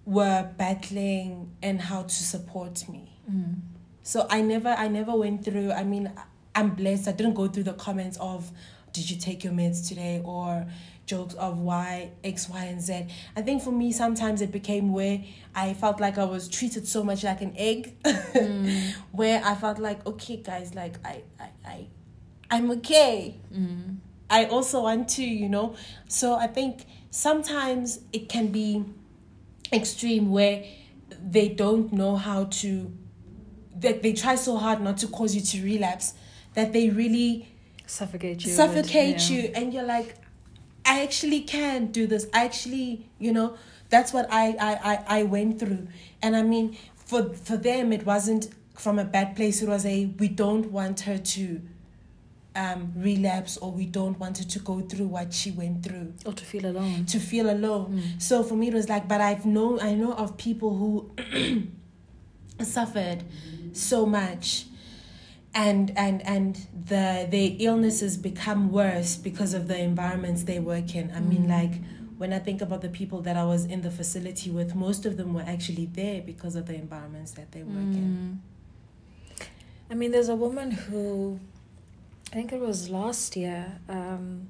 were 0.05 0.49
battling 0.57 1.51
and 1.61 1.81
how 1.81 2.03
to 2.03 2.09
support 2.09 2.89
me 2.89 3.11
Mm. 3.29 3.59
So 4.03 4.25
I 4.29 4.41
never 4.41 4.69
I 4.69 4.87
never 4.87 5.15
went 5.15 5.45
through. 5.45 5.71
I 5.71 5.83
mean, 5.83 6.11
I'm 6.55 6.71
blessed. 6.71 7.07
I 7.07 7.11
didn't 7.11 7.33
go 7.33 7.47
through 7.47 7.63
the 7.63 7.73
comments 7.73 8.17
of, 8.17 8.51
"Did 8.93 9.09
you 9.09 9.17
take 9.17 9.43
your 9.43 9.53
meds 9.53 9.87
today?" 9.87 10.21
or 10.23 10.67
jokes 11.11 11.33
of 11.33 11.59
why 11.59 12.11
X, 12.23 12.47
Y, 12.47 12.63
and 12.63 12.81
Z. 12.81 13.07
I 13.35 13.41
think 13.41 13.61
for 13.61 13.71
me, 13.71 13.91
sometimes 13.91 14.41
it 14.41 14.51
became 14.51 14.93
where 14.93 15.21
I 15.53 15.73
felt 15.73 15.99
like 15.99 16.17
I 16.17 16.23
was 16.23 16.47
treated 16.47 16.87
so 16.87 17.03
much 17.03 17.25
like 17.25 17.41
an 17.41 17.53
egg, 17.57 17.97
mm. 18.03 18.93
where 19.11 19.43
I 19.43 19.55
felt 19.55 19.77
like, 19.77 20.05
okay, 20.07 20.37
guys, 20.37 20.73
like 20.73 20.95
I, 21.05 21.23
I, 21.37 21.49
I 21.65 21.87
I'm 22.49 22.71
okay. 22.71 23.35
Mm. 23.53 23.97
I 24.29 24.45
also 24.45 24.83
want 24.83 25.09
to, 25.17 25.23
you 25.23 25.49
know. 25.49 25.75
So 26.07 26.35
I 26.35 26.47
think 26.47 26.85
sometimes 27.09 27.99
it 28.13 28.29
can 28.29 28.47
be 28.47 28.85
extreme 29.73 30.31
where 30.31 30.63
they 31.21 31.49
don't 31.49 31.91
know 31.91 32.15
how 32.15 32.45
to 32.61 32.91
that 33.75 34.01
they 34.01 34.13
try 34.13 34.35
so 34.35 34.57
hard 34.57 34.79
not 34.81 34.97
to 34.97 35.07
cause 35.07 35.35
you 35.35 35.41
to 35.41 35.63
relapse 35.63 36.13
that 36.53 36.71
they 36.73 36.89
really 36.89 37.47
suffocate 37.85 38.43
you 38.45 38.51
suffocate 38.51 39.29
yeah. 39.29 39.35
you 39.35 39.51
and 39.55 39.73
you're 39.73 39.89
like 39.97 40.17
i 40.85 41.01
actually 41.03 41.41
can 41.41 41.87
do 41.87 42.07
this. 42.07 42.27
I 42.33 42.45
actually 42.45 43.05
you 43.19 43.31
know 43.31 43.57
that's 43.89 44.13
what 44.13 44.27
I, 44.31 44.55
I 44.59 44.93
i 44.93 45.19
i 45.19 45.23
went 45.23 45.59
through. 45.59 45.87
And 46.21 46.35
i 46.35 46.43
mean 46.43 46.77
for 46.95 47.33
for 47.33 47.57
them 47.57 47.91
it 47.93 48.05
wasn't 48.05 48.49
from 48.75 48.97
a 48.99 49.05
bad 49.05 49.35
place. 49.35 49.61
It 49.61 49.69
was 49.69 49.85
a 49.85 50.05
we 50.17 50.27
don't 50.27 50.71
want 50.71 51.01
her 51.01 51.17
to 51.17 51.61
um, 52.55 52.91
relapse 52.97 53.57
or 53.57 53.71
we 53.71 53.85
don't 53.85 54.19
want 54.19 54.39
her 54.39 54.43
to 54.43 54.59
go 54.59 54.81
through 54.81 55.07
what 55.07 55.33
she 55.33 55.51
went 55.51 55.83
through. 55.83 56.13
Or 56.25 56.33
to 56.33 56.43
feel 56.43 56.65
alone. 56.65 57.05
To 57.05 57.19
feel 57.19 57.49
alone. 57.49 58.01
Mm. 58.01 58.21
so 58.21 58.43
for 58.43 58.55
me 58.55 58.67
it 58.67 58.73
was 58.73 58.89
like 58.89 59.07
but 59.07 59.21
i've 59.21 59.45
known 59.45 59.79
i 59.79 59.93
know 59.93 60.13
of 60.13 60.37
people 60.37 60.75
who 60.77 61.71
suffered 62.63 63.23
so 63.73 64.05
much 64.05 64.65
and 65.53 65.91
and 65.97 66.25
and 66.25 66.67
the 66.87 67.27
the 67.29 67.47
illnesses 67.59 68.17
become 68.17 68.71
worse 68.71 69.15
because 69.15 69.53
of 69.53 69.67
the 69.67 69.77
environments 69.77 70.43
they 70.43 70.59
work 70.59 70.95
in 70.95 71.11
i 71.11 71.19
mm. 71.19 71.27
mean 71.27 71.47
like 71.47 71.73
when 72.17 72.31
i 72.31 72.39
think 72.39 72.61
about 72.61 72.81
the 72.81 72.89
people 72.89 73.21
that 73.21 73.35
i 73.35 73.43
was 73.43 73.65
in 73.65 73.81
the 73.81 73.91
facility 73.91 74.49
with 74.49 74.75
most 74.75 75.05
of 75.05 75.17
them 75.17 75.33
were 75.33 75.43
actually 75.45 75.87
there 75.87 76.21
because 76.21 76.55
of 76.55 76.67
the 76.67 76.75
environments 76.75 77.31
that 77.31 77.51
they 77.51 77.63
work 77.63 77.75
mm. 77.75 77.95
in 77.95 78.41
i 79.89 79.93
mean 79.93 80.11
there's 80.11 80.29
a 80.29 80.35
woman 80.35 80.71
who 80.71 81.39
i 82.31 82.35
think 82.35 82.53
it 82.53 82.59
was 82.59 82.89
last 82.89 83.35
year 83.35 83.79
um, 83.89 84.47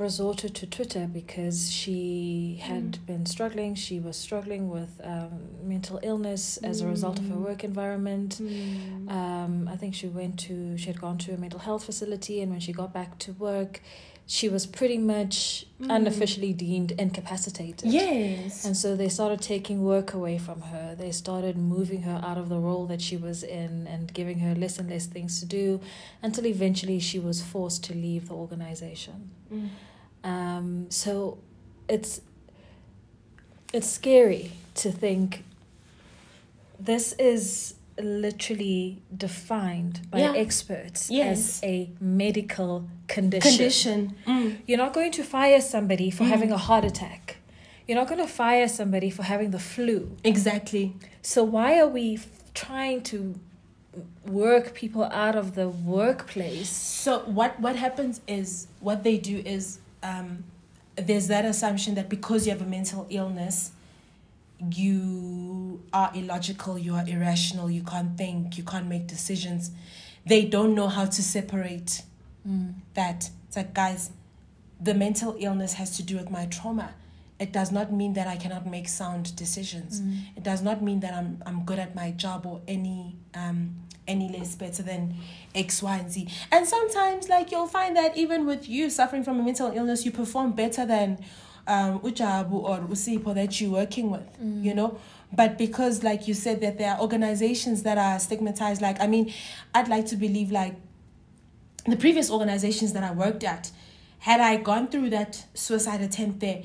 resorted 0.00 0.54
to 0.56 0.66
Twitter 0.66 1.06
because 1.06 1.70
she 1.70 2.58
had 2.62 2.92
mm. 2.92 3.06
been 3.06 3.26
struggling. 3.26 3.74
She 3.74 4.00
was 4.00 4.16
struggling 4.16 4.68
with 4.70 5.00
um, 5.04 5.48
mental 5.62 6.00
illness 6.02 6.56
as 6.58 6.80
a 6.80 6.86
result 6.88 7.18
of 7.18 7.28
her 7.28 7.34
mm. 7.34 7.46
work 7.48 7.62
environment. 7.62 8.38
Mm. 8.40 9.10
Um, 9.10 9.68
I 9.70 9.76
think 9.76 9.94
she 9.94 10.08
went 10.08 10.38
to, 10.40 10.76
she 10.78 10.86
had 10.86 11.00
gone 11.00 11.18
to 11.18 11.34
a 11.34 11.36
mental 11.36 11.60
health 11.60 11.84
facility, 11.84 12.40
and 12.40 12.50
when 12.50 12.60
she 12.60 12.72
got 12.72 12.92
back 12.92 13.18
to 13.20 13.32
work, 13.34 13.80
she 14.26 14.48
was 14.48 14.64
pretty 14.64 14.96
much 14.96 15.66
mm. 15.80 15.92
unofficially 15.92 16.52
deemed 16.52 16.92
incapacitated. 16.92 17.90
Yes. 17.90 18.64
And 18.64 18.76
so 18.76 18.94
they 18.94 19.08
started 19.08 19.40
taking 19.42 19.82
work 19.82 20.14
away 20.14 20.38
from 20.38 20.60
her. 20.60 20.94
They 20.96 21.10
started 21.10 21.56
moving 21.56 22.02
her 22.02 22.20
out 22.24 22.38
of 22.38 22.48
the 22.48 22.58
role 22.58 22.86
that 22.86 23.02
she 23.02 23.16
was 23.16 23.42
in 23.42 23.88
and 23.88 24.14
giving 24.14 24.38
her 24.38 24.54
less 24.54 24.78
and 24.78 24.88
less 24.88 25.06
things 25.06 25.40
to 25.40 25.46
do 25.46 25.80
until 26.22 26.46
eventually 26.46 27.00
she 27.00 27.18
was 27.18 27.42
forced 27.42 27.82
to 27.84 27.92
leave 27.92 28.28
the 28.28 28.34
organization. 28.34 29.30
Um, 30.22 30.86
so 30.90 31.38
it's 31.88 32.20
it's 33.72 33.88
scary 33.88 34.52
to 34.74 34.90
think 34.90 35.44
this 36.78 37.12
is 37.14 37.74
literally 37.98 39.02
defined 39.14 40.00
by 40.10 40.20
yeah. 40.20 40.32
experts 40.34 41.10
yes. 41.10 41.58
as 41.58 41.64
a 41.64 41.90
medical 42.00 42.88
condition. 43.08 43.50
Condition. 43.50 44.16
Mm. 44.26 44.58
You're 44.66 44.78
not 44.78 44.92
going 44.92 45.12
to 45.12 45.22
fire 45.22 45.60
somebody 45.60 46.10
for 46.10 46.24
mm. 46.24 46.28
having 46.28 46.50
a 46.50 46.56
heart 46.56 46.84
attack. 46.84 47.36
You're 47.86 47.98
not 47.98 48.08
going 48.08 48.20
to 48.20 48.32
fire 48.32 48.68
somebody 48.68 49.10
for 49.10 49.22
having 49.24 49.50
the 49.50 49.58
flu. 49.58 50.16
Exactly. 50.24 50.94
So 51.22 51.42
why 51.42 51.78
are 51.78 51.88
we 51.88 52.14
f- 52.14 52.28
trying 52.54 53.02
to 53.04 53.38
work 54.24 54.74
people 54.74 55.04
out 55.04 55.36
of 55.36 55.54
the 55.54 55.68
workplace? 55.68 56.70
So 56.70 57.20
what 57.20 57.58
what 57.60 57.76
happens 57.76 58.20
is 58.26 58.68
what 58.78 59.02
they 59.02 59.18
do 59.18 59.42
is 59.44 59.80
um, 60.02 60.44
there's 60.96 61.28
that 61.28 61.44
assumption 61.44 61.94
that 61.94 62.08
because 62.08 62.46
you 62.46 62.52
have 62.52 62.62
a 62.62 62.66
mental 62.66 63.06
illness, 63.10 63.72
you 64.72 65.82
are 65.92 66.10
illogical, 66.14 66.78
you 66.78 66.94
are 66.94 67.06
irrational, 67.06 67.70
you 67.70 67.82
can't 67.82 68.16
think, 68.16 68.58
you 68.58 68.64
can't 68.64 68.86
make 68.86 69.06
decisions. 69.06 69.70
They 70.26 70.44
don't 70.44 70.74
know 70.74 70.88
how 70.88 71.06
to 71.06 71.22
separate 71.22 72.02
mm. 72.46 72.74
that. 72.94 73.30
It's 73.46 73.56
like, 73.56 73.74
guys, 73.74 74.10
the 74.80 74.94
mental 74.94 75.36
illness 75.38 75.74
has 75.74 75.96
to 75.96 76.02
do 76.02 76.16
with 76.16 76.30
my 76.30 76.46
trauma. 76.46 76.94
It 77.38 77.52
does 77.52 77.72
not 77.72 77.92
mean 77.92 78.12
that 78.14 78.26
I 78.26 78.36
cannot 78.36 78.66
make 78.66 78.86
sound 78.86 79.34
decisions. 79.34 80.00
Mm. 80.00 80.36
It 80.36 80.42
does 80.42 80.60
not 80.60 80.82
mean 80.82 81.00
that 81.00 81.14
I'm 81.14 81.42
I'm 81.46 81.64
good 81.64 81.78
at 81.78 81.94
my 81.94 82.10
job 82.10 82.44
or 82.44 82.60
any 82.68 83.16
um 83.34 83.76
any 84.10 84.28
less 84.36 84.54
better 84.54 84.82
than 84.82 85.14
X, 85.54 85.82
Y, 85.82 85.96
and 85.96 86.10
Z. 86.10 86.28
And 86.50 86.66
sometimes, 86.66 87.28
like, 87.28 87.50
you'll 87.52 87.72
find 87.78 87.96
that 87.96 88.16
even 88.16 88.46
with 88.50 88.68
you 88.68 88.90
suffering 88.90 89.24
from 89.24 89.40
a 89.40 89.42
mental 89.42 89.70
illness, 89.78 90.04
you 90.04 90.12
perform 90.22 90.52
better 90.52 90.84
than 90.94 91.18
um, 91.66 92.00
Ujabu 92.00 92.52
or 92.52 92.78
Usipo 92.94 93.34
that 93.34 93.60
you're 93.60 93.70
working 93.70 94.10
with, 94.10 94.28
mm. 94.42 94.62
you 94.66 94.74
know? 94.74 94.98
But 95.32 95.56
because, 95.56 96.02
like 96.02 96.26
you 96.28 96.34
said, 96.34 96.60
that 96.60 96.78
there 96.78 96.90
are 96.92 97.00
organizations 97.00 97.82
that 97.84 97.98
are 97.98 98.18
stigmatized, 98.18 98.82
like, 98.82 99.00
I 99.00 99.06
mean, 99.06 99.32
I'd 99.74 99.88
like 99.88 100.06
to 100.06 100.16
believe, 100.16 100.50
like, 100.50 100.74
the 101.86 101.96
previous 101.96 102.30
organizations 102.30 102.92
that 102.92 103.04
I 103.04 103.12
worked 103.12 103.44
at, 103.44 103.70
had 104.18 104.40
I 104.40 104.56
gone 104.56 104.88
through 104.88 105.10
that 105.10 105.46
suicide 105.54 106.00
attempt 106.00 106.40
there, 106.40 106.62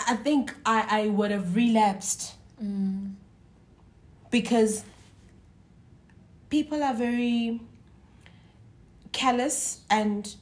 I 0.00 0.16
think 0.16 0.54
I, 0.64 0.86
I 0.90 1.08
would 1.08 1.30
have 1.30 1.54
relapsed. 1.54 2.34
Mm. 2.62 3.12
Because 4.30 4.84
people 6.56 6.82
are 6.82 6.94
very 6.94 7.60
callous 9.12 9.80
and 9.90 10.36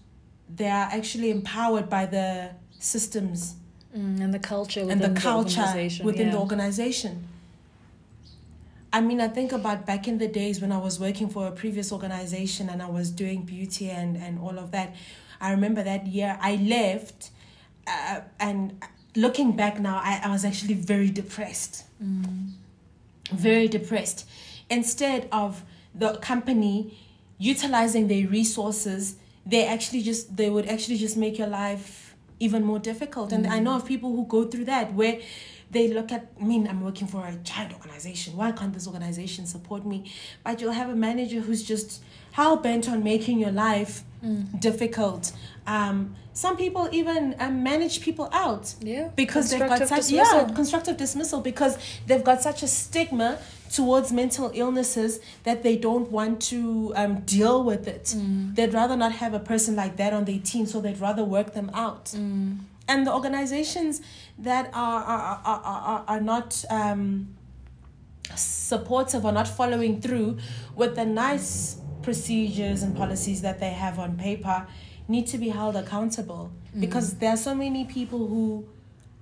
they 0.58 0.68
are 0.68 0.88
actually 0.98 1.28
empowered 1.38 1.88
by 1.90 2.06
the 2.06 2.50
systems 2.78 3.56
mm, 3.96 4.20
and 4.22 4.32
the 4.32 4.38
culture 4.38 4.84
and 4.92 5.00
the 5.08 5.20
culture 5.28 5.66
the 5.74 6.00
within 6.04 6.26
yeah. 6.26 6.34
the 6.34 6.38
organization. 6.38 7.26
I 8.92 9.00
mean, 9.00 9.20
I 9.20 9.26
think 9.26 9.50
about 9.60 9.86
back 9.90 10.06
in 10.06 10.18
the 10.18 10.28
days 10.28 10.60
when 10.62 10.70
I 10.70 10.78
was 10.78 11.00
working 11.00 11.28
for 11.28 11.48
a 11.48 11.54
previous 11.62 11.90
organization 11.90 12.68
and 12.68 12.80
I 12.80 12.90
was 12.98 13.10
doing 13.10 13.42
beauty 13.42 13.90
and, 13.90 14.16
and 14.16 14.38
all 14.38 14.56
of 14.64 14.70
that. 14.70 14.94
I 15.40 15.50
remember 15.50 15.82
that 15.82 16.06
year 16.06 16.38
I 16.40 16.52
left, 16.76 17.30
uh, 17.88 18.20
and 18.38 18.80
looking 19.16 19.56
back 19.56 19.80
now, 19.80 19.96
I, 20.10 20.20
I 20.26 20.30
was 20.30 20.44
actually 20.44 20.74
very 20.74 21.10
depressed. 21.10 21.82
Mm. 22.00 22.52
Very 23.32 23.66
depressed. 23.66 24.28
Instead 24.70 25.28
of 25.32 25.64
the 25.94 26.14
company 26.18 26.96
utilizing 27.38 28.08
their 28.08 28.26
resources 28.28 29.16
they 29.46 29.66
actually 29.66 30.02
just 30.02 30.36
they 30.36 30.48
would 30.48 30.66
actually 30.66 30.96
just 30.96 31.16
make 31.16 31.38
your 31.38 31.48
life 31.48 32.14
even 32.40 32.64
more 32.64 32.78
difficult 32.78 33.32
and 33.32 33.44
mm-hmm. 33.44 33.54
i 33.54 33.58
know 33.58 33.76
of 33.76 33.84
people 33.84 34.14
who 34.14 34.26
go 34.26 34.44
through 34.44 34.64
that 34.64 34.92
where 34.94 35.20
they 35.74 35.88
look 35.88 36.12
at 36.12 36.26
I 36.40 36.44
mean 36.44 36.66
I'm 36.68 36.80
working 36.82 37.06
for 37.06 37.26
a 37.26 37.34
giant 37.50 37.74
organization 37.74 38.36
why 38.36 38.52
can't 38.52 38.72
this 38.72 38.86
organization 38.86 39.44
support 39.46 39.84
me 39.84 40.10
but 40.44 40.60
you'll 40.60 40.72
have 40.72 40.88
a 40.88 40.96
manager 40.96 41.40
who's 41.40 41.62
just 41.62 42.02
how 42.32 42.56
bent 42.56 42.88
on 42.88 43.02
making 43.02 43.38
your 43.38 43.50
life 43.50 44.02
mm. 44.24 44.60
difficult 44.60 45.32
um, 45.66 46.14
some 46.32 46.56
people 46.56 46.88
even 46.92 47.34
um, 47.38 47.62
manage 47.62 48.00
people 48.00 48.28
out 48.32 48.74
yeah 48.80 49.08
because 49.14 49.50
they've 49.50 49.60
got 49.60 49.78
such 49.78 50.00
dismissal. 50.00 50.38
yeah 50.38 50.54
constructive 50.54 50.96
dismissal 50.96 51.40
because 51.40 51.78
they've 52.06 52.24
got 52.24 52.42
such 52.42 52.62
a 52.62 52.66
stigma 52.66 53.38
towards 53.72 54.12
mental 54.12 54.50
illnesses 54.54 55.20
that 55.44 55.62
they 55.62 55.76
don't 55.76 56.10
want 56.10 56.40
to 56.40 56.92
um, 56.96 57.20
deal 57.20 57.62
with 57.62 57.88
it 57.88 58.04
mm. 58.16 58.54
they'd 58.54 58.74
rather 58.74 58.96
not 58.96 59.12
have 59.12 59.32
a 59.32 59.40
person 59.40 59.74
like 59.74 59.96
that 59.96 60.12
on 60.12 60.24
their 60.24 60.38
team 60.38 60.66
so 60.66 60.80
they'd 60.80 61.00
rather 61.00 61.24
work 61.24 61.54
them 61.54 61.70
out 61.72 62.06
mm. 62.06 62.58
and 62.88 63.06
the 63.06 63.12
organizations 63.12 64.00
that 64.38 64.70
are 64.74 65.02
are, 65.02 65.40
are, 65.44 65.60
are, 65.64 66.04
are 66.08 66.20
not 66.20 66.64
um, 66.68 67.28
supportive 68.34 69.24
or 69.24 69.32
not 69.32 69.46
following 69.46 70.00
through 70.00 70.38
with 70.74 70.96
the 70.96 71.04
nice 71.04 71.76
procedures 72.02 72.82
and 72.82 72.96
policies 72.96 73.42
that 73.42 73.60
they 73.60 73.70
have 73.70 73.98
on 73.98 74.16
paper 74.16 74.66
need 75.08 75.26
to 75.28 75.38
be 75.38 75.48
held 75.48 75.76
accountable 75.76 76.50
mm. 76.74 76.80
because 76.80 77.14
there 77.14 77.30
are 77.30 77.36
so 77.36 77.54
many 77.54 77.84
people 77.84 78.26
who 78.26 78.66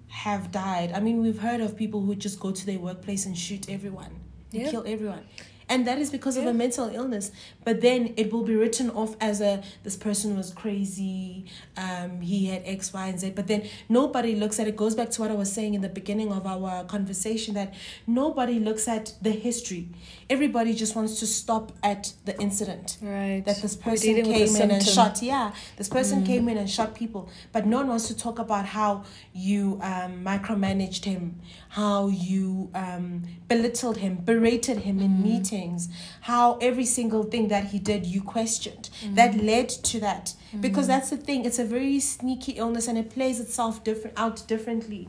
have 0.08 0.52
died. 0.52 0.92
I 0.92 1.00
mean, 1.00 1.22
we've 1.22 1.38
heard 1.38 1.60
of 1.60 1.76
people 1.76 2.02
who 2.02 2.14
just 2.14 2.38
go 2.38 2.52
to 2.52 2.66
their 2.66 2.78
workplace 2.78 3.26
and 3.26 3.36
shoot 3.36 3.68
everyone, 3.68 4.20
yeah. 4.50 4.70
kill 4.70 4.84
everyone. 4.86 5.24
and 5.72 5.86
that 5.86 5.98
is 5.98 6.10
because 6.10 6.36
of 6.36 6.44
a 6.46 6.52
mental 6.52 6.88
illness 6.94 7.30
but 7.64 7.80
then 7.80 8.12
it 8.16 8.32
will 8.32 8.42
be 8.42 8.54
written 8.54 8.90
off 8.90 9.16
as 9.20 9.40
a 9.40 9.62
this 9.84 9.96
person 9.96 10.36
was 10.36 10.52
crazy 10.52 11.46
um 11.76 12.20
he 12.20 12.46
had 12.46 12.62
x 12.64 12.92
y 12.92 13.06
and 13.06 13.20
z 13.20 13.30
but 13.30 13.46
then 13.46 13.66
nobody 13.88 14.34
looks 14.34 14.60
at 14.60 14.68
it 14.68 14.76
goes 14.76 14.94
back 14.94 15.10
to 15.10 15.20
what 15.20 15.30
i 15.30 15.34
was 15.34 15.50
saying 15.50 15.74
in 15.74 15.80
the 15.80 15.88
beginning 15.88 16.30
of 16.32 16.46
our 16.46 16.84
conversation 16.84 17.54
that 17.54 17.72
nobody 18.06 18.58
looks 18.58 18.86
at 18.86 19.14
the 19.22 19.30
history 19.30 19.88
everybody 20.28 20.74
just 20.74 20.94
wants 20.96 21.20
to 21.20 21.26
stop 21.26 21.72
at 21.82 22.12
the 22.24 22.38
incident. 22.40 22.98
Right. 23.00 23.42
that 23.44 23.60
this 23.62 23.76
person 23.76 24.14
dealing 24.14 24.28
with 24.28 24.52
the 24.52 24.58
came 24.58 24.70
in 24.70 24.70
and 24.76 24.86
shot 24.86 25.22
yeah. 25.22 25.52
This 25.76 25.88
person 25.88 26.24
came 26.24 26.48
in 26.48 26.58
and 26.58 26.68
shot 26.68 26.94
people. 26.94 27.28
But 27.52 27.66
no 27.66 27.78
one 27.78 27.88
wants 27.88 28.08
to 28.08 28.16
talk 28.16 28.38
about 28.38 28.66
how 28.66 29.04
you 29.32 29.78
um, 29.82 30.24
micromanaged 30.24 31.04
him 31.04 31.40
how 31.70 32.08
you 32.08 32.70
um, 32.74 33.22
belittled 33.48 33.96
him 33.96 34.16
berated 34.16 34.78
him 34.78 35.00
in 35.00 35.22
meetings 35.22 35.88
how 36.22 36.58
every 36.58 36.84
single 36.84 37.22
thing 37.22 37.48
that 37.48 37.66
he 37.66 37.78
did 37.78 38.06
you 38.06 38.22
questioned. 38.22 38.90
That 39.14 39.42
led 39.42 39.68
to 39.68 40.00
that. 40.00 40.34
Because 40.60 40.86
that's 40.86 41.10
the 41.10 41.16
thing 41.16 41.44
it's 41.44 41.58
a 41.58 41.64
very 41.64 41.98
sneaky 41.98 42.52
illness 42.52 42.88
and 42.88 42.98
it 42.98 43.10
plays 43.10 43.40
itself 43.40 43.82
different 43.82 44.18
out 44.18 44.46
differently. 44.46 45.08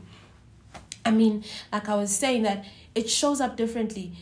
I 1.04 1.10
mean, 1.10 1.44
like 1.72 1.88
I 1.88 1.96
was 1.96 2.14
saying, 2.14 2.44
that 2.44 2.64
it 2.94 3.10
shows 3.10 3.40
up 3.40 3.56
differently. 3.56 4.12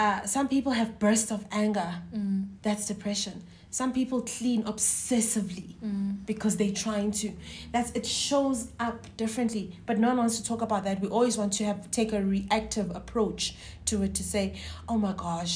Uh, 0.00 0.24
some 0.24 0.48
people 0.48 0.72
have 0.72 0.98
bursts 0.98 1.30
of 1.30 1.44
anger. 1.64 1.92
Mm. 2.14 2.46
That's 2.62 2.86
depression. 2.88 3.36
Some 3.70 3.92
people 3.92 4.22
clean 4.22 4.62
obsessively 4.64 5.74
Mm. 5.84 6.24
because 6.26 6.56
they're 6.56 6.78
trying 6.86 7.10
to. 7.20 7.28
That's 7.72 7.90
it 7.98 8.06
shows 8.06 8.58
up 8.80 8.98
differently. 9.22 9.64
But 9.88 9.98
no 9.98 10.08
one 10.08 10.16
wants 10.22 10.36
to 10.40 10.44
talk 10.50 10.62
about 10.62 10.82
that. 10.84 11.00
We 11.04 11.08
always 11.08 11.36
want 11.36 11.52
to 11.58 11.64
have 11.64 11.78
take 11.90 12.10
a 12.14 12.22
reactive 12.36 12.88
approach 13.00 13.42
to 13.90 14.02
it 14.02 14.12
to 14.14 14.22
say, 14.34 14.44
"Oh 14.88 14.96
my 15.06 15.12
gosh, 15.12 15.54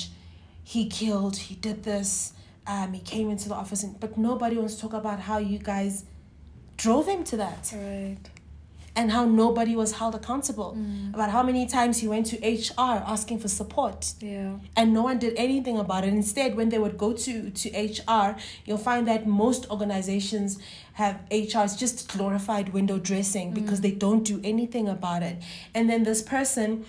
he 0.63 0.83
killed. 1.01 1.37
He 1.49 1.55
did 1.69 1.79
this. 1.83 2.35
Um, 2.67 2.93
he 2.93 3.01
came 3.01 3.31
into 3.31 3.49
the 3.49 3.55
office." 3.63 3.83
And, 3.83 3.99
but 3.99 4.13
nobody 4.19 4.57
wants 4.61 4.75
to 4.77 4.81
talk 4.83 4.93
about 4.93 5.21
how 5.21 5.39
you 5.39 5.59
guys 5.59 6.05
drove 6.77 7.07
him 7.09 7.23
to 7.31 7.37
that 7.39 7.63
Right. 7.75 8.17
And 8.97 9.11
how 9.11 9.25
nobody 9.25 9.75
was 9.77 9.93
held 9.93 10.15
accountable 10.15 10.75
Mm. 10.77 11.15
about 11.15 11.31
how 11.31 11.43
many 11.43 11.67
times 11.67 11.99
he 11.99 12.07
went 12.09 12.27
to 12.27 12.37
HR 12.47 13.03
asking 13.15 13.39
for 13.41 13.49
support 13.49 14.15
Yeah. 14.21 14.53
and 14.77 14.93
no 14.93 15.03
one 15.03 15.19
did 15.19 15.35
anything 15.37 15.79
about 15.79 16.05
it. 16.05 16.13
Instead, 16.15 16.57
when 16.57 16.69
they 16.69 16.79
would 16.79 16.97
go 16.97 17.13
to, 17.13 17.51
to 17.51 17.67
HR, 17.77 18.37
you'll 18.65 18.79
find 18.91 19.07
that 19.09 19.27
most 19.27 19.69
organizations 19.71 20.59
have 20.95 21.17
HRs 21.31 21.77
just 21.77 22.09
glorified 22.17 22.73
window 22.73 22.99
dressing 22.99 23.51
because 23.53 23.81
they 23.81 23.91
don't 23.91 24.23
do 24.25 24.41
anything 24.45 24.89
about 24.89 25.23
it. 25.25 25.37
And 25.75 25.91
then 25.91 26.05
this 26.05 26.23
person 26.23 26.85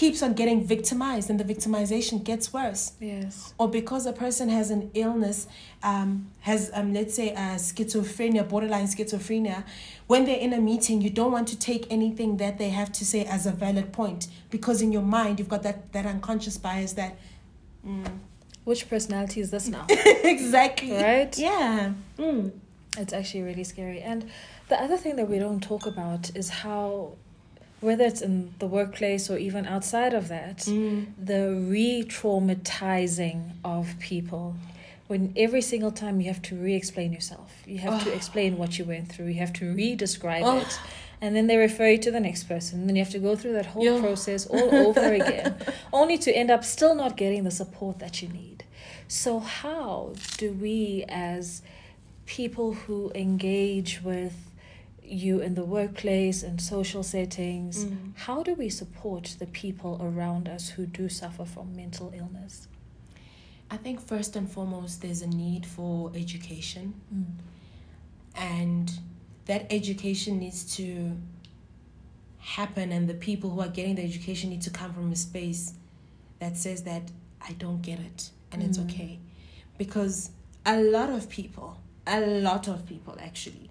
keeps 0.00 0.22
on 0.22 0.34
getting 0.34 0.60
victimized 0.74 1.30
and 1.30 1.40
the 1.40 1.48
victimization 1.54 2.22
gets 2.22 2.52
worse 2.52 2.92
Yes. 3.00 3.54
or 3.58 3.66
because 3.80 4.04
a 4.04 4.12
person 4.12 4.46
has 4.50 4.70
an 4.70 4.90
illness, 4.92 5.38
um, 5.82 6.08
has 6.40 6.70
um, 6.74 6.92
let's 6.92 7.14
say 7.14 7.28
uh, 7.34 7.56
schizophrenia, 7.68 8.46
borderline 8.46 8.86
schizophrenia, 8.86 9.64
when 10.06 10.26
they're 10.26 10.44
in 10.48 10.52
a 10.52 10.60
meeting, 10.60 11.00
you 11.00 11.10
don't 11.10 11.32
want 11.32 11.48
to 11.48 11.58
take 11.58 11.82
anything 11.90 12.36
that 12.36 12.58
they 12.58 12.68
have 12.80 12.90
to 12.92 13.04
say 13.12 13.24
as 13.24 13.46
a 13.46 13.52
valid 13.52 13.88
point 13.92 14.28
because 14.50 14.82
in 14.82 14.92
your 14.92 15.06
mind 15.18 15.38
you've 15.38 15.48
got 15.56 15.62
that 15.62 15.78
that 15.92 16.04
unconscious 16.06 16.56
bias 16.58 16.92
that. 16.92 17.16
Mm. 17.86 18.18
Which 18.64 18.90
personality 18.90 19.40
is 19.40 19.50
this 19.50 19.68
now? 19.68 19.86
exactly. 19.90 20.92
Right? 20.92 21.32
Yeah. 21.38 21.92
Mm. 22.18 22.50
It's 22.98 23.12
actually 23.12 23.42
really 23.42 23.64
scary. 23.64 24.00
And 24.00 24.28
the 24.68 24.76
other 24.84 24.96
thing 24.96 25.14
that 25.16 25.28
we 25.28 25.38
don't 25.38 25.62
talk 25.62 25.86
about 25.86 26.34
is 26.34 26.48
how, 26.48 27.12
whether 27.80 28.04
it's 28.04 28.20
in 28.22 28.54
the 28.58 28.66
workplace 28.66 29.28
or 29.30 29.36
even 29.38 29.66
outside 29.66 30.14
of 30.14 30.28
that, 30.28 30.58
Mm. 30.58 31.06
the 31.22 31.50
re 31.54 32.02
traumatizing 32.04 33.50
of 33.64 33.98
people. 33.98 34.54
When 35.06 35.32
every 35.36 35.62
single 35.62 35.92
time 35.92 36.20
you 36.20 36.26
have 36.28 36.42
to 36.42 36.56
re 36.56 36.74
explain 36.74 37.12
yourself, 37.12 37.62
you 37.66 37.78
have 37.78 38.02
to 38.04 38.10
Oh. 38.10 38.14
explain 38.16 38.58
what 38.58 38.78
you 38.78 38.84
went 38.84 39.08
through, 39.12 39.26
you 39.28 39.34
have 39.34 39.52
to 39.54 39.72
re 39.72 39.94
describe 39.94 40.42
Oh. 40.44 40.58
it. 40.58 40.78
And 41.20 41.34
then 41.34 41.46
they 41.46 41.56
refer 41.56 41.88
you 41.90 41.98
to 41.98 42.10
the 42.10 42.20
next 42.20 42.44
person. 42.44 42.80
And 42.80 42.88
then 42.88 42.96
you 42.96 43.02
have 43.04 43.12
to 43.12 43.18
go 43.18 43.36
through 43.36 43.52
that 43.54 43.66
whole 43.66 43.84
Yeah. 43.84 44.00
process 44.00 44.46
all 44.46 44.74
over 44.74 45.12
again, 45.20 45.54
only 45.92 46.18
to 46.18 46.30
end 46.36 46.50
up 46.50 46.64
still 46.64 46.94
not 46.94 47.16
getting 47.16 47.44
the 47.44 47.50
support 47.50 47.98
that 48.00 48.20
you 48.20 48.28
need. 48.28 48.64
So, 49.08 49.38
how 49.38 50.12
do 50.36 50.52
we, 50.52 51.04
as 51.08 51.62
people 52.26 52.72
who 52.72 53.12
engage 53.14 54.02
with 54.02 54.34
you 55.08 55.40
in 55.40 55.54
the 55.54 55.64
workplace 55.64 56.42
and 56.42 56.60
social 56.60 57.02
settings, 57.02 57.84
Mm. 57.84 58.12
how 58.16 58.42
do 58.42 58.54
we 58.54 58.68
support 58.68 59.36
the 59.38 59.46
people 59.46 59.98
around 60.02 60.48
us 60.48 60.70
who 60.70 60.86
do 60.86 61.08
suffer 61.08 61.44
from 61.44 61.74
mental 61.76 62.12
illness? 62.14 62.68
I 63.70 63.76
think 63.76 64.00
first 64.00 64.36
and 64.36 64.50
foremost, 64.50 65.02
there's 65.02 65.22
a 65.22 65.26
need 65.26 65.66
for 65.66 66.10
education. 66.14 66.94
Mm. 67.14 67.24
and 68.38 68.92
that 69.46 69.66
education 69.70 70.38
needs 70.38 70.76
to 70.76 71.16
happen 72.38 72.92
and 72.92 73.08
the 73.08 73.14
people 73.14 73.50
who 73.50 73.60
are 73.60 73.68
getting 73.68 73.94
the 73.94 74.02
education 74.04 74.50
need 74.50 74.62
to 74.62 74.70
come 74.70 74.92
from 74.92 75.10
a 75.10 75.16
space 75.16 75.74
that 76.38 76.56
says 76.56 76.82
that 76.82 77.02
i 77.40 77.52
don't 77.54 77.82
get 77.82 77.98
it 77.98 78.30
and 78.52 78.62
it's 78.62 78.78
Mm. 78.78 78.84
okay 78.90 79.18
because 79.78 80.30
a 80.64 80.80
lot 80.82 81.10
of 81.10 81.28
people 81.28 81.78
a 82.06 82.20
lot 82.20 82.68
of 82.68 82.86
people 82.86 83.16
actually 83.20 83.68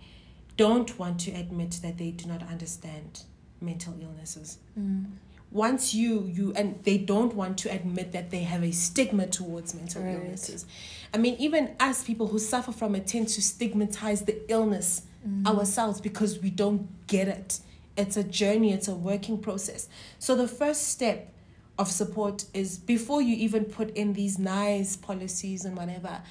don't 0.57 0.97
want 0.99 1.19
to 1.19 1.31
admit 1.31 1.79
that 1.81 1.97
they 1.97 2.11
do 2.11 2.27
not 2.27 2.41
understand 2.43 3.21
mental 3.61 3.93
illnesses 4.01 4.57
Mm. 4.77 5.05
once 5.51 5.93
you 5.93 6.25
you 6.25 6.51
and 6.55 6.83
they 6.83 6.97
don't 6.97 7.33
want 7.33 7.57
to 7.57 7.69
admit 7.71 8.11
that 8.11 8.29
they 8.31 8.43
have 8.43 8.63
a 8.63 8.71
stigma 8.71 9.25
towards 9.27 9.73
mental 9.73 10.01
Right. 10.03 10.15
illnesses 10.15 10.65
i 11.13 11.17
mean 11.17 11.35
even 11.39 11.71
us 11.79 12.03
people 12.03 12.27
who 12.27 12.39
suffer 12.39 12.71
from 12.71 12.95
it 12.95 13.07
tend 13.07 13.27
to 13.29 13.41
stigmatize 13.41 14.23
the 14.23 14.37
illness 14.51 15.03
Mm. 15.27 15.47
ourselves 15.47 15.99
because 16.01 16.39
we 16.41 16.49
don't 16.51 16.87
get 17.07 17.27
it 17.27 17.59
it's 17.97 18.15
a 18.17 18.23
journey 18.23 18.71
it's 18.73 18.87
a 18.87 18.95
working 18.95 19.37
process 19.39 19.87
so 20.19 20.35
the 20.35 20.47
first 20.47 20.89
step 20.89 21.31
of 21.79 21.89
support 21.89 22.45
is 22.53 22.77
before 22.77 23.21
you 23.23 23.35
even 23.35 23.65
put 23.65 23.89
in 23.97 24.13
these 24.13 24.37
nice 24.37 24.95
policies 24.95 25.65
and 25.65 25.75
whatever 25.77 26.21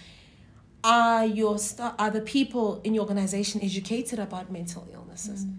are 0.85 1.24
your 1.24 1.59
sta- 1.59 1.95
are 1.99 2.11
the 2.11 2.20
people 2.20 2.80
in 2.85 2.93
your 2.95 3.03
organization 3.03 3.61
educated 3.62 4.18
about 4.18 4.53
mental 4.53 4.87
illnesses 4.93 5.47
Mm. 5.47 5.59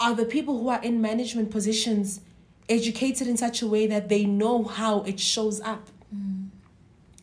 are 0.00 0.14
the 0.14 0.24
people 0.24 0.58
who 0.60 0.68
are 0.68 0.82
in 0.82 1.00
management 1.00 1.50
positions 1.50 2.20
educated 2.68 3.26
in 3.26 3.36
such 3.36 3.60
a 3.62 3.66
way 3.66 3.86
that 3.88 4.08
they 4.08 4.24
know 4.24 4.62
how 4.62 5.02
it 5.02 5.18
shows 5.18 5.60
up 5.60 5.88
Mm. 6.14 6.48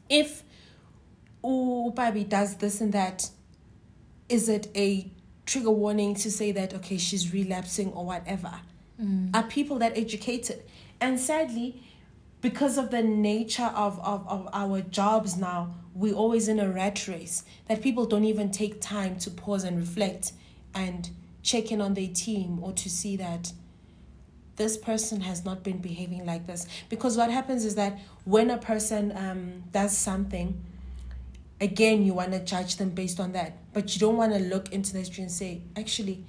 if 0.09 0.43
Upabi 1.43 2.27
does 2.27 2.55
this 2.55 2.81
and 2.81 2.91
that, 2.93 3.29
is 4.29 4.49
it 4.49 4.67
a 4.75 5.11
trigger 5.45 5.69
warning 5.69 6.15
to 6.15 6.31
say 6.31 6.51
that 6.51 6.73
okay 6.73 6.97
she's 6.97 7.31
relapsing 7.33 7.91
or 7.93 8.03
whatever? 8.05 8.53
Mm. 9.01 9.29
Are 9.35 9.43
people 9.43 9.77
that 9.79 9.95
educated? 9.95 10.63
And 10.99 11.19
sadly, 11.19 11.83
because 12.45 12.77
of 12.77 12.91
the 12.91 13.01
nature 13.01 13.71
of, 13.73 13.99
of, 14.01 14.23
of 14.27 14.47
our 14.53 14.79
jobs 14.79 15.35
now, 15.35 15.73
we're 15.95 16.13
always 16.13 16.47
in 16.47 16.59
a 16.59 16.69
rat 16.69 17.07
race 17.07 17.43
that 17.67 17.81
people 17.81 18.05
don't 18.05 18.23
even 18.23 18.51
take 18.51 18.79
time 18.79 19.17
to 19.17 19.31
pause 19.31 19.63
and 19.63 19.79
reflect 19.79 20.31
and 20.75 21.09
check 21.41 21.71
in 21.71 21.81
on 21.81 21.95
their 21.95 22.09
team 22.09 22.63
or 22.63 22.71
to 22.71 22.87
see 22.87 23.17
that 23.17 23.51
this 24.57 24.77
person 24.77 25.21
has 25.21 25.43
not 25.43 25.63
been 25.63 25.79
behaving 25.79 26.23
like 26.23 26.45
this. 26.45 26.67
Because 26.87 27.17
what 27.17 27.31
happens 27.31 27.65
is 27.65 27.73
that 27.73 27.97
when 28.25 28.51
a 28.51 28.59
person 28.59 29.11
um, 29.17 29.63
does 29.71 29.97
something, 29.97 30.63
again, 31.59 32.05
you 32.05 32.13
want 32.13 32.31
to 32.33 32.39
judge 32.45 32.75
them 32.75 32.91
based 32.91 33.19
on 33.19 33.31
that. 33.31 33.57
But 33.73 33.95
you 33.95 33.99
don't 33.99 34.17
want 34.17 34.33
to 34.33 34.39
look 34.39 34.71
into 34.71 34.93
the 34.93 34.99
history 34.99 35.23
and 35.23 35.31
say, 35.31 35.63
actually, 35.75 36.23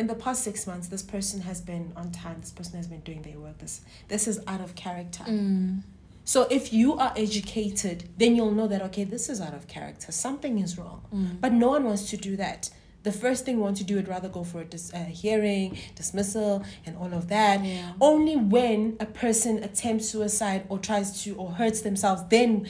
in 0.00 0.06
the 0.06 0.14
past 0.14 0.42
six 0.42 0.66
months, 0.66 0.88
this 0.88 1.02
person 1.02 1.42
has 1.42 1.60
been 1.60 1.92
on 1.94 2.10
time. 2.10 2.40
This 2.40 2.50
person 2.50 2.76
has 2.76 2.86
been 2.86 3.00
doing 3.00 3.22
their 3.22 3.38
work. 3.38 3.58
This 3.58 3.82
this 4.08 4.26
is 4.26 4.40
out 4.46 4.62
of 4.62 4.74
character. 4.74 5.24
Mm. 5.24 5.82
So 6.24 6.46
if 6.50 6.72
you 6.72 6.94
are 6.94 7.12
educated, 7.16 8.08
then 8.16 8.34
you'll 8.34 8.52
know 8.52 8.66
that 8.66 8.82
okay, 8.82 9.04
this 9.04 9.28
is 9.28 9.40
out 9.40 9.54
of 9.54 9.68
character. 9.68 10.10
Something 10.10 10.58
is 10.58 10.78
wrong. 10.78 11.02
Mm. 11.14 11.40
But 11.40 11.52
no 11.52 11.68
one 11.68 11.84
wants 11.84 12.08
to 12.10 12.16
do 12.16 12.36
that. 12.36 12.70
The 13.02 13.12
first 13.12 13.44
thing 13.44 13.56
we 13.56 13.62
want 13.62 13.78
to 13.78 13.84
do 13.84 13.96
would 13.96 14.08
rather 14.08 14.28
go 14.28 14.44
for 14.44 14.60
a 14.60 14.64
dis- 14.64 14.92
uh, 14.92 15.04
hearing, 15.04 15.78
dismissal, 15.94 16.64
and 16.84 16.96
all 16.96 17.12
of 17.14 17.28
that. 17.28 17.64
Yeah. 17.64 17.92
Only 18.00 18.36
when 18.36 18.96
a 19.00 19.06
person 19.06 19.62
attempts 19.64 20.08
suicide 20.10 20.66
or 20.68 20.78
tries 20.78 21.22
to 21.24 21.34
or 21.36 21.52
hurts 21.52 21.80
themselves, 21.80 22.22
then 22.28 22.68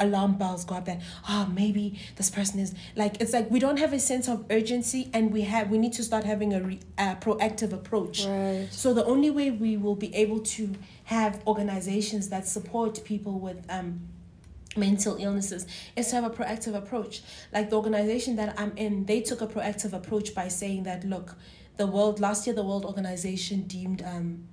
alarm 0.00 0.38
bells 0.38 0.64
go 0.64 0.76
up 0.76 0.86
that 0.86 1.00
ah 1.24 1.46
maybe 1.54 1.98
this 2.16 2.30
person 2.30 2.58
is 2.58 2.74
like 2.96 3.20
it's 3.20 3.32
like 3.32 3.50
we 3.50 3.58
don't 3.58 3.78
have 3.78 3.92
a 3.92 3.98
sense 3.98 4.26
of 4.26 4.44
urgency 4.50 5.10
and 5.12 5.30
we 5.30 5.42
have 5.42 5.68
we 5.68 5.76
need 5.76 5.92
to 5.92 6.02
start 6.02 6.24
having 6.24 6.54
a 6.54 6.60
re, 6.62 6.80
uh, 6.96 7.14
proactive 7.16 7.72
approach. 7.72 8.24
Right. 8.24 8.68
So 8.70 8.94
the 8.94 9.04
only 9.04 9.30
way 9.30 9.50
we 9.50 9.76
will 9.76 9.96
be 9.96 10.14
able 10.14 10.40
to 10.40 10.74
have 11.04 11.42
organizations 11.46 12.28
that 12.30 12.46
support 12.46 13.04
people 13.04 13.38
with 13.38 13.64
um, 13.68 14.00
mental 14.76 15.16
illnesses 15.18 15.66
is 15.96 16.08
to 16.08 16.16
have 16.16 16.24
a 16.24 16.30
proactive 16.30 16.74
approach. 16.74 17.22
Like 17.52 17.70
the 17.70 17.76
organization 17.76 18.36
that 18.36 18.58
I'm 18.58 18.72
in, 18.76 19.06
they 19.06 19.20
took 19.20 19.40
a 19.40 19.46
proactive 19.46 19.92
approach 19.92 20.34
by 20.34 20.48
saying 20.48 20.84
that 20.84 21.04
look, 21.04 21.36
the 21.76 21.86
world 21.86 22.20
last 22.20 22.46
year 22.46 22.54
the 22.54 22.62
World 22.64 22.84
Organization 22.84 23.62
deemed 23.62 24.02
um, 24.02 24.44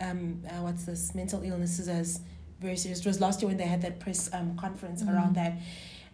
um, 0.00 0.42
uh, 0.48 0.62
what's 0.62 0.84
this 0.84 1.14
mental 1.14 1.42
illnesses 1.42 1.88
as 1.88 2.20
very 2.60 2.76
serious. 2.76 3.00
It 3.00 3.06
was 3.06 3.20
last 3.20 3.40
year 3.40 3.48
when 3.48 3.56
they 3.56 3.66
had 3.66 3.82
that 3.82 4.00
press 4.00 4.30
um, 4.32 4.56
conference 4.56 5.02
Mm. 5.02 5.12
around 5.14 5.34
that. 5.36 5.58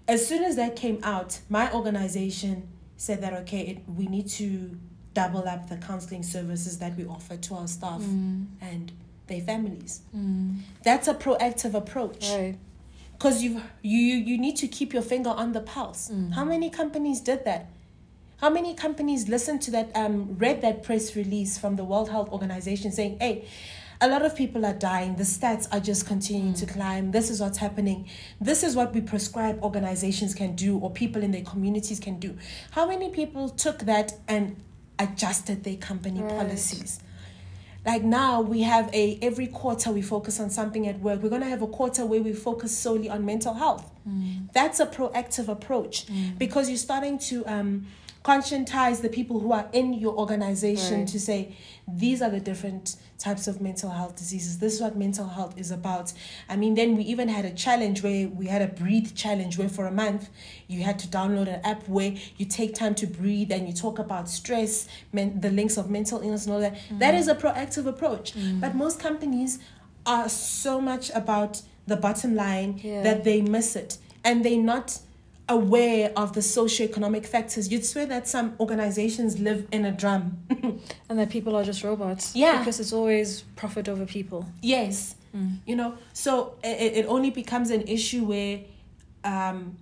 As 0.07 0.27
soon 0.27 0.45
as 0.45 0.57
that 0.57 0.77
came 0.77 1.01
out, 1.03 1.41
my 1.49 1.73
organization 1.73 2.69
said 2.97 3.21
that 3.23 3.33
okay, 3.43 3.61
it, 3.61 3.79
we 3.89 4.07
need 4.07 4.29
to 4.29 4.79
double 5.15 5.47
up 5.49 5.69
the 5.69 5.77
counseling 5.77 6.23
services 6.23 6.79
that 6.79 6.97
we 6.97 7.05
offer 7.07 7.37
to 7.37 7.55
our 7.55 7.67
staff 7.69 8.01
Mm. 8.01 8.47
and 8.61 8.93
their 9.27 9.41
families. 9.41 10.01
Mm. 10.17 10.61
That's 10.83 11.09
a 11.09 11.15
proactive 11.15 11.75
approach 11.75 12.29
Right. 12.31 12.57
Because 13.17 13.43
you 13.43 13.61
you 13.83 14.17
you 14.17 14.39
need 14.39 14.57
to 14.57 14.69
keep 14.69 14.93
your 14.93 15.03
finger 15.03 15.31
on 15.31 15.53
the 15.53 15.61
pulse. 15.61 16.11
Mm. 16.11 16.33
How 16.33 16.45
many 16.45 16.71
companies 16.71 17.21
did 17.21 17.45
that? 17.45 17.71
How 18.39 18.51
many 18.51 18.75
companies 18.75 19.29
listened 19.29 19.63
to 19.63 19.71
that? 19.73 19.91
Um, 19.95 20.37
read 20.39 20.61
that 20.63 20.83
press 20.83 21.17
release 21.17 21.57
from 21.59 21.77
the 21.77 21.85
World 21.85 22.11
Health 22.11 22.29
Organization 22.31 22.93
saying, 22.93 23.19
"Hey, 23.21 23.47
a 24.01 24.09
lot 24.09 24.23
of 24.25 24.35
people 24.37 24.67
are 24.67 24.75
dying. 24.75 25.17
The 25.17 25.23
stats 25.25 25.67
are 25.73 25.81
just 25.81 26.07
continuing 26.07 26.55
to 26.55 26.67
climb. 26.67 27.13
This 27.13 27.31
is 27.31 27.41
what's 27.41 27.59
happening. 27.59 28.09
This 28.41 28.63
is 28.63 28.75
what 28.77 28.93
we 28.93 29.01
prescribe 29.01 29.63
organizations 29.63 30.35
can 30.35 30.55
do, 30.57 30.79
or 30.79 30.91
people 30.91 31.23
in 31.23 31.31
their 31.31 31.45
communities 31.45 32.01
can 32.01 32.19
do." 32.19 32.37
How 32.73 32.87
many 32.87 33.09
people 33.11 33.49
took 33.49 33.79
that 33.81 34.15
and 34.29 34.57
adjusted 34.99 35.65
their 35.65 35.77
company 35.77 36.21
Right. 36.21 36.37
policies? 36.37 37.01
Like 37.87 38.03
now 38.03 38.41
we 38.41 38.63
have 38.63 38.89
a 38.95 39.19
every 39.23 39.47
quarter 39.47 39.91
we 39.93 40.03
focus 40.03 40.41
on 40.41 40.49
something 40.51 40.87
at 40.89 40.99
work 41.01 41.23
we're 41.23 41.29
going 41.29 41.43
to 41.43 41.49
have 41.49 41.63
a 41.63 41.67
quarter 41.67 42.05
where 42.07 42.23
we 42.23 42.33
focus 42.33 42.77
solely 42.77 43.09
on 43.11 43.25
mental 43.25 43.55
health 43.55 43.91
Mm. 44.07 44.53
that's 44.53 44.81
a 44.81 44.87
proactive 44.87 45.49
approach 45.49 46.07
Mm. 46.07 46.37
because 46.39 46.69
you're 46.69 46.77
starting 46.91 47.19
to 47.31 47.37
um 47.47 47.87
conscientize 48.25 49.03
the 49.03 49.09
people 49.09 49.39
who 49.39 49.53
are 49.53 49.69
in 49.73 49.93
your 49.93 50.15
organization 50.17 51.01
Right. 51.01 51.09
to 51.09 51.21
say 51.21 51.57
these 51.87 52.23
are 52.23 52.31
the 52.31 52.41
different 52.41 52.97
types 53.19 53.47
of 53.47 53.61
mental 53.61 53.91
health 53.91 54.17
diseases 54.17 54.59
this 54.59 54.75
is 54.75 54.81
what 54.81 54.97
mental 54.97 55.29
health 55.29 55.55
is 55.59 55.71
about 55.71 56.13
i 56.49 56.57
mean 56.57 56.75
then 56.75 56.97
we 56.97 57.03
even 57.05 57.29
had 57.29 57.45
a 57.45 57.51
challenge 57.51 58.03
where 58.03 58.27
we 58.29 58.47
had 58.47 58.63
a 58.63 58.67
breathe 58.67 59.15
challenge 59.15 59.59
where 59.59 59.69
for 59.69 59.87
a 59.87 59.93
month 59.93 60.31
you 60.69 60.83
had 60.83 60.99
to 60.99 61.07
download 61.09 61.47
an 61.49 61.61
app 61.65 61.87
where 61.89 62.15
you 62.39 62.47
take 62.47 62.75
time 62.75 62.95
to 62.95 63.07
breathe 63.07 63.53
and 63.53 63.69
you 63.69 63.75
talk 63.75 63.99
about 63.99 64.29
stress 64.29 64.89
men- 65.13 65.39
the 65.41 65.51
links 65.51 65.77
of 65.77 65.91
mental 65.91 66.21
illness 66.23 66.47
and 66.47 66.55
all 66.55 66.61
that 66.61 66.77
that 66.99 67.15
is 67.15 67.29
a 67.29 67.35
proactive 67.35 67.87
approach 67.87 68.33
Mm. 68.35 68.61
but 68.61 68.75
most 68.75 68.99
companies 68.99 69.59
are 70.07 70.29
so 70.29 70.81
much 70.81 71.11
about 71.15 71.63
the 71.87 71.97
bottom 71.97 72.35
line 72.35 72.81
Yeah. 72.83 73.03
that 73.03 73.25
they 73.25 73.43
miss 73.43 73.77
it 73.77 73.99
and 74.25 74.43
they're 74.45 74.63
not 74.75 74.99
aware 75.49 76.13
of 76.17 76.33
the 76.33 76.41
socioeconomic 76.41 77.27
factors. 77.27 77.71
You'd 77.71 77.85
swear 77.85 78.07
that 78.07 78.27
some 78.27 78.55
organizations 78.59 79.39
live 79.39 79.67
in 79.73 79.85
a 79.85 79.93
drum. 79.93 80.39
And 81.09 81.19
that 81.19 81.31
people 81.31 81.55
are 81.55 81.63
just 81.65 81.85
robots. 81.85 82.35
Yeah. 82.35 82.59
Because 82.59 82.81
it's 82.81 82.93
always 82.93 83.43
profit 83.57 83.89
over 83.89 84.05
people. 84.07 84.47
yes. 84.63 85.15
Mm. 85.37 85.59
You 85.67 85.75
know, 85.77 85.95
so 86.13 86.55
it, 86.63 86.93
it 86.99 87.07
only 87.07 87.31
becomes 87.31 87.71
an 87.71 87.83
issue 87.89 88.25
where 88.25 88.61
um, 89.25 89.77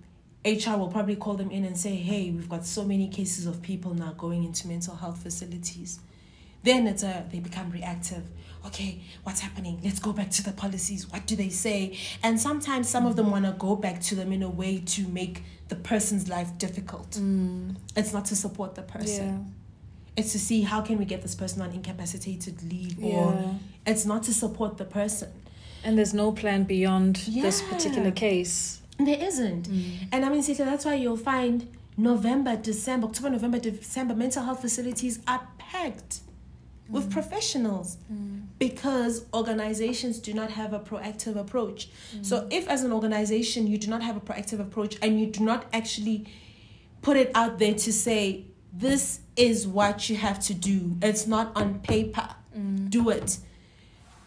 HR 0.45 0.77
will 0.77 0.89
probably 0.89 1.15
call 1.15 1.35
them 1.35 1.51
in 1.51 1.63
and 1.63 1.77
say, 1.77 1.95
hey, 1.95 2.31
we've 2.31 2.49
got 2.49 2.65
so 2.65 2.83
many 2.83 3.07
cases 3.07 3.45
of 3.45 3.61
people 3.61 3.93
now 3.93 4.13
going 4.17 4.43
into 4.43 4.67
mental 4.67 4.95
health 4.95 5.21
facilities. 5.21 5.99
Then 6.63 6.87
it's 6.87 7.03
a, 7.03 7.25
they 7.31 7.39
become 7.39 7.69
reactive. 7.69 8.23
Okay, 8.65 9.01
what's 9.23 9.41
happening? 9.41 9.79
Let's 9.83 9.99
go 9.99 10.13
back 10.13 10.31
to 10.31 10.43
the 10.43 10.53
policies. 10.53 11.09
What 11.11 11.25
do 11.25 11.35
they 11.35 11.49
say? 11.49 11.97
And 12.23 12.39
sometimes 12.39 12.87
some 12.87 13.05
of 13.05 13.17
them 13.17 13.29
want 13.29 13.45
to 13.45 13.51
go 13.51 13.75
back 13.75 13.99
to 14.03 14.15
them 14.15 14.31
in 14.31 14.41
a 14.41 14.49
way 14.49 14.79
to 14.79 15.07
make 15.09 15.43
the 15.67 15.75
person's 15.75 16.29
life 16.29 16.57
difficult. 16.57 17.11
Mm. 17.11 17.75
It's 17.95 18.13
not 18.13 18.25
to 18.25 18.35
support 18.37 18.75
the 18.75 18.81
person. 18.81 19.27
Yeah. 19.27 20.21
It's 20.21 20.31
to 20.31 20.39
see 20.39 20.61
how 20.61 20.81
can 20.81 20.97
we 20.97 21.05
get 21.05 21.21
this 21.23 21.35
person 21.35 21.61
on 21.61 21.71
incapacitated 21.71 22.63
leave 22.63 22.97
or 23.03 23.33
Yeah. 23.33 23.53
it's 23.85 24.05
not 24.05 24.23
to 24.23 24.33
support 24.33 24.77
the 24.77 24.85
person. 24.85 25.29
And 25.83 25.97
there's 25.97 26.13
no 26.13 26.31
plan 26.31 26.63
beyond 26.63 27.17
this 27.27 27.61
particular 27.61 28.11
case. 28.11 28.79
There 28.97 29.19
isn't. 29.19 29.67
Mm. 29.69 30.07
And 30.13 30.23
I 30.23 30.29
mean, 30.29 30.41
Sita, 30.43 30.63
that's 30.63 30.85
why 30.85 30.93
you'll 30.93 31.17
find 31.17 31.67
November, 31.97 32.55
December, 32.55 33.07
October, 33.07 33.31
November, 33.31 33.59
December, 33.59 34.15
mental 34.15 34.43
health 34.43 34.61
facilities 34.61 35.19
are 35.27 35.47
packed 35.57 36.21
with 36.89 37.11
professionals 37.11 37.97
because 38.59 39.25
organizations 39.33 40.19
do 40.19 40.33
not 40.33 40.51
have 40.51 40.73
a 40.73 40.79
proactive 40.79 41.35
approach. 41.35 41.89
So, 42.21 42.47
if 42.51 42.67
as 42.67 42.83
an 42.83 42.91
organization 42.91 43.67
you 43.67 43.77
do 43.77 43.87
not 43.87 44.03
have 44.03 44.15
a 44.17 44.19
proactive 44.21 44.59
approach 44.59 44.97
and 45.01 45.19
you 45.19 45.27
do 45.27 45.43
not 45.43 45.65
actually 45.73 46.25
put 47.01 47.17
it 47.17 47.31
out 47.35 47.59
there 47.59 47.73
to 47.73 47.93
say, 47.93 48.45
this 48.71 49.19
is 49.35 49.67
what 49.67 50.09
you 50.09 50.15
have 50.15 50.39
to 50.41 50.53
do, 50.53 50.97
it's 51.01 51.27
not 51.27 51.51
on 51.55 51.79
paper, 51.79 52.29
do 52.89 53.09
it. 53.09 53.37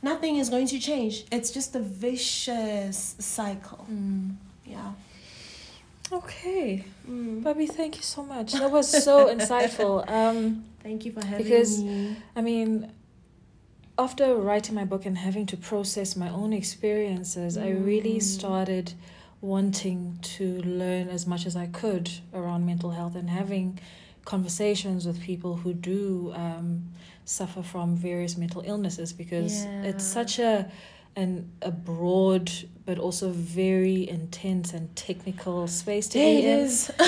Nothing 0.03 0.37
is 0.37 0.51
going 0.51 0.67
to 0.69 0.79
change. 0.79 1.25
It's 1.33 1.51
just 1.51 1.75
a 1.75 1.81
vicious 1.81 3.17
cycle. 3.19 3.87
Mm. 3.91 4.37
Yeah. 4.65 4.93
Okay. 6.13 6.85
Mm. 7.09 7.43
Pabi, 7.43 7.67
thank 7.69 7.97
you 7.97 8.03
so 8.03 8.23
much. 8.25 8.53
That 8.53 8.71
was 8.71 8.89
so 9.05 9.27
insightful. 9.35 10.09
Um, 10.09 10.65
Thank 10.83 11.05
you 11.05 11.13
for 11.13 11.25
having 11.25 11.45
Because- 11.45 11.83
me. 11.83 12.09
Because, 12.11 12.23
I 12.37 12.41
mean, 12.43 12.93
after 13.99 14.35
writing 14.37 14.75
my 14.75 14.85
book 14.85 15.05
and 15.05 15.19
having 15.19 15.47
to 15.47 15.57
process 15.57 16.15
my 16.17 16.29
own 16.29 16.53
experiences, 16.53 17.57
I 17.59 17.71
really 17.71 18.19
Mm. 18.19 18.23
started 18.23 18.93
wanting 19.41 20.19
to 20.23 20.63
learn 20.63 21.09
as 21.09 21.27
much 21.27 21.45
as 21.47 21.57
I 21.57 21.67
could 21.67 22.11
around 22.33 22.65
mental 22.67 22.91
health 22.91 23.17
and 23.17 23.29
having 23.31 23.79
conversations 24.25 25.07
with 25.07 25.21
people 25.21 25.57
who 25.57 25.73
do 25.73 26.33
um, 26.35 26.85
suffer 27.25 27.63
from 27.63 27.97
various 27.97 28.37
mental 28.37 28.63
illnesses 28.67 29.13
because 29.13 29.65
it's 29.85 30.05
such 30.05 30.39
a 30.39 30.71
an 31.17 31.51
a 31.63 31.71
broad 31.71 32.51
but 32.85 32.99
also 32.99 33.31
very 33.31 34.09
intense 34.09 34.73
and 34.73 34.95
technical 34.95 35.67
space 35.67 36.07
to 36.09 36.19
be 36.19 36.45
in 36.45 36.61
is. 36.61 36.91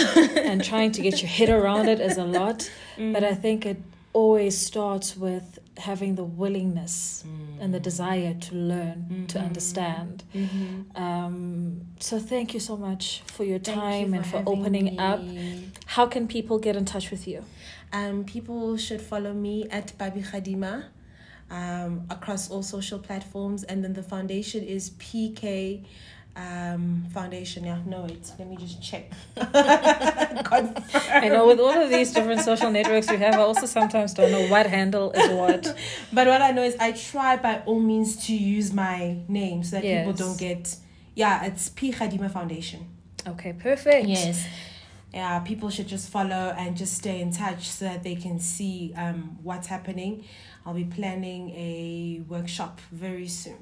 and 0.48 0.64
trying 0.64 0.90
to 0.92 1.00
get 1.02 1.22
your 1.22 1.28
head 1.28 1.50
around 1.50 1.88
it 1.88 2.00
is 2.00 2.16
a 2.18 2.24
lot 2.40 2.68
but 2.96 3.22
Mm. 3.22 3.32
I 3.32 3.34
think 3.34 3.64
it 3.64 3.76
always 4.12 4.58
starts 4.58 5.16
with 5.16 5.58
having 5.76 6.16
the 6.16 6.24
willingness 6.24 7.24
and 7.60 7.72
the 7.72 7.78
desire 7.78 8.34
to 8.46 8.54
learn, 8.56 9.26
to 9.28 9.38
Mhm. 9.38 9.46
understand. 9.46 10.24
Mhm. 10.34 10.98
Um, 10.98 11.80
so 12.00 12.18
thank 12.18 12.54
you 12.54 12.60
so 12.60 12.76
much 12.76 13.22
for 13.26 13.44
your 13.44 13.60
Thank 13.60 13.76
you 13.76 13.82
time 13.82 14.14
and 14.14 14.24
for 14.26 14.38
having 14.38 14.52
opening 14.58 14.98
up. 14.98 15.20
How 15.94 16.06
can 16.06 16.26
people 16.26 16.58
get 16.58 16.74
in 16.76 16.84
touch 16.84 17.10
with 17.12 17.28
you? 17.28 17.44
Um, 17.92 18.24
people 18.24 18.76
should 18.76 19.00
follow 19.00 19.32
me 19.32 19.66
at 19.70 19.86
Pabi 19.98 20.22
Kgadima 20.28 20.84
um, 21.50 22.06
across 22.10 22.50
all 22.50 22.62
social 22.62 22.98
platforms. 22.98 23.64
And 23.64 23.82
then 23.84 23.94
the 23.94 24.02
foundation 24.02 24.64
is 24.64 24.90
PK 24.90 25.84
um, 26.38 27.04
Foundation. 27.12 27.64
Yeah, 27.64 27.80
no, 27.84 28.02
wait, 28.02 28.30
let 28.38 28.48
me 28.48 28.56
just 28.56 28.80
check. 28.82 29.10
I 29.36 31.28
know 31.28 31.46
with 31.46 31.58
all 31.58 31.80
of 31.80 31.90
these 31.90 32.12
different 32.12 32.40
social 32.42 32.70
networks 32.70 33.10
we 33.10 33.16
have, 33.16 33.34
I 33.34 33.38
also 33.38 33.66
sometimes 33.66 34.14
don't 34.14 34.30
know 34.30 34.46
what 34.46 34.66
handle 34.66 35.10
is 35.12 35.30
what. 35.30 35.76
But 36.12 36.26
what 36.28 36.40
I 36.40 36.52
know 36.52 36.62
is 36.62 36.76
I 36.78 36.92
try 36.92 37.36
by 37.36 37.62
all 37.66 37.80
means 37.80 38.26
to 38.26 38.34
use 38.34 38.72
my 38.72 39.18
name 39.28 39.64
so 39.64 39.76
that 39.76 39.82
people 39.82 40.12
don't 40.12 40.38
get. 40.38 40.76
Yeah, 41.14 41.44
it's 41.44 41.68
P 41.70 41.92
Kgadima 41.92 42.30
Foundation. 42.30 42.86
Okay, 43.26 43.52
perfect. 43.52 44.06
Yes. 44.06 44.46
Yeah, 45.12 45.40
people 45.40 45.70
should 45.70 45.88
just 45.88 46.10
follow 46.10 46.54
and 46.56 46.76
just 46.76 46.94
stay 46.94 47.20
in 47.20 47.32
touch 47.32 47.68
so 47.68 47.86
that 47.86 48.02
they 48.02 48.14
can 48.14 48.38
see 48.38 48.92
um, 48.94 49.38
what's 49.42 49.66
happening. 49.66 50.24
I'll 50.68 50.74
be 50.74 50.84
planning 50.84 51.48
a 51.52 52.20
workshop 52.28 52.78
very 52.92 53.26
soon. 53.26 53.56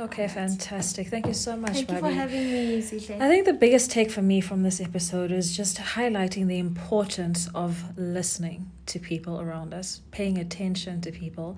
Okay, 0.00 0.26
fantastic. 0.26 1.06
Thank 1.06 1.28
you 1.28 1.32
so 1.32 1.56
much, 1.56 1.74
Thank 1.74 1.92
you 1.92 1.98
for 1.98 2.10
having 2.10 2.50
me, 2.50 2.82
Sihle. 2.82 3.20
I 3.20 3.28
think 3.28 3.44
the 3.44 3.52
biggest 3.52 3.92
take 3.92 4.10
for 4.10 4.20
me 4.20 4.40
from 4.40 4.64
this 4.64 4.80
episode 4.80 5.30
is 5.30 5.56
just 5.56 5.76
highlighting 5.76 6.48
the 6.48 6.58
importance 6.58 7.48
of 7.54 7.96
listening 7.96 8.68
to 8.86 8.98
people 8.98 9.40
around 9.40 9.72
us, 9.72 10.00
paying 10.10 10.36
attention 10.36 11.00
to 11.02 11.12
people. 11.12 11.56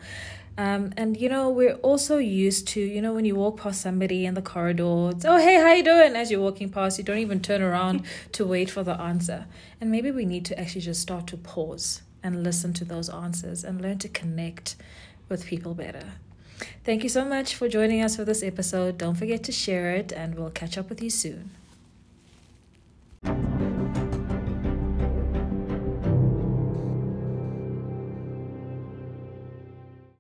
Um, 0.59 0.93
and 0.99 1.19
you 1.19 1.31
know, 1.31 1.49
we're 1.49 1.77
also 1.77 2.19
used 2.19 2.69
to, 2.69 2.81
you 2.83 3.01
know, 3.01 3.15
when 3.15 3.25
you 3.25 3.35
walk 3.35 3.59
past 3.59 3.81
somebody 3.81 4.27
in 4.27 4.35
the 4.35 4.43
corridor, 4.43 5.13
it's, 5.13 5.25
oh 5.25 5.39
hey, 5.39 5.55
how 5.55 5.73
you 5.73 5.83
doing? 5.83 6.17
As 6.17 6.31
you're 6.31 6.43
walking 6.43 6.69
past, 6.69 6.99
you 6.99 7.05
don't 7.05 7.17
even 7.17 7.41
turn 7.41 7.63
around 7.63 8.03
to 8.33 8.45
wait 8.45 8.69
for 8.69 8.83
the 8.83 9.01
answer. 9.01 9.47
And 9.81 9.91
maybe 9.91 10.11
we 10.11 10.27
need 10.27 10.45
to 10.45 10.61
actually 10.61 10.83
just 10.83 11.01
start 11.01 11.27
to 11.29 11.39
pause 11.39 12.03
and 12.23 12.43
listen 12.43 12.73
to 12.75 12.85
those 12.85 13.09
answers 13.09 13.65
and 13.65 13.81
learn 13.81 13.99
to 13.99 14.09
connect 14.09 14.77
with 15.29 15.47
people 15.47 15.75
better. 15.75 16.05
Thank 16.85 17.03
you 17.03 17.09
so 17.09 17.25
much 17.25 17.55
for 17.55 17.69
joining 17.69 18.03
us 18.03 18.17
for 18.17 18.25
this 18.25 18.43
episode. 18.43 18.99
Don't 18.99 19.17
forget 19.17 19.43
to 19.45 19.53
share 19.53 19.91
it, 19.95 20.13
and 20.13 20.35
we'll 20.35 20.51
catch 20.51 20.79
up 20.79 20.89
with 20.89 21.03
you 21.03 21.11
soon. 21.11 21.51